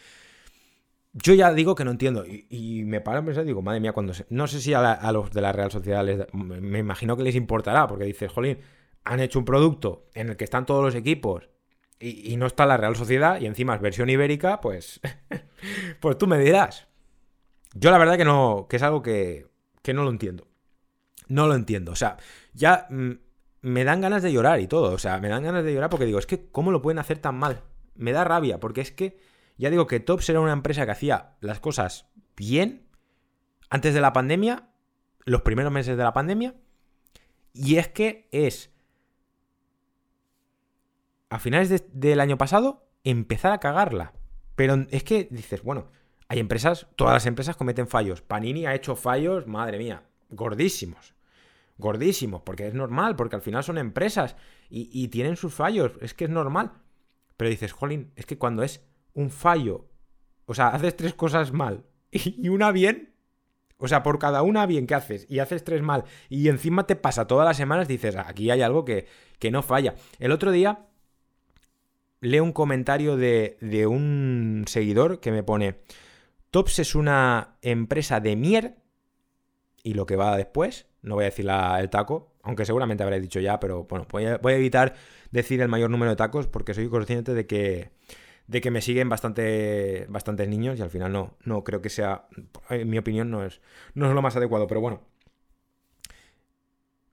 Yo 1.13 1.35
ya 1.35 1.53
digo 1.53 1.75
que 1.75 1.85
no 1.85 1.91
entiendo. 1.91 2.25
Y, 2.27 2.85
me 2.85 3.03
paro 3.03 3.19
a 3.19 3.25
pensar, 3.25 3.45
digo, 3.45 3.61
madre 3.61 3.81
mía, 3.81 3.93
cuando 3.93 4.15
no 4.31 4.47
sé 4.47 4.61
si 4.61 4.73
a, 4.73 5.13
los 5.13 5.31
de 5.33 5.41
la 5.43 5.53
Real 5.53 5.71
Sociedad 5.71 6.03
les, 6.03 6.33
me 6.33 6.79
imagino 6.79 7.17
que 7.17 7.25
les 7.25 7.35
importará, 7.35 7.87
porque 7.87 8.05
dices, 8.05 8.33
jolín, 8.33 8.59
han 9.05 9.21
hecho 9.21 9.39
un 9.39 9.45
producto 9.45 10.07
en 10.15 10.31
el 10.31 10.37
que 10.37 10.45
están 10.45 10.67
todos 10.67 10.85
los 10.85 10.95
equipos 10.95 11.49
y, 12.05 12.37
no 12.37 12.47
está 12.47 12.67
la 12.67 12.77
Real 12.77 12.97
Sociedad, 12.97 13.41
y 13.41 13.47
encima 13.47 13.77
es 13.77 13.81
versión 13.81 14.11
ibérica, 14.11 14.61
pues. 14.61 15.01
pues 16.01 16.19
tú 16.19 16.27
me 16.27 16.37
dirás. 16.39 16.89
Yo 17.75 17.93
la 17.93 17.99
verdad 17.99 18.17
que 18.17 18.25
no. 18.25 18.67
que 18.69 18.77
es 18.77 18.83
algo 18.83 19.03
que. 19.03 19.47
que 19.83 19.95
no 19.95 20.03
lo 20.03 20.11
entiendo. 20.11 20.49
No 21.29 21.47
lo 21.47 21.55
entiendo. 21.55 21.93
O 21.93 21.97
sea, 21.97 22.17
ya. 22.55 22.89
Mm, 22.91 23.13
me 23.61 23.85
dan 23.85 24.01
ganas 24.01 24.25
de 24.25 24.33
llorar 24.33 24.59
y 24.59 24.67
todo. 24.67 24.93
O 24.93 24.99
sea, 24.99 25.21
me 25.21 25.29
dan 25.29 25.45
ganas 25.45 25.63
de 25.63 25.73
llorar 25.73 25.91
porque 25.91 26.05
digo, 26.05 26.19
es 26.19 26.27
que, 26.27 26.51
¿cómo 26.51 26.73
lo 26.73 26.83
pueden 26.83 26.99
hacer 26.99 27.19
tan 27.19 27.37
mal? 27.37 27.63
Me 27.95 28.11
da 28.11 28.25
rabia, 28.25 28.59
porque 28.59 28.81
es 28.81 28.91
que 28.91 29.19
Ya 29.57 29.71
digo 29.71 29.87
que 29.87 30.01
Tops 30.01 30.29
era 30.29 30.41
una 30.41 30.53
empresa 30.53 30.85
que 30.85 30.91
hacía 30.91 31.37
las 31.41 31.61
cosas 31.61 32.07
bien 32.37 32.89
antes 33.71 33.95
de 33.95 34.01
la 34.01 34.13
pandemia, 34.13 34.71
los 35.25 35.43
primeros 35.43 35.73
meses 35.73 35.97
de 35.97 36.03
la 36.03 36.13
pandemia, 36.13 36.57
y 37.53 37.77
es 37.77 37.87
que 37.89 38.29
es 38.33 38.72
a 41.33 41.39
finales 41.39 41.87
del 41.95 42.21
año 42.21 42.37
pasado 42.37 42.85
empezar 43.05 43.53
a 43.53 43.59
cagarla. 43.59 44.13
Pero 44.55 44.85
es 44.91 45.03
que 45.03 45.29
dices, 45.31 45.63
bueno, 45.63 45.87
hay 46.29 46.39
empresas, 46.39 46.89
todas 46.95 47.15
las 47.15 47.25
empresas 47.25 47.57
cometen 47.57 47.89
fallos. 47.89 48.21
Panini 48.21 48.67
ha 48.67 48.75
hecho 48.75 48.97
fallos, 48.97 49.47
madre 49.47 49.79
mía, 49.79 50.03
gordísimos. 50.29 51.15
Gordísimos, 51.79 52.43
porque 52.43 52.67
es 52.67 52.75
normal, 52.75 53.17
porque 53.17 53.37
al 53.37 53.41
final 53.41 53.65
son 53.65 53.79
empresas 53.79 54.37
y, 54.69 55.09
tienen 55.09 55.37
sus 55.37 55.55
fallos, 55.55 55.93
es 56.03 56.13
que 56.13 56.25
es 56.25 56.31
normal. 56.31 56.73
Pero 57.39 57.49
dices, 57.49 57.73
jolín, 57.73 58.13
es 58.15 58.27
que 58.27 58.37
cuando 58.37 58.63
es 58.63 58.85
un 59.15 59.31
fallo, 59.31 59.89
o 60.45 60.53
sea, 60.53 60.69
haces 60.69 60.97
tres 60.97 61.15
cosas 61.15 61.51
mal 61.51 61.87
y 62.11 62.51
una 62.51 62.73
bien, 62.73 63.15
o 63.79 63.89
sea, 63.89 64.03
por 64.03 64.19
cada 64.19 64.43
una 64.43 64.67
bien 64.67 64.87
que 64.87 64.95
haces 64.95 65.27
y 65.31 65.39
haces 65.39 65.65
tres 65.65 65.81
mal 65.81 66.05
y 66.29 66.49
encima 66.49 66.87
te 66.87 66.95
pasa 66.95 67.27
todas 67.27 67.47
las 67.47 67.57
semanas, 67.57 67.89
dices, 67.89 68.17
aquí 68.17 68.51
hay 68.51 68.61
algo 68.61 68.85
que, 68.85 69.07
que 69.39 69.51
no 69.51 69.63
falla. 69.63 69.95
El 70.19 70.31
otro 70.31 70.53
día 70.53 70.89
leo 72.23 72.45
un 72.45 72.53
comentario 72.53 73.17
de, 73.17 73.59
de 73.61 73.87
un 73.87 74.65
seguidor 74.67 75.21
que 75.21 75.33
me 75.33 75.43
pone, 75.43 75.81
Tops 76.53 76.79
es 76.79 76.95
una 76.95 77.57
empresa 77.63 78.21
de 78.21 78.37
mier 78.37 78.77
y 79.83 79.95
lo 79.95 80.07
que 80.07 80.17
va 80.17 80.37
después, 80.37 80.87
no 81.03 81.17
voy 81.17 81.25
a 81.25 81.31
decir 81.31 81.47
el 81.51 81.91
taco, 81.91 82.33
aunque 82.45 82.65
seguramente 82.65 83.03
habré 83.03 83.21
dicho 83.21 83.41
ya, 83.41 83.59
pero 83.59 83.85
bueno, 83.85 84.07
voy 84.11 84.27
a, 84.27 84.39
evitar 84.55 84.95
decir 85.33 85.61
el 85.61 85.69
mayor 85.69 85.91
número 85.91 86.11
de 86.11 86.17
tacos 86.17 86.47
porque 86.47 86.75
soy 86.75 86.89
consciente 86.89 87.35
de 87.35 87.47
que, 87.49 87.91
de 88.47 88.61
que 88.61 88.71
me 88.71 88.83
siguen 88.83 89.09
bastante, 89.09 90.07
bastantes 90.09 90.49
niños 90.49 90.79
y 90.79 90.83
al 90.83 90.91
final 90.91 91.11
no, 91.11 91.37
no 91.45 91.65
creo 91.65 91.83
que 91.83 91.91
sea, 91.91 92.29
en 92.71 92.89
mi 92.89 92.99
opinión 92.99 93.33
no 93.33 93.45
es, 93.45 93.61
no 93.95 94.07
es 94.07 94.15
lo 94.15 94.23
más 94.23 94.37
adecuado, 94.37 94.69
pero 94.69 94.81
bueno. 94.81 95.03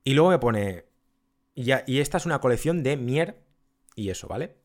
Y 0.04 0.14
luego 0.14 0.30
me 0.30 0.38
pone, 0.38 0.84
y, 1.56 1.72
y 1.86 1.98
esta 1.98 2.18
es 2.18 2.26
una 2.26 2.40
colección 2.40 2.84
de 2.84 2.96
mier 2.96 3.42
y 3.96 4.10
eso, 4.10 4.28
¿vale? 4.28 4.59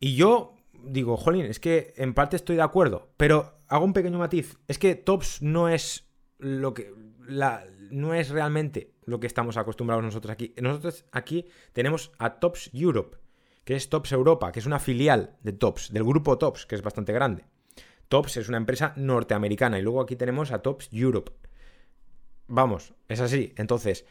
Y 0.00 0.14
yo 0.16 0.54
digo, 0.72 1.16
jolín, 1.16 1.46
es 1.46 1.60
que 1.60 1.92
en 1.96 2.14
parte 2.14 2.36
estoy 2.36 2.56
de 2.56 2.62
acuerdo, 2.62 3.10
pero 3.16 3.58
hago 3.68 3.84
un 3.84 3.92
pequeño 3.92 4.18
matiz. 4.18 4.58
Es 4.68 4.78
que 4.78 4.94
Tops 4.94 5.42
no 5.42 5.68
es 5.68 6.08
lo 6.38 6.74
que. 6.74 6.92
La, 7.26 7.66
no 7.90 8.14
es 8.14 8.30
realmente 8.30 8.94
lo 9.04 9.20
que 9.20 9.26
estamos 9.26 9.56
acostumbrados 9.56 10.04
nosotros 10.04 10.32
aquí. 10.32 10.54
Nosotros 10.60 11.04
aquí 11.12 11.46
tenemos 11.72 12.12
a 12.18 12.40
Tops 12.40 12.70
Europe, 12.72 13.18
que 13.64 13.76
es 13.76 13.88
Tops 13.88 14.12
Europa, 14.12 14.52
que 14.52 14.60
es 14.60 14.66
una 14.66 14.78
filial 14.78 15.36
de 15.42 15.52
Tops, 15.52 15.92
del 15.92 16.04
grupo 16.04 16.38
Tops, 16.38 16.66
que 16.66 16.74
es 16.74 16.82
bastante 16.82 17.12
grande. 17.12 17.44
Tops 18.08 18.38
es 18.38 18.48
una 18.48 18.56
empresa 18.56 18.94
norteamericana 18.96 19.78
y 19.78 19.82
luego 19.82 20.00
aquí 20.00 20.16
tenemos 20.16 20.52
a 20.52 20.60
Tops 20.60 20.88
Europe. 20.92 21.32
Vamos, 22.46 22.94
es 23.08 23.20
así. 23.20 23.52
Entonces, 23.56 24.06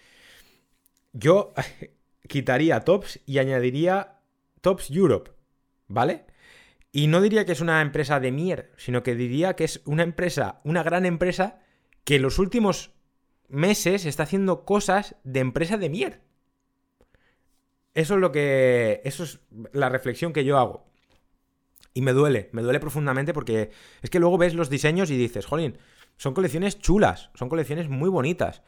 yo 1.14 1.54
quitaría 2.28 2.82
Tops 2.82 3.20
y 3.26 3.40
añadiría 3.40 4.20
Tops 4.62 4.92
Europe. 4.92 5.37
¿Vale? 5.88 6.26
Y 6.92 7.08
no 7.08 7.22
diría 7.22 7.46
que 7.46 7.52
es 7.52 7.62
una 7.62 7.82
empresa 7.82 8.20
de 8.20 8.32
mier, 8.32 8.72
sino 8.78 9.04
que 9.04 9.16
diría 9.16 9.56
que 9.56 9.66
es 9.66 9.82
una 9.86 10.04
empresa, 10.04 10.62
una 10.64 10.84
gran 10.84 11.06
empresa 11.06 11.60
que 12.04 12.16
en 12.16 12.22
los 12.22 12.40
últimos 12.40 12.92
meses 13.50 14.06
está 14.06 14.24
haciendo 14.24 14.66
cosas 14.66 15.16
de 15.24 15.40
empresa 15.42 15.78
de 15.78 15.90
mier. 15.90 16.22
Eso 17.94 18.14
es 18.16 18.20
lo 18.20 18.32
que. 18.32 19.02
Eso 19.04 19.24
es 19.24 19.40
la 19.74 19.90
reflexión 19.90 20.32
que 20.32 20.46
yo 20.46 20.58
hago. 20.58 20.86
Y 21.94 22.02
me 22.02 22.14
duele, 22.14 22.50
me 22.52 22.62
duele 22.62 22.80
profundamente 22.80 23.34
porque 23.34 23.72
es 24.04 24.10
que 24.12 24.20
luego 24.20 24.38
ves 24.38 24.54
los 24.54 24.70
diseños 24.70 25.10
y 25.10 25.18
dices, 25.18 25.48
jolín, 25.48 25.80
son 26.16 26.36
colecciones 26.36 26.78
chulas, 26.78 27.32
son 27.34 27.50
colecciones 27.50 27.90
muy 27.90 28.10
bonitas. 28.10 28.62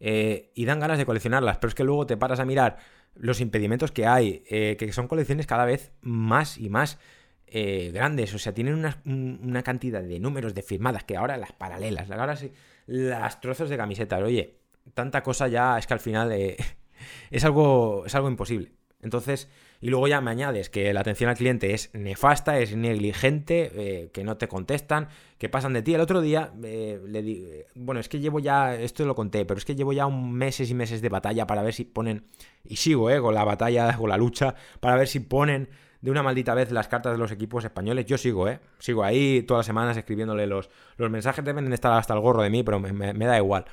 Eh, 0.00 0.50
y 0.54 0.64
dan 0.64 0.80
ganas 0.80 0.96
de 0.96 1.04
coleccionarlas, 1.04 1.58
pero 1.58 1.68
es 1.68 1.74
que 1.74 1.84
luego 1.84 2.06
te 2.06 2.16
paras 2.16 2.40
a 2.40 2.46
mirar 2.46 2.78
los 3.14 3.40
impedimentos 3.40 3.92
que 3.92 4.06
hay, 4.06 4.42
eh, 4.48 4.76
que 4.78 4.92
son 4.92 5.08
colecciones 5.08 5.46
cada 5.46 5.66
vez 5.66 5.92
más 6.00 6.56
y 6.56 6.70
más 6.70 6.98
eh, 7.46 7.90
grandes, 7.92 8.32
o 8.32 8.38
sea, 8.38 8.54
tienen 8.54 8.74
una, 8.74 9.62
cantidad 9.62 10.02
de 10.02 10.18
números 10.18 10.54
de 10.54 10.62
firmadas 10.62 11.04
que 11.04 11.16
ahora 11.16 11.36
las 11.36 11.52
paralelas, 11.52 12.10
ahora 12.10 12.36
sí, 12.36 12.50
las 12.86 13.40
trozos 13.42 13.68
de 13.68 13.76
camisetas, 13.76 14.22
oye, 14.22 14.60
tanta 14.94 15.22
cosa 15.22 15.48
ya 15.48 15.76
es 15.78 15.86
que 15.86 15.94
al 15.94 16.00
final 16.00 16.32
es, 17.30 17.44
algo, 17.44 18.04
es 18.06 18.14
algo 18.14 18.30
imposible. 18.30 18.72
Entonces, 19.02 19.48
y 19.80 19.88
luego 19.88 20.08
ya 20.08 20.20
me 20.20 20.30
añades 20.30 20.68
que 20.68 20.92
la 20.92 21.00
atención 21.00 21.30
al 21.30 21.36
cliente 21.36 21.72
es 21.72 21.90
nefasta, 21.94 22.58
es 22.58 22.76
negligente, 22.76 23.70
eh, 23.74 24.10
que 24.12 24.24
no 24.24 24.36
te 24.36 24.46
contestan, 24.46 25.08
que 25.38 25.48
pasan 25.48 25.72
de 25.72 25.82
ti. 25.82 25.94
El 25.94 26.02
otro 26.02 26.20
día 26.20 26.52
eh, 26.62 27.00
le 27.06 27.22
di, 27.22 27.46
bueno, 27.74 28.00
es 28.00 28.08
que 28.08 28.20
llevo 28.20 28.40
ya, 28.40 28.74
esto 28.74 29.04
lo 29.06 29.14
conté, 29.14 29.46
pero 29.46 29.58
es 29.58 29.64
que 29.64 29.74
llevo 29.74 29.92
ya 29.92 30.06
un 30.06 30.32
meses 30.32 30.70
y 30.70 30.74
meses 30.74 31.00
de 31.00 31.08
batalla 31.08 31.46
para 31.46 31.62
ver 31.62 31.72
si 31.72 31.84
ponen, 31.84 32.26
y 32.64 32.76
sigo, 32.76 33.10
eh, 33.10 33.20
con 33.20 33.34
la 33.34 33.44
batalla, 33.44 33.96
con 33.98 34.10
la 34.10 34.18
lucha, 34.18 34.54
para 34.80 34.96
ver 34.96 35.08
si 35.08 35.20
ponen 35.20 35.68
de 36.00 36.10
una 36.10 36.22
maldita 36.22 36.54
vez 36.54 36.70
las 36.70 36.88
cartas 36.88 37.12
de 37.12 37.18
los 37.18 37.30
equipos 37.30 37.64
españoles. 37.64 38.06
Yo 38.06 38.18
sigo, 38.18 38.48
¿eh? 38.48 38.60
Sigo 38.78 39.04
ahí 39.04 39.42
todas 39.42 39.60
las 39.60 39.66
semanas 39.66 39.96
escribiéndole 39.96 40.46
los, 40.46 40.70
los 40.96 41.10
mensajes. 41.10 41.44
Deben 41.44 41.70
estar 41.72 41.92
hasta 41.92 42.14
el 42.14 42.20
gorro 42.20 42.42
de 42.42 42.50
mí, 42.50 42.62
pero 42.62 42.80
me, 42.80 43.12
da 43.12 43.36
igual. 43.36 43.66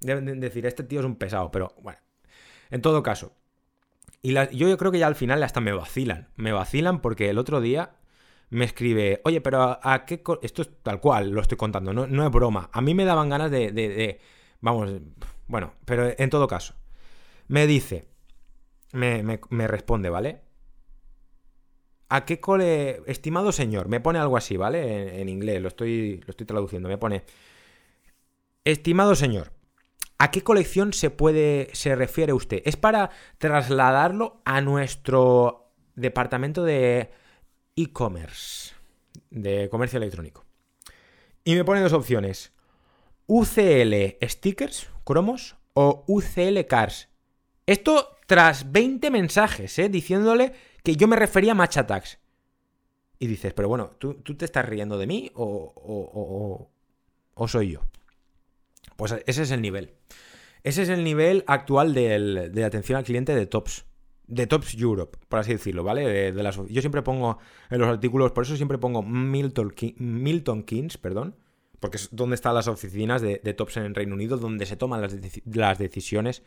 Deben 0.00 0.40
decir, 0.40 0.66
este 0.66 0.82
tío 0.82 1.00
es 1.00 1.06
un 1.06 1.16
pesado, 1.16 1.50
pero 1.50 1.74
bueno. 1.82 1.98
En 2.70 2.82
todo 2.82 3.02
caso, 3.02 3.32
y 4.22 4.34
yo, 4.56 4.76
creo 4.76 4.92
que 4.92 4.98
ya 4.98 5.06
al 5.06 5.14
final 5.14 5.42
hasta 5.42 5.60
me 5.60 5.72
vacilan. 5.72 6.28
Me 6.36 6.52
vacilan 6.52 7.00
porque 7.00 7.30
el 7.30 7.38
otro 7.38 7.60
día 7.60 7.96
me 8.50 8.64
escribe, 8.64 9.20
oye, 9.24 9.40
pero 9.40 9.78
¿a, 9.82 10.04
qué...? 10.06 10.22
Esto 10.42 10.62
es 10.62 10.70
tal 10.82 11.00
cual, 11.00 11.30
lo 11.30 11.40
estoy 11.40 11.58
contando, 11.58 11.92
no, 11.92 12.06
no 12.06 12.26
es 12.26 12.32
broma. 12.32 12.70
A 12.72 12.80
mí 12.80 12.94
me 12.94 13.04
daban 13.04 13.28
ganas 13.28 13.50
de, 13.50 13.70
de, 13.72 14.20
Vamos, 14.60 14.90
bueno, 15.46 15.74
pero 15.84 16.12
en 16.16 16.30
todo 16.30 16.48
caso. 16.48 16.74
Me 17.48 17.66
dice, 17.66 18.08
me, 18.92 19.22
me, 19.22 19.68
responde, 19.68 20.10
¿vale? 20.10 20.42
¿A 22.08 22.24
qué 22.24 22.40
cole, 22.40 23.02
estimado 23.06 23.52
señor? 23.52 23.88
Me 23.88 24.00
pone 24.00 24.18
algo 24.18 24.36
así, 24.36 24.56
¿vale? 24.56 25.08
En, 25.08 25.20
en, 25.20 25.28
inglés, 25.28 25.62
lo 25.62 25.68
estoy, 25.68 26.20
lo 26.26 26.30
estoy 26.30 26.46
traduciendo. 26.46 26.88
Me 26.88 26.98
pone, 26.98 27.24
estimado 28.64 29.14
señor, 29.14 29.52
¿A 30.18 30.32
qué 30.32 30.42
colección 30.42 30.92
se 30.92 31.10
puede, 31.10 31.70
se 31.74 31.94
refiere 31.94 32.32
usted? 32.32 32.60
Es 32.64 32.76
para 32.76 33.10
trasladarlo 33.38 34.42
a 34.44 34.60
nuestro 34.60 35.70
departamento 35.94 36.64
de 36.64 37.12
e-commerce, 37.76 38.74
de 39.30 39.68
comercio 39.68 39.98
electrónico. 39.98 40.44
Y 41.44 41.54
me 41.54 41.64
pone 41.64 41.80
dos 41.80 41.92
opciones. 41.92 42.52
UCL 43.26 44.16
stickers, 44.28 44.88
cromos, 45.04 45.56
o 45.74 46.04
UCL 46.08 46.66
cars. 46.66 47.08
Esto 47.64 48.16
tras 48.26 48.72
20 48.72 49.12
mensajes, 49.12 49.78
¿eh? 49.78 49.88
Diciéndole 49.88 50.52
que 50.82 50.96
yo 50.96 51.06
me 51.06 51.14
refería 51.14 51.52
a 51.52 51.54
Match 51.54 51.76
Attacks. 51.76 52.18
Y 53.20 53.28
dices, 53.28 53.52
pero 53.54 53.68
bueno, 53.68 53.92
¿tú, 53.98 54.14
te 54.14 54.44
estás 54.44 54.66
riendo 54.66 54.98
de 54.98 55.06
mí 55.06 55.30
o, 55.34 55.72
o, 55.76 56.70
o 57.34 57.48
soy 57.48 57.72
yo? 57.72 57.82
Pues 58.96 59.14
ese 59.26 59.42
es 59.42 59.50
el 59.52 59.62
nivel. 59.62 59.94
Ese 60.62 60.82
es 60.82 60.88
el 60.88 61.04
nivel 61.04 61.44
actual 61.46 61.94
de 61.94 62.64
atención 62.64 62.98
al 62.98 63.04
cliente 63.04 63.34
de 63.34 63.46
Tops. 63.46 63.86
De 64.26 64.46
Tops 64.46 64.74
Europe, 64.74 65.16
por 65.28 65.38
así 65.38 65.52
decirlo, 65.52 65.84
¿vale? 65.84 66.32
De, 66.32 66.52
yo 66.68 66.80
siempre 66.82 67.00
pongo 67.00 67.38
en 67.70 67.78
los 67.78 67.88
artículos, 67.88 68.32
por 68.32 68.44
eso 68.44 68.56
siempre 68.56 68.76
pongo 68.76 69.02
Milton, 69.02 69.74
Milton 69.96 70.64
Keynes, 70.64 70.98
perdón, 70.98 71.34
porque 71.80 71.96
es 71.96 72.10
donde 72.12 72.34
están 72.34 72.54
las 72.54 72.68
oficinas 72.68 73.22
de, 73.22 73.38
Tops 73.54 73.78
en 73.78 73.84
el 73.84 73.94
Reino 73.94 74.14
Unido, 74.14 74.36
donde 74.36 74.66
se 74.66 74.76
toman 74.76 75.00
las, 75.00 75.16
las 75.46 75.78
decisiones. 75.78 76.42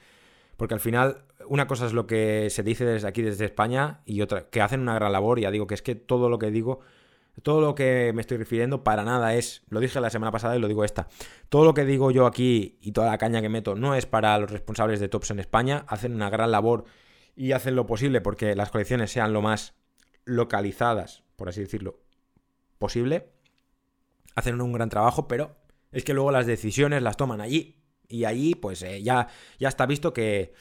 Porque 0.57 0.75
al 0.75 0.79
final, 0.79 1.23
una 1.47 1.65
cosa 1.65 1.87
es 1.87 1.93
lo 1.93 2.05
que 2.05 2.51
se 2.51 2.61
dice 2.61 2.85
desde 2.85 3.07
aquí, 3.07 3.23
desde 3.23 3.45
España, 3.45 4.01
y 4.05 4.21
otra, 4.21 4.49
que 4.49 4.61
hacen 4.61 4.81
una 4.81 4.93
gran 4.93 5.11
labor. 5.11 5.39
Ya 5.39 5.49
digo 5.49 5.65
que 5.65 5.73
es 5.73 5.81
que 5.81 5.95
todo 5.95 6.29
lo 6.29 6.37
que 6.37 6.51
digo 6.51 6.81
todo 7.43 7.61
lo 7.61 7.75
que 7.75 8.11
me 8.13 8.21
estoy 8.21 8.37
refiriendo 8.37 8.83
para 8.83 9.03
nada 9.03 9.33
es, 9.35 9.63
lo 9.69 9.79
dije 9.79 9.99
la 10.01 10.09
semana 10.09 10.31
pasada 10.31 10.55
y 10.55 10.59
lo 10.59 10.67
digo 10.67 10.83
esta, 10.83 11.07
todo 11.49 11.65
lo 11.65 11.73
que 11.73 11.85
digo 11.85 12.11
yo 12.11 12.25
aquí 12.25 12.77
y 12.81 12.91
toda 12.91 13.09
la 13.09 13.17
caña 13.17 13.41
que 13.41 13.49
meto 13.49 13.75
no 13.75 13.95
es 13.95 14.05
para 14.05 14.37
los 14.37 14.51
responsables 14.51 14.99
de 14.99 15.09
Tops 15.09 15.31
en 15.31 15.39
España, 15.39 15.85
hacen 15.87 16.13
una 16.13 16.29
gran 16.29 16.51
labor 16.51 16.85
y 17.35 17.53
hacen 17.53 17.75
lo 17.75 17.87
posible 17.87 18.21
porque 18.21 18.55
las 18.55 18.71
colecciones 18.71 19.11
sean 19.11 19.33
lo 19.33 19.41
más 19.41 19.75
localizadas, 20.25 21.23
por 21.35 21.49
así 21.49 21.61
decirlo, 21.61 21.99
posible. 22.77 23.31
Hacen 24.35 24.61
un 24.61 24.73
gran 24.73 24.89
trabajo, 24.89 25.27
pero 25.27 25.57
es 25.91 26.03
que 26.03 26.13
luego 26.13 26.31
las 26.31 26.45
decisiones 26.45 27.01
las 27.01 27.17
toman 27.17 27.41
allí. 27.41 27.77
Y 28.07 28.25
allí, 28.25 28.55
pues 28.55 28.81
eh, 28.83 29.01
ya, 29.03 29.27
ya 29.57 29.69
está 29.69 29.85
visto 29.85 30.13
que 30.13 30.53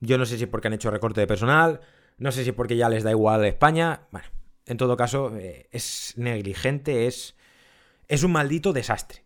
yo 0.00 0.16
no 0.16 0.24
sé 0.24 0.38
si 0.38 0.46
porque 0.46 0.68
han 0.68 0.74
hecho 0.74 0.90
recorte 0.90 1.20
de 1.20 1.26
personal, 1.26 1.80
no 2.16 2.32
sé 2.32 2.44
si 2.44 2.52
porque 2.52 2.76
ya 2.76 2.88
les 2.88 3.04
da 3.04 3.10
igual 3.10 3.44
España. 3.44 4.08
Bueno, 4.10 4.28
en 4.68 4.76
todo 4.76 4.96
caso, 4.96 5.36
eh, 5.36 5.68
es 5.72 6.14
negligente, 6.16 7.06
es, 7.06 7.36
es 8.06 8.22
un 8.22 8.32
maldito 8.32 8.72
desastre. 8.72 9.22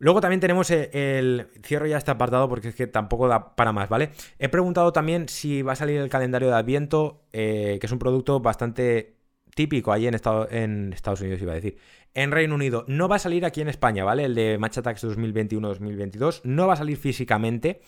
Luego 0.00 0.20
también 0.20 0.40
tenemos 0.40 0.70
el, 0.70 1.48
Cierro 1.64 1.86
ya 1.86 1.98
este 1.98 2.12
apartado 2.12 2.48
porque 2.48 2.68
es 2.68 2.74
que 2.74 2.86
tampoco 2.86 3.26
da 3.26 3.56
para 3.56 3.72
más, 3.72 3.88
¿vale? 3.88 4.12
He 4.38 4.48
preguntado 4.48 4.92
también 4.92 5.28
si 5.28 5.62
va 5.62 5.72
a 5.72 5.76
salir 5.76 5.98
el 6.00 6.08
calendario 6.08 6.48
de 6.48 6.54
Adviento, 6.54 7.24
eh, 7.32 7.78
que 7.80 7.86
es 7.86 7.92
un 7.92 7.98
producto 7.98 8.38
bastante 8.38 9.16
típico 9.56 9.92
en, 9.96 10.14
en 10.50 10.92
Estados 10.92 11.20
Unidos, 11.20 11.42
iba 11.42 11.50
a 11.50 11.56
decir. 11.56 11.78
En 12.14 12.30
Reino 12.30 12.54
Unido. 12.54 12.84
No 12.86 13.08
va 13.08 13.16
a 13.16 13.18
salir 13.18 13.44
aquí 13.44 13.60
en 13.60 13.68
España, 13.68 14.04
¿vale? 14.04 14.24
El 14.24 14.36
de 14.36 14.56
Match 14.56 14.78
Attacks 14.78 15.02
2021-2022. 15.04 16.42
No 16.44 16.68
va 16.68 16.74
a 16.74 16.76
salir 16.76 16.96
físicamente. 16.96 17.80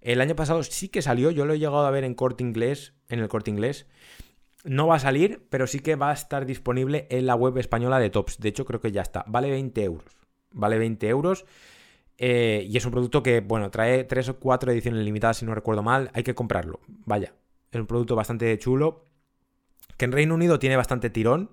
El 0.00 0.20
año 0.20 0.36
pasado 0.36 0.62
sí 0.62 0.88
que 0.88 1.02
salió. 1.02 1.32
Yo 1.32 1.46
lo 1.46 1.54
he 1.54 1.58
llegado 1.58 1.84
a 1.84 1.90
ver 1.90 2.04
en 2.04 2.14
corte 2.14 2.44
inglés. 2.44 2.94
En 3.08 3.18
el 3.18 3.28
corte 3.28 3.50
inglés. 3.50 3.86
No 4.64 4.86
va 4.86 4.96
a 4.96 4.98
salir, 4.98 5.46
pero 5.48 5.66
sí 5.66 5.80
que 5.80 5.96
va 5.96 6.10
a 6.10 6.12
estar 6.12 6.44
disponible 6.44 7.06
en 7.10 7.26
la 7.26 7.34
web 7.34 7.56
española 7.58 7.98
de 7.98 8.10
Tops. 8.10 8.38
De 8.40 8.50
hecho, 8.50 8.64
creo 8.64 8.80
que 8.80 8.92
ya 8.92 9.02
está. 9.02 9.24
Vale 9.26 9.50
20 9.50 9.82
euros. 9.82 10.16
Vale 10.52 10.78
20 10.78 11.08
euros. 11.08 11.46
Eh, 12.18 12.66
y 12.68 12.76
es 12.76 12.84
un 12.84 12.92
producto 12.92 13.22
que, 13.22 13.40
bueno, 13.40 13.70
trae 13.70 14.04
3 14.04 14.28
o 14.28 14.38
4 14.38 14.72
ediciones 14.72 15.02
limitadas, 15.04 15.38
si 15.38 15.46
no 15.46 15.54
recuerdo 15.54 15.82
mal. 15.82 16.10
Hay 16.12 16.22
que 16.22 16.34
comprarlo. 16.34 16.80
Vaya. 17.06 17.32
Es 17.72 17.80
un 17.80 17.86
producto 17.86 18.14
bastante 18.14 18.58
chulo. 18.58 19.06
Que 19.96 20.04
en 20.04 20.12
Reino 20.12 20.34
Unido 20.34 20.58
tiene 20.58 20.76
bastante 20.76 21.08
tirón. 21.08 21.50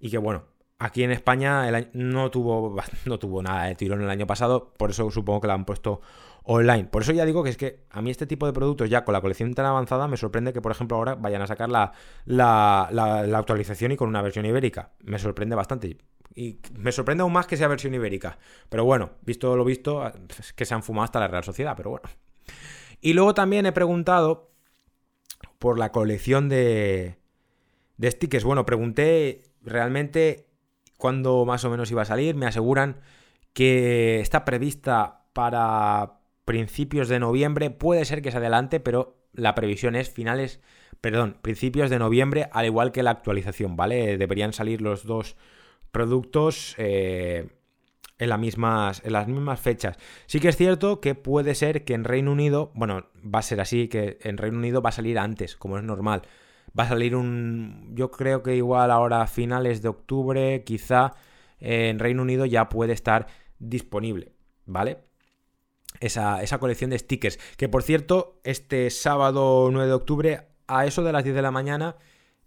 Y 0.00 0.10
que, 0.10 0.18
bueno, 0.18 0.44
aquí 0.78 1.02
en 1.02 1.10
España 1.10 1.70
no, 1.92 2.30
tuvo, 2.30 2.76
no 3.04 3.18
tuvo 3.18 3.42
nada 3.42 3.64
de 3.64 3.74
tirón 3.74 4.00
el 4.00 4.08
año 4.10 4.26
pasado. 4.26 4.72
Por 4.78 4.90
eso 4.90 5.10
supongo 5.10 5.42
que 5.42 5.48
lo 5.48 5.52
han 5.52 5.66
puesto 5.66 6.00
online. 6.46 6.84
Por 6.84 7.02
eso 7.02 7.12
ya 7.12 7.24
digo 7.24 7.42
que 7.42 7.50
es 7.50 7.56
que 7.56 7.84
a 7.90 8.00
mí 8.00 8.10
este 8.10 8.26
tipo 8.26 8.46
de 8.46 8.52
productos 8.52 8.88
ya 8.88 9.04
con 9.04 9.12
la 9.12 9.20
colección 9.20 9.52
tan 9.54 9.66
avanzada 9.66 10.06
me 10.06 10.16
sorprende 10.16 10.52
que 10.52 10.62
por 10.62 10.72
ejemplo 10.72 10.96
ahora 10.96 11.16
vayan 11.16 11.42
a 11.42 11.46
sacar 11.46 11.68
la, 11.68 11.92
la, 12.24 13.38
actualización 13.38 13.92
y 13.92 13.96
con 13.96 14.08
una 14.08 14.22
versión 14.22 14.46
ibérica. 14.46 14.92
Me 15.02 15.18
sorprende 15.18 15.56
bastante. 15.56 15.98
Y 16.34 16.60
me 16.78 16.92
sorprende 16.92 17.22
aún 17.22 17.32
más 17.32 17.46
que 17.46 17.56
sea 17.56 17.66
versión 17.66 17.94
ibérica. 17.94 18.38
Pero 18.68 18.84
bueno, 18.84 19.10
visto 19.22 19.56
lo 19.56 19.64
visto, 19.64 20.06
es 20.38 20.52
que 20.52 20.64
se 20.64 20.74
han 20.74 20.82
fumado 20.82 21.04
hasta 21.04 21.18
la 21.18 21.28
Real 21.28 21.44
Sociedad, 21.44 21.74
pero 21.76 21.90
bueno. 21.90 22.08
Y 23.00 23.14
luego 23.14 23.34
también 23.34 23.66
he 23.66 23.72
preguntado 23.72 24.52
por 25.58 25.78
la 25.78 25.90
colección 25.90 26.48
de, 26.48 27.18
de 27.96 28.10
stickers. 28.10 28.44
Bueno, 28.44 28.64
pregunté 28.66 29.42
realmente 29.62 30.46
cuándo 30.96 31.44
más 31.44 31.64
o 31.64 31.70
menos 31.70 31.90
iba 31.90 32.02
a 32.02 32.06
salir. 32.06 32.36
Me 32.36 32.46
aseguran 32.46 33.00
que 33.52 34.20
está 34.20 34.44
prevista 34.44 35.24
para 35.32 36.15
principios 36.46 37.08
de 37.08 37.20
noviembre. 37.20 37.70
Puede 37.70 38.06
ser 38.06 38.22
que 38.22 38.30
se 38.30 38.38
adelante, 38.38 38.80
pero 38.80 39.18
la 39.34 39.54
previsión 39.54 39.94
es 39.94 40.08
finales, 40.08 40.60
perdón, 41.02 41.36
principios 41.42 41.90
de 41.90 41.98
noviembre, 41.98 42.48
al 42.52 42.64
igual 42.64 42.92
que 42.92 43.02
la 43.02 43.10
actualización, 43.10 43.76
¿vale? 43.76 44.16
Deberían 44.16 44.54
salir 44.54 44.80
los 44.80 45.04
dos 45.04 45.36
productos 45.90 46.74
eh, 46.78 47.48
en, 48.18 48.28
las 48.28 48.38
mismas, 48.38 49.02
en 49.04 49.12
las 49.12 49.28
mismas 49.28 49.60
fechas. 49.60 49.98
Sí 50.26 50.40
que 50.40 50.48
es 50.48 50.56
cierto 50.56 51.00
que 51.00 51.14
puede 51.14 51.54
ser 51.54 51.84
que 51.84 51.94
en 51.94 52.04
Reino 52.04 52.32
Unido, 52.32 52.70
bueno, 52.74 53.06
va 53.22 53.40
a 53.40 53.42
ser 53.42 53.60
así, 53.60 53.88
que 53.88 54.18
en 54.22 54.38
Reino 54.38 54.58
Unido 54.58 54.80
va 54.80 54.90
a 54.90 54.92
salir 54.92 55.18
antes, 55.18 55.56
como 55.56 55.78
es 55.78 55.84
normal. 55.84 56.22
Va 56.78 56.84
a 56.84 56.88
salir 56.88 57.16
un, 57.16 57.92
yo 57.94 58.10
creo 58.10 58.42
que 58.42 58.54
igual 58.54 58.90
ahora 58.90 59.26
finales 59.26 59.82
de 59.82 59.88
octubre, 59.88 60.62
quizá 60.64 61.14
en 61.58 61.98
Reino 61.98 62.22
Unido 62.22 62.46
ya 62.46 62.68
puede 62.68 62.92
estar 62.92 63.26
disponible, 63.58 64.32
¿vale? 64.66 65.05
Esa, 66.00 66.58
colección 66.58 66.90
de 66.90 66.98
stickers. 66.98 67.38
Que 67.56 67.68
por 67.68 67.82
cierto, 67.82 68.40
este 68.44 68.90
sábado 68.90 69.68
9 69.70 69.88
de 69.88 69.94
octubre, 69.94 70.48
a 70.66 70.86
eso 70.86 71.02
de 71.02 71.12
las 71.12 71.24
10 71.24 71.36
de 71.36 71.42
la 71.42 71.50
mañana, 71.50 71.96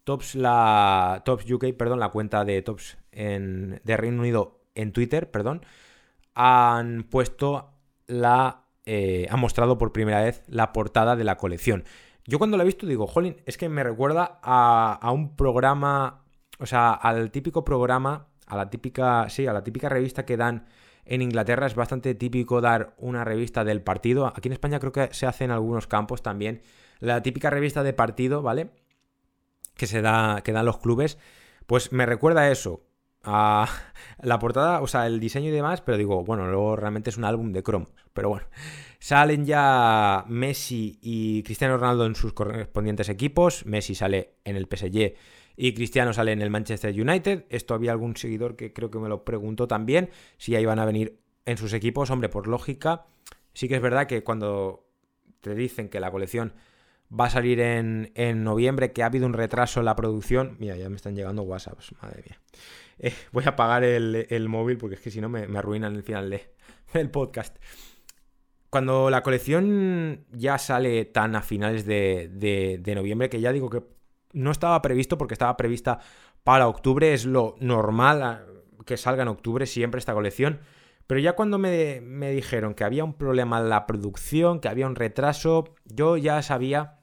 Tops, 0.03 0.35
la, 0.35 1.21
Tops 1.25 1.49
UK, 1.49 1.73
perdón, 1.77 1.99
la 1.99 2.09
cuenta 2.09 2.45
de 2.45 2.61
Tops 2.61 2.97
en, 3.11 3.81
de 3.83 3.97
Reino 3.97 4.19
Unido 4.19 4.61
en 4.75 4.91
Twitter, 4.91 5.29
perdón, 5.31 5.65
han 6.33 7.03
puesto 7.03 7.73
la. 8.07 8.65
Eh, 8.85 9.27
han 9.29 9.39
mostrado 9.39 9.77
por 9.77 9.91
primera 9.91 10.21
vez 10.21 10.43
la 10.47 10.73
portada 10.73 11.15
de 11.15 11.23
la 11.23 11.37
colección. 11.37 11.83
Yo 12.25 12.39
cuando 12.39 12.57
la 12.57 12.63
he 12.63 12.65
visto 12.65 12.87
digo, 12.87 13.05
jolín, 13.05 13.37
es 13.45 13.57
que 13.57 13.69
me 13.69 13.83
recuerda 13.83 14.39
a, 14.41 14.97
a 14.99 15.11
un 15.11 15.35
programa, 15.35 16.23
o 16.59 16.65
sea, 16.65 16.93
al 16.93 17.29
típico 17.29 17.63
programa, 17.63 18.27
a 18.47 18.57
la 18.57 18.69
típica, 18.69 19.29
sí, 19.29 19.45
a 19.45 19.53
la 19.53 19.63
típica 19.63 19.89
revista 19.89 20.25
que 20.25 20.37
dan 20.37 20.65
en 21.09 21.23
Inglaterra 21.23 21.65
es 21.65 21.73
bastante 21.73 22.13
típico 22.13 22.61
dar 22.61 22.93
una 22.97 23.25
revista 23.25 23.63
del 23.63 23.81
partido. 23.81 24.27
Aquí 24.27 24.47
en 24.47 24.53
España 24.53 24.79
creo 24.79 24.91
que 24.91 25.09
se 25.11 25.25
hace 25.25 25.43
en 25.43 25.51
algunos 25.51 25.87
campos 25.87 26.21
también. 26.21 26.61
La 26.99 27.23
típica 27.23 27.49
revista 27.49 27.81
de 27.81 27.93
partido, 27.93 28.43
¿vale? 28.43 28.69
Que 29.75 29.87
se 29.87 30.03
da, 30.03 30.41
que 30.43 30.51
dan 30.51 30.67
los 30.67 30.77
clubes. 30.77 31.17
Pues 31.65 31.91
me 31.91 32.05
recuerda 32.05 32.41
a 32.41 32.51
eso. 32.51 32.83
A 33.23 33.67
la 34.21 34.37
portada, 34.37 34.81
o 34.81 34.87
sea, 34.87 35.07
el 35.07 35.19
diseño 35.19 35.49
y 35.49 35.51
demás, 35.51 35.81
pero 35.81 35.97
digo, 35.97 36.23
bueno, 36.23 36.47
luego 36.47 36.75
realmente 36.75 37.09
es 37.09 37.17
un 37.17 37.25
álbum 37.25 37.53
de 37.53 37.63
cromos. 37.63 37.89
Pero 38.13 38.29
bueno, 38.29 38.45
salen 38.99 39.45
ya 39.45 40.25
Messi 40.27 40.99
y 41.01 41.41
Cristiano 41.41 41.77
Ronaldo 41.77 42.05
en 42.05 42.13
sus 42.13 42.33
correspondientes 42.33 43.09
equipos. 43.09 43.65
Messi 43.65 43.95
sale 43.95 44.35
en 44.43 44.55
el 44.55 44.67
PSG 44.67 45.15
y 45.61 45.73
Cristiano 45.73 46.13
sale 46.13 46.31
en 46.31 46.41
el 46.41 46.49
Manchester 46.49 46.97
United. 46.97 47.43
Esto 47.49 47.73
había 47.73 47.91
algún 47.91 48.15
seguidor 48.15 48.55
que 48.55 48.71
creo 48.71 48.89
que 48.89 48.97
me 48.97 49.09
lo 49.09 49.25
preguntó 49.25 49.67
también, 49.67 50.09
si 50.37 50.55
ahí 50.55 50.63
van 50.63 50.79
a 50.79 50.85
venir 50.85 51.19
en 51.45 51.57
sus 51.57 51.73
equipos. 51.73 52.09
Hombre, 52.11 52.29
por 52.29 52.47
lógica, 52.47 53.07
sí 53.53 53.67
que 53.67 53.75
es 53.75 53.81
verdad 53.81 54.07
que 54.07 54.23
cuando 54.23 54.87
te 55.41 55.53
dicen 55.55 55.89
que 55.89 55.99
la 55.99 56.11
colección 56.11 56.53
va 57.11 57.25
a 57.25 57.29
salir 57.29 57.59
en, 57.59 58.09
noviembre, 58.41 58.93
que 58.93 59.03
ha 59.03 59.07
habido 59.07 59.25
un 59.25 59.33
retraso 59.33 59.81
en 59.81 59.87
la 59.87 59.97
producción. 59.97 60.55
Mira, 60.59 60.77
ya 60.77 60.87
me 60.87 60.95
están 60.95 61.13
llegando 61.13 61.41
WhatsApps, 61.41 61.93
madre 62.01 62.23
mía. 62.25 62.39
Eh, 62.99 63.13
voy 63.33 63.43
a 63.45 63.49
apagar 63.49 63.83
el, 63.83 64.47
móvil 64.47 64.77
porque 64.77 64.95
es 64.95 65.01
que 65.01 65.11
si 65.11 65.19
no 65.19 65.27
me, 65.27 65.41
arruinan 65.57 65.93
el 65.93 66.03
final 66.03 66.29
de, 66.29 66.53
del 66.93 67.11
podcast. 67.11 67.57
Cuando 68.69 69.09
la 69.09 69.23
colección 69.23 70.25
ya 70.31 70.57
sale 70.57 71.03
tan 71.03 71.35
a 71.35 71.41
finales 71.41 71.85
de, 71.85 72.29
de 72.81 72.95
noviembre, 72.95 73.29
que 73.29 73.41
ya 73.41 73.51
digo 73.51 73.69
que 73.69 73.98
no 74.33 74.51
estaba 74.51 74.81
previsto 74.81 75.17
porque 75.17 75.33
estaba 75.33 75.57
prevista 75.57 75.99
para 76.43 76.67
octubre, 76.67 77.13
es 77.13 77.25
lo 77.25 77.55
normal 77.59 78.23
ah, 78.23 78.45
que 78.85 78.97
salga 78.97 79.23
en 79.23 79.29
octubre 79.29 79.65
siempre 79.65 79.99
esta 79.99 80.13
colección. 80.13 80.59
Pero 81.07 81.19
ya 81.21 81.33
cuando 81.33 81.57
me, 81.57 82.01
dijeron 82.31 82.75
que 82.75 82.83
había 82.83 83.03
un 83.03 83.13
problema 83.13 83.59
en 83.59 83.69
la 83.69 83.87
producción, 83.87 84.59
que 84.59 84.67
había 84.67 84.85
un 84.85 84.95
retraso, 84.95 85.73
yo 85.85 86.17
ya 86.17 86.41
sabía 86.43 86.99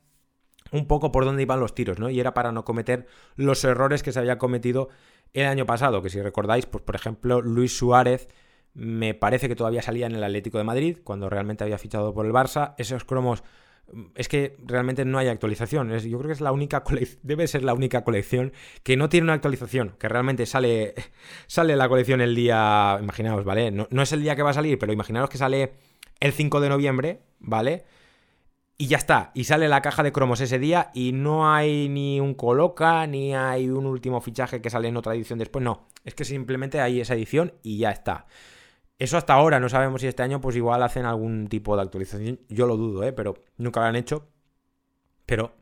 un 0.71 0.87
poco 0.87 1.11
por 1.11 1.25
dónde 1.25 1.43
iban 1.43 1.59
los 1.59 1.75
tiros, 1.75 1.99
¿no? 1.99 2.09
Y 2.09 2.21
era 2.21 2.33
para 2.33 2.53
no 2.53 2.65
cometer 2.65 3.07
los 3.35 3.65
errores 3.65 4.05
que 4.05 4.13
se 4.13 4.21
había 4.21 4.39
cometido 4.39 4.91
el 5.33 5.47
año 5.47 5.67
pasado, 5.67 6.03
que 6.03 6.11
si 6.11 6.23
recordáis, 6.23 6.67
pues 6.67 6.85
por 6.85 6.95
ejemplo, 6.95 7.43
Luis 7.43 7.77
Suárez 7.77 8.29
me 8.75 9.15
parece 9.15 9.49
que 9.49 9.57
todavía 9.57 9.83
salía 9.83 10.07
en 10.07 10.15
el 10.15 10.23
Atlético 10.23 10.59
de 10.59 10.65
Madrid, 10.65 10.99
cuando 11.03 11.29
realmente 11.29 11.65
había 11.65 11.79
fichado 11.79 12.15
por 12.15 12.27
el 12.27 12.33
Barça, 12.33 12.75
esos 12.79 13.05
cromos 13.05 13.43
es 14.15 14.29
que 14.29 14.57
realmente 14.65 15.05
no 15.05 15.19
hay 15.19 15.29
actualización. 15.29 15.91
yo 15.99 16.19
creo 16.19 16.29
que 16.29 16.33
es 16.33 16.41
la 16.41 16.53
única 16.53 16.83
debe 17.23 17.47
ser 17.47 17.63
la 17.63 17.75
única 17.75 18.05
colección 18.05 18.53
que 18.83 18.97
no 18.97 19.09
tiene 19.09 19.25
una 19.25 19.35
actualización, 19.35 19.95
que 19.99 20.09
realmente 20.09 20.47
sale, 20.47 20.95
sale 21.47 21.77
la 21.77 21.89
colección 21.89 22.21
el 22.21 22.35
día, 22.35 22.99
imaginaos, 23.01 23.45
¿vale? 23.45 23.71
No, 23.71 24.03
es 24.03 24.13
el 24.13 24.23
día 24.23 24.37
que 24.37 24.43
va 24.43 24.51
a 24.51 24.55
salir, 24.55 24.79
pero 24.79 24.93
imaginaos 24.93 25.31
que 25.31 25.39
sale 25.39 25.75
el 26.21 26.33
5 26.33 26.61
de 26.61 26.69
noviembre, 26.69 27.23
¿vale? 27.39 27.85
Y 28.79 28.89
ya 28.89 28.99
está, 28.99 29.31
y 29.35 29.45
sale 29.45 29.69
la 29.69 29.81
caja 29.81 30.03
de 30.03 30.13
cromos 30.13 30.41
ese 30.41 30.59
día 30.59 30.91
y 30.93 31.13
no 31.13 31.51
hay 31.51 31.89
ni 31.89 32.21
un 32.21 32.35
coloca, 32.35 33.07
ni 33.07 33.35
hay 33.35 33.71
un 33.71 33.87
último 33.87 34.21
fichaje 34.21 34.61
que 34.61 34.69
sale 34.69 34.89
en 34.89 34.99
otra 34.99 35.15
edición 35.15 35.39
después, 35.39 35.65
no, 35.65 35.89
es 36.05 36.15
que 36.15 36.27
simplemente 36.27 36.81
hay 36.81 37.01
esa 37.01 37.15
edición 37.15 37.55
y 37.63 37.79
ya 37.79 37.91
está. 37.91 38.27
Eso 38.99 39.19
hasta 39.19 39.35
ahora, 39.35 39.61
no 39.61 39.69
sabemos 39.69 40.01
si 40.01 40.07
este 40.07 40.23
año 40.23 40.41
pues 40.41 40.57
igual 40.57 40.83
hacen 40.83 41.05
algún 41.05 41.49
tipo 41.49 41.77
de 41.77 41.83
actualización. 41.83 42.41
Yo 42.49 42.67
lo 42.67 42.77
dudo, 42.77 43.05
¿eh? 43.05 43.13
pero 43.13 43.35
nunca 43.59 43.81
lo 43.81 43.87
han 43.87 43.97
hecho. 43.97 44.29
Pero 45.27 45.55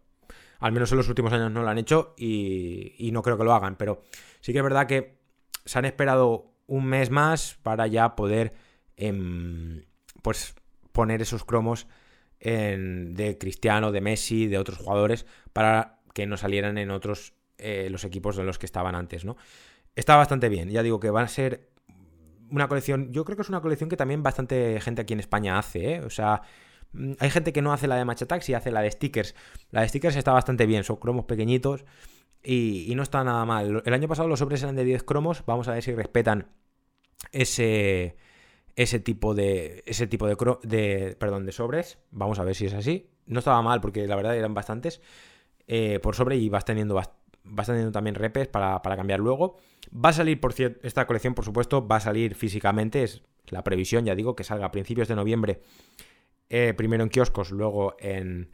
al 0.60 0.72
menos 0.72 0.92
en 0.92 0.98
los 0.98 1.08
últimos 1.08 1.32
años 1.32 1.50
no 1.50 1.62
lo 1.62 1.68
han 1.68 1.78
hecho 1.78 2.14
y, 2.16 3.10
no 3.12 3.22
creo 3.22 3.36
que 3.36 3.44
lo 3.44 3.52
hagan. 3.52 3.76
Pero 3.76 4.02
sí 4.40 4.52
que 4.52 4.58
es 4.58 4.64
verdad 4.64 4.86
que 4.86 5.18
se 5.64 5.78
han 5.78 5.84
esperado 5.84 6.52
un 6.66 6.86
mes 6.86 7.10
más 7.10 7.58
para 7.62 7.86
ya 7.86 8.14
poder 8.14 8.54
em, 8.96 9.84
pues 10.22 10.54
poner 10.92 11.20
esos 11.22 11.44
cromos 11.44 11.86
de 12.40 13.38
Cristiano, 13.40 13.90
de 13.90 14.02
Messi, 14.02 14.46
de 14.48 14.58
otros 14.58 14.76
jugadores 14.76 15.24
para 15.54 16.02
que 16.12 16.26
no 16.26 16.36
salieran 16.36 16.76
en 16.76 16.90
otros 16.90 17.32
eh, 17.56 17.88
los 17.90 18.04
equipos 18.04 18.36
de 18.36 18.44
los 18.44 18.58
que 18.58 18.66
estaban 18.66 18.94
antes, 18.94 19.24
¿no? 19.24 19.36
Está 19.96 20.16
bastante 20.16 20.48
bien, 20.50 20.68
ya 20.68 20.82
digo 20.82 21.00
que 21.00 21.08
van 21.08 21.24
a 21.24 21.28
ser 21.28 21.70
una 22.50 22.68
colección, 22.68 23.12
yo 23.12 23.24
creo 23.24 23.36
que 23.36 23.42
es 23.42 23.48
una 23.48 23.60
colección 23.60 23.88
que 23.88 23.96
también 23.96 24.22
bastante 24.22 24.80
gente 24.80 25.02
aquí 25.02 25.12
en 25.12 25.20
España 25.20 25.58
hace, 25.58 25.94
¿eh? 25.94 26.00
O 26.00 26.10
sea, 26.10 26.42
mm, 26.92 27.12
hay 27.18 27.30
gente 27.30 27.52
que 27.52 27.62
no 27.62 27.72
hace 27.72 27.86
la 27.86 27.96
de 27.96 28.04
Match 28.04 28.22
y 28.48 28.54
hace 28.54 28.70
la 28.70 28.82
de 28.82 28.90
stickers. 28.90 29.34
La 29.70 29.82
de 29.82 29.88
stickers 29.88 30.16
está 30.16 30.32
bastante 30.32 30.66
bien, 30.66 30.84
son 30.84 30.96
cromos 30.96 31.24
pequeñitos 31.24 31.84
y, 32.42 32.92
no 32.96 33.02
está 33.02 33.24
nada 33.24 33.44
mal. 33.44 33.82
El 33.84 33.94
año 33.94 34.08
pasado 34.08 34.28
los 34.28 34.38
sobres 34.38 34.62
eran 34.62 34.76
de 34.76 34.84
10 34.84 35.02
cromos, 35.04 35.44
vamos 35.46 35.68
a 35.68 35.72
ver 35.72 35.82
si 35.82 35.92
respetan 35.94 36.48
ese 37.32 38.16
ese 38.76 38.98
tipo 38.98 39.34
de 39.34 39.82
ese 39.86 40.06
tipo 40.06 40.26
de, 40.26 40.36
de 40.64 41.16
perdón 41.16 41.46
de 41.46 41.52
sobres 41.52 41.98
vamos 42.10 42.40
a 42.40 42.44
ver 42.44 42.56
si 42.56 42.66
es 42.66 42.74
así 42.74 43.08
no 43.26 43.38
estaba 43.38 43.62
mal 43.62 43.80
porque 43.80 44.06
la 44.06 44.16
verdad 44.16 44.36
eran 44.36 44.52
bastantes 44.52 45.00
eh, 45.66 46.00
por 46.02 46.14
sobre 46.14 46.36
y 46.36 46.48
vas 46.48 46.64
teniendo 46.64 46.94
vas 47.44 47.66
teniendo 47.66 47.92
también 47.92 48.14
repes 48.14 48.48
para, 48.48 48.82
para 48.82 48.96
cambiar 48.96 49.20
luego 49.20 49.56
Va 49.92 50.10
a 50.10 50.12
salir, 50.12 50.40
por 50.40 50.52
cierto, 50.52 50.80
esta 50.86 51.06
colección, 51.06 51.34
por 51.34 51.44
supuesto, 51.44 51.86
va 51.86 51.96
a 51.96 52.00
salir 52.00 52.34
físicamente, 52.34 53.02
es 53.02 53.22
la 53.48 53.62
previsión, 53.62 54.04
ya 54.04 54.14
digo, 54.14 54.34
que 54.34 54.44
salga 54.44 54.66
a 54.66 54.70
principios 54.72 55.08
de 55.08 55.14
noviembre, 55.14 55.60
eh, 56.48 56.74
primero 56.76 57.02
en 57.02 57.10
kioscos, 57.10 57.50
luego 57.50 57.96
en, 57.98 58.50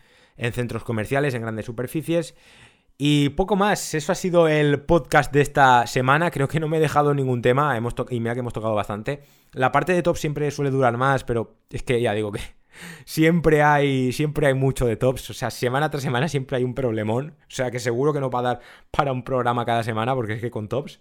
centros 0.52 0.84
comerciales, 0.84 1.34
en 1.34 1.42
grandes 1.42 1.66
superficies. 1.66 2.34
Y 2.98 3.30
poco 3.30 3.56
más, 3.56 3.94
eso 3.94 4.12
ha 4.12 4.14
sido 4.14 4.48
el 4.48 4.80
podcast 4.82 5.32
de 5.32 5.40
esta 5.40 5.86
semana. 5.86 6.30
Creo 6.30 6.48
que 6.48 6.60
no 6.60 6.68
me 6.68 6.76
he 6.76 6.80
dejado 6.80 7.14
ningún 7.14 7.40
tema 7.40 7.74
hemos 7.76 7.94
y 8.10 8.20
mira 8.20 8.34
que 8.34 8.40
hemos 8.40 8.52
tocado 8.52 8.74
bastante. 8.74 9.22
La 9.52 9.72
parte 9.72 9.94
de 9.94 10.02
top 10.02 10.18
siempre 10.18 10.50
suele 10.50 10.70
durar 10.70 10.98
más, 10.98 11.24
pero 11.24 11.56
es 11.70 11.82
que 11.82 12.00
ya 12.02 12.12
digo 12.12 12.30
que 12.32 12.40
siempre 13.04 13.62
hay, 13.62 14.12
siempre 14.12 14.46
hay 14.46 14.54
mucho 14.54 14.86
de 14.86 14.96
tops. 14.96 15.30
O 15.30 15.34
sea, 15.34 15.50
semana 15.50 15.90
tras 15.90 16.02
semana 16.02 16.28
siempre 16.28 16.56
hay 16.56 16.64
un 16.64 16.74
problemón. 16.74 17.36
O 17.42 17.50
sea, 17.50 17.70
que 17.70 17.78
seguro 17.78 18.12
que 18.12 18.20
no 18.20 18.30
va 18.30 18.40
a 18.40 18.42
dar 18.42 18.60
para 18.90 19.12
un 19.12 19.22
programa 19.22 19.64
cada 19.64 19.82
semana, 19.82 20.14
porque 20.14 20.34
es 20.34 20.40
que 20.40 20.50
con 20.50 20.68
tops 20.68 21.00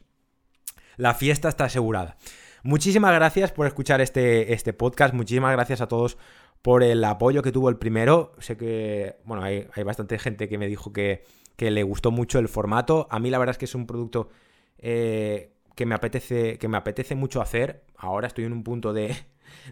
la 0.97 1.13
fiesta 1.13 1.47
está 1.49 1.65
asegurada. 1.65 2.17
Muchísimas 2.63 3.13
gracias 3.13 3.51
por 3.53 3.67
escuchar 3.67 4.01
este, 4.01 4.53
este 4.53 4.73
podcast. 4.73 5.13
Muchísimas 5.13 5.53
gracias 5.53 5.79
a 5.79 5.87
todos 5.87 6.17
por 6.61 6.83
el 6.83 7.03
apoyo 7.05 7.41
que 7.41 7.53
tuvo 7.53 7.69
el 7.69 7.77
primero. 7.77 8.33
Sé 8.39 8.57
que, 8.57 9.15
bueno, 9.23 9.43
hay, 9.43 9.67
hay 9.73 9.83
bastante 9.83 10.19
gente 10.19 10.49
que 10.49 10.57
me 10.57 10.67
dijo 10.67 10.91
que 10.91 11.23
que 11.59 11.71
le 11.71 11.83
gustó 11.83 12.09
mucho 12.09 12.39
el 12.39 12.47
formato. 12.47 13.05
A 13.11 13.19
mí 13.19 13.29
la 13.29 13.37
verdad 13.37 13.51
es 13.51 13.57
que 13.57 13.65
es 13.65 13.75
un 13.75 13.85
producto 13.85 14.29
eh, 14.77 15.51
que, 15.75 15.85
me 15.85 15.93
apetece, 15.93 16.57
que 16.57 16.69
me 16.69 16.77
apetece 16.77 17.15
mucho 17.15 17.41
hacer. 17.41 17.83
Ahora 17.97 18.27
estoy 18.27 18.45
en 18.45 18.53
un 18.53 18.63
punto 18.63 18.93
de, 18.93 19.13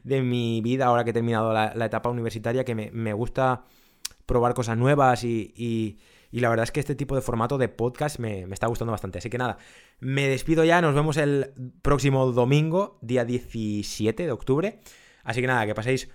de 0.03 0.21
mi 0.21 0.61
vida, 0.61 0.85
ahora 0.85 1.03
que 1.03 1.11
he 1.11 1.13
terminado 1.13 1.53
la, 1.53 1.85
etapa 1.85 2.09
universitaria, 2.09 2.63
que 2.63 2.75
me, 2.75 3.13
gusta 3.13 3.63
probar 4.25 4.53
cosas 4.53 4.77
nuevas 4.77 5.23
y, 5.23 5.53
y, 6.31 6.39
la 6.39 6.49
verdad 6.49 6.65
es 6.65 6.71
que 6.71 6.79
este 6.79 6.95
tipo 6.95 7.15
de 7.15 7.21
formato 7.21 7.57
de 7.57 7.69
podcast 7.69 8.19
me, 8.19 8.45
me, 8.45 8.53
está 8.53 8.67
gustando 8.67 8.91
bastante. 8.91 9.17
Así 9.17 9.29
que 9.29 9.37
nada, 9.37 9.57
me 9.99 10.27
despido 10.27 10.63
ya, 10.63 10.81
nos 10.81 10.93
vemos 10.93 11.17
el 11.17 11.53
próximo 11.81 12.31
domingo, 12.31 12.99
día 13.01 13.25
17 13.25 14.23
de 14.23 14.31
octubre. 14.31 14.79
Así 15.23 15.41
que 15.41 15.47
nada, 15.47 15.65
que 15.65 15.73
paséis 15.75 16.09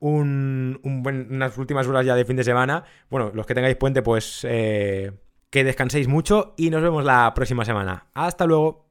un, 0.00 0.80
unas 0.82 1.58
últimas 1.58 1.86
horas 1.86 2.06
ya 2.06 2.14
de 2.14 2.24
fin 2.24 2.36
de 2.36 2.44
semana. 2.44 2.84
Bueno, 3.10 3.30
los 3.34 3.46
que 3.46 3.54
tengáis 3.54 3.76
puente, 3.76 4.02
pues 4.02 4.46
eh, 4.48 5.12
que 5.50 5.64
descanséis 5.64 6.08
mucho 6.08 6.54
y 6.56 6.70
nos 6.70 6.82
vemos 6.82 7.04
la 7.04 7.32
próxima 7.34 7.64
semana. 7.64 8.06
Hasta 8.14 8.46
luego. 8.46 8.87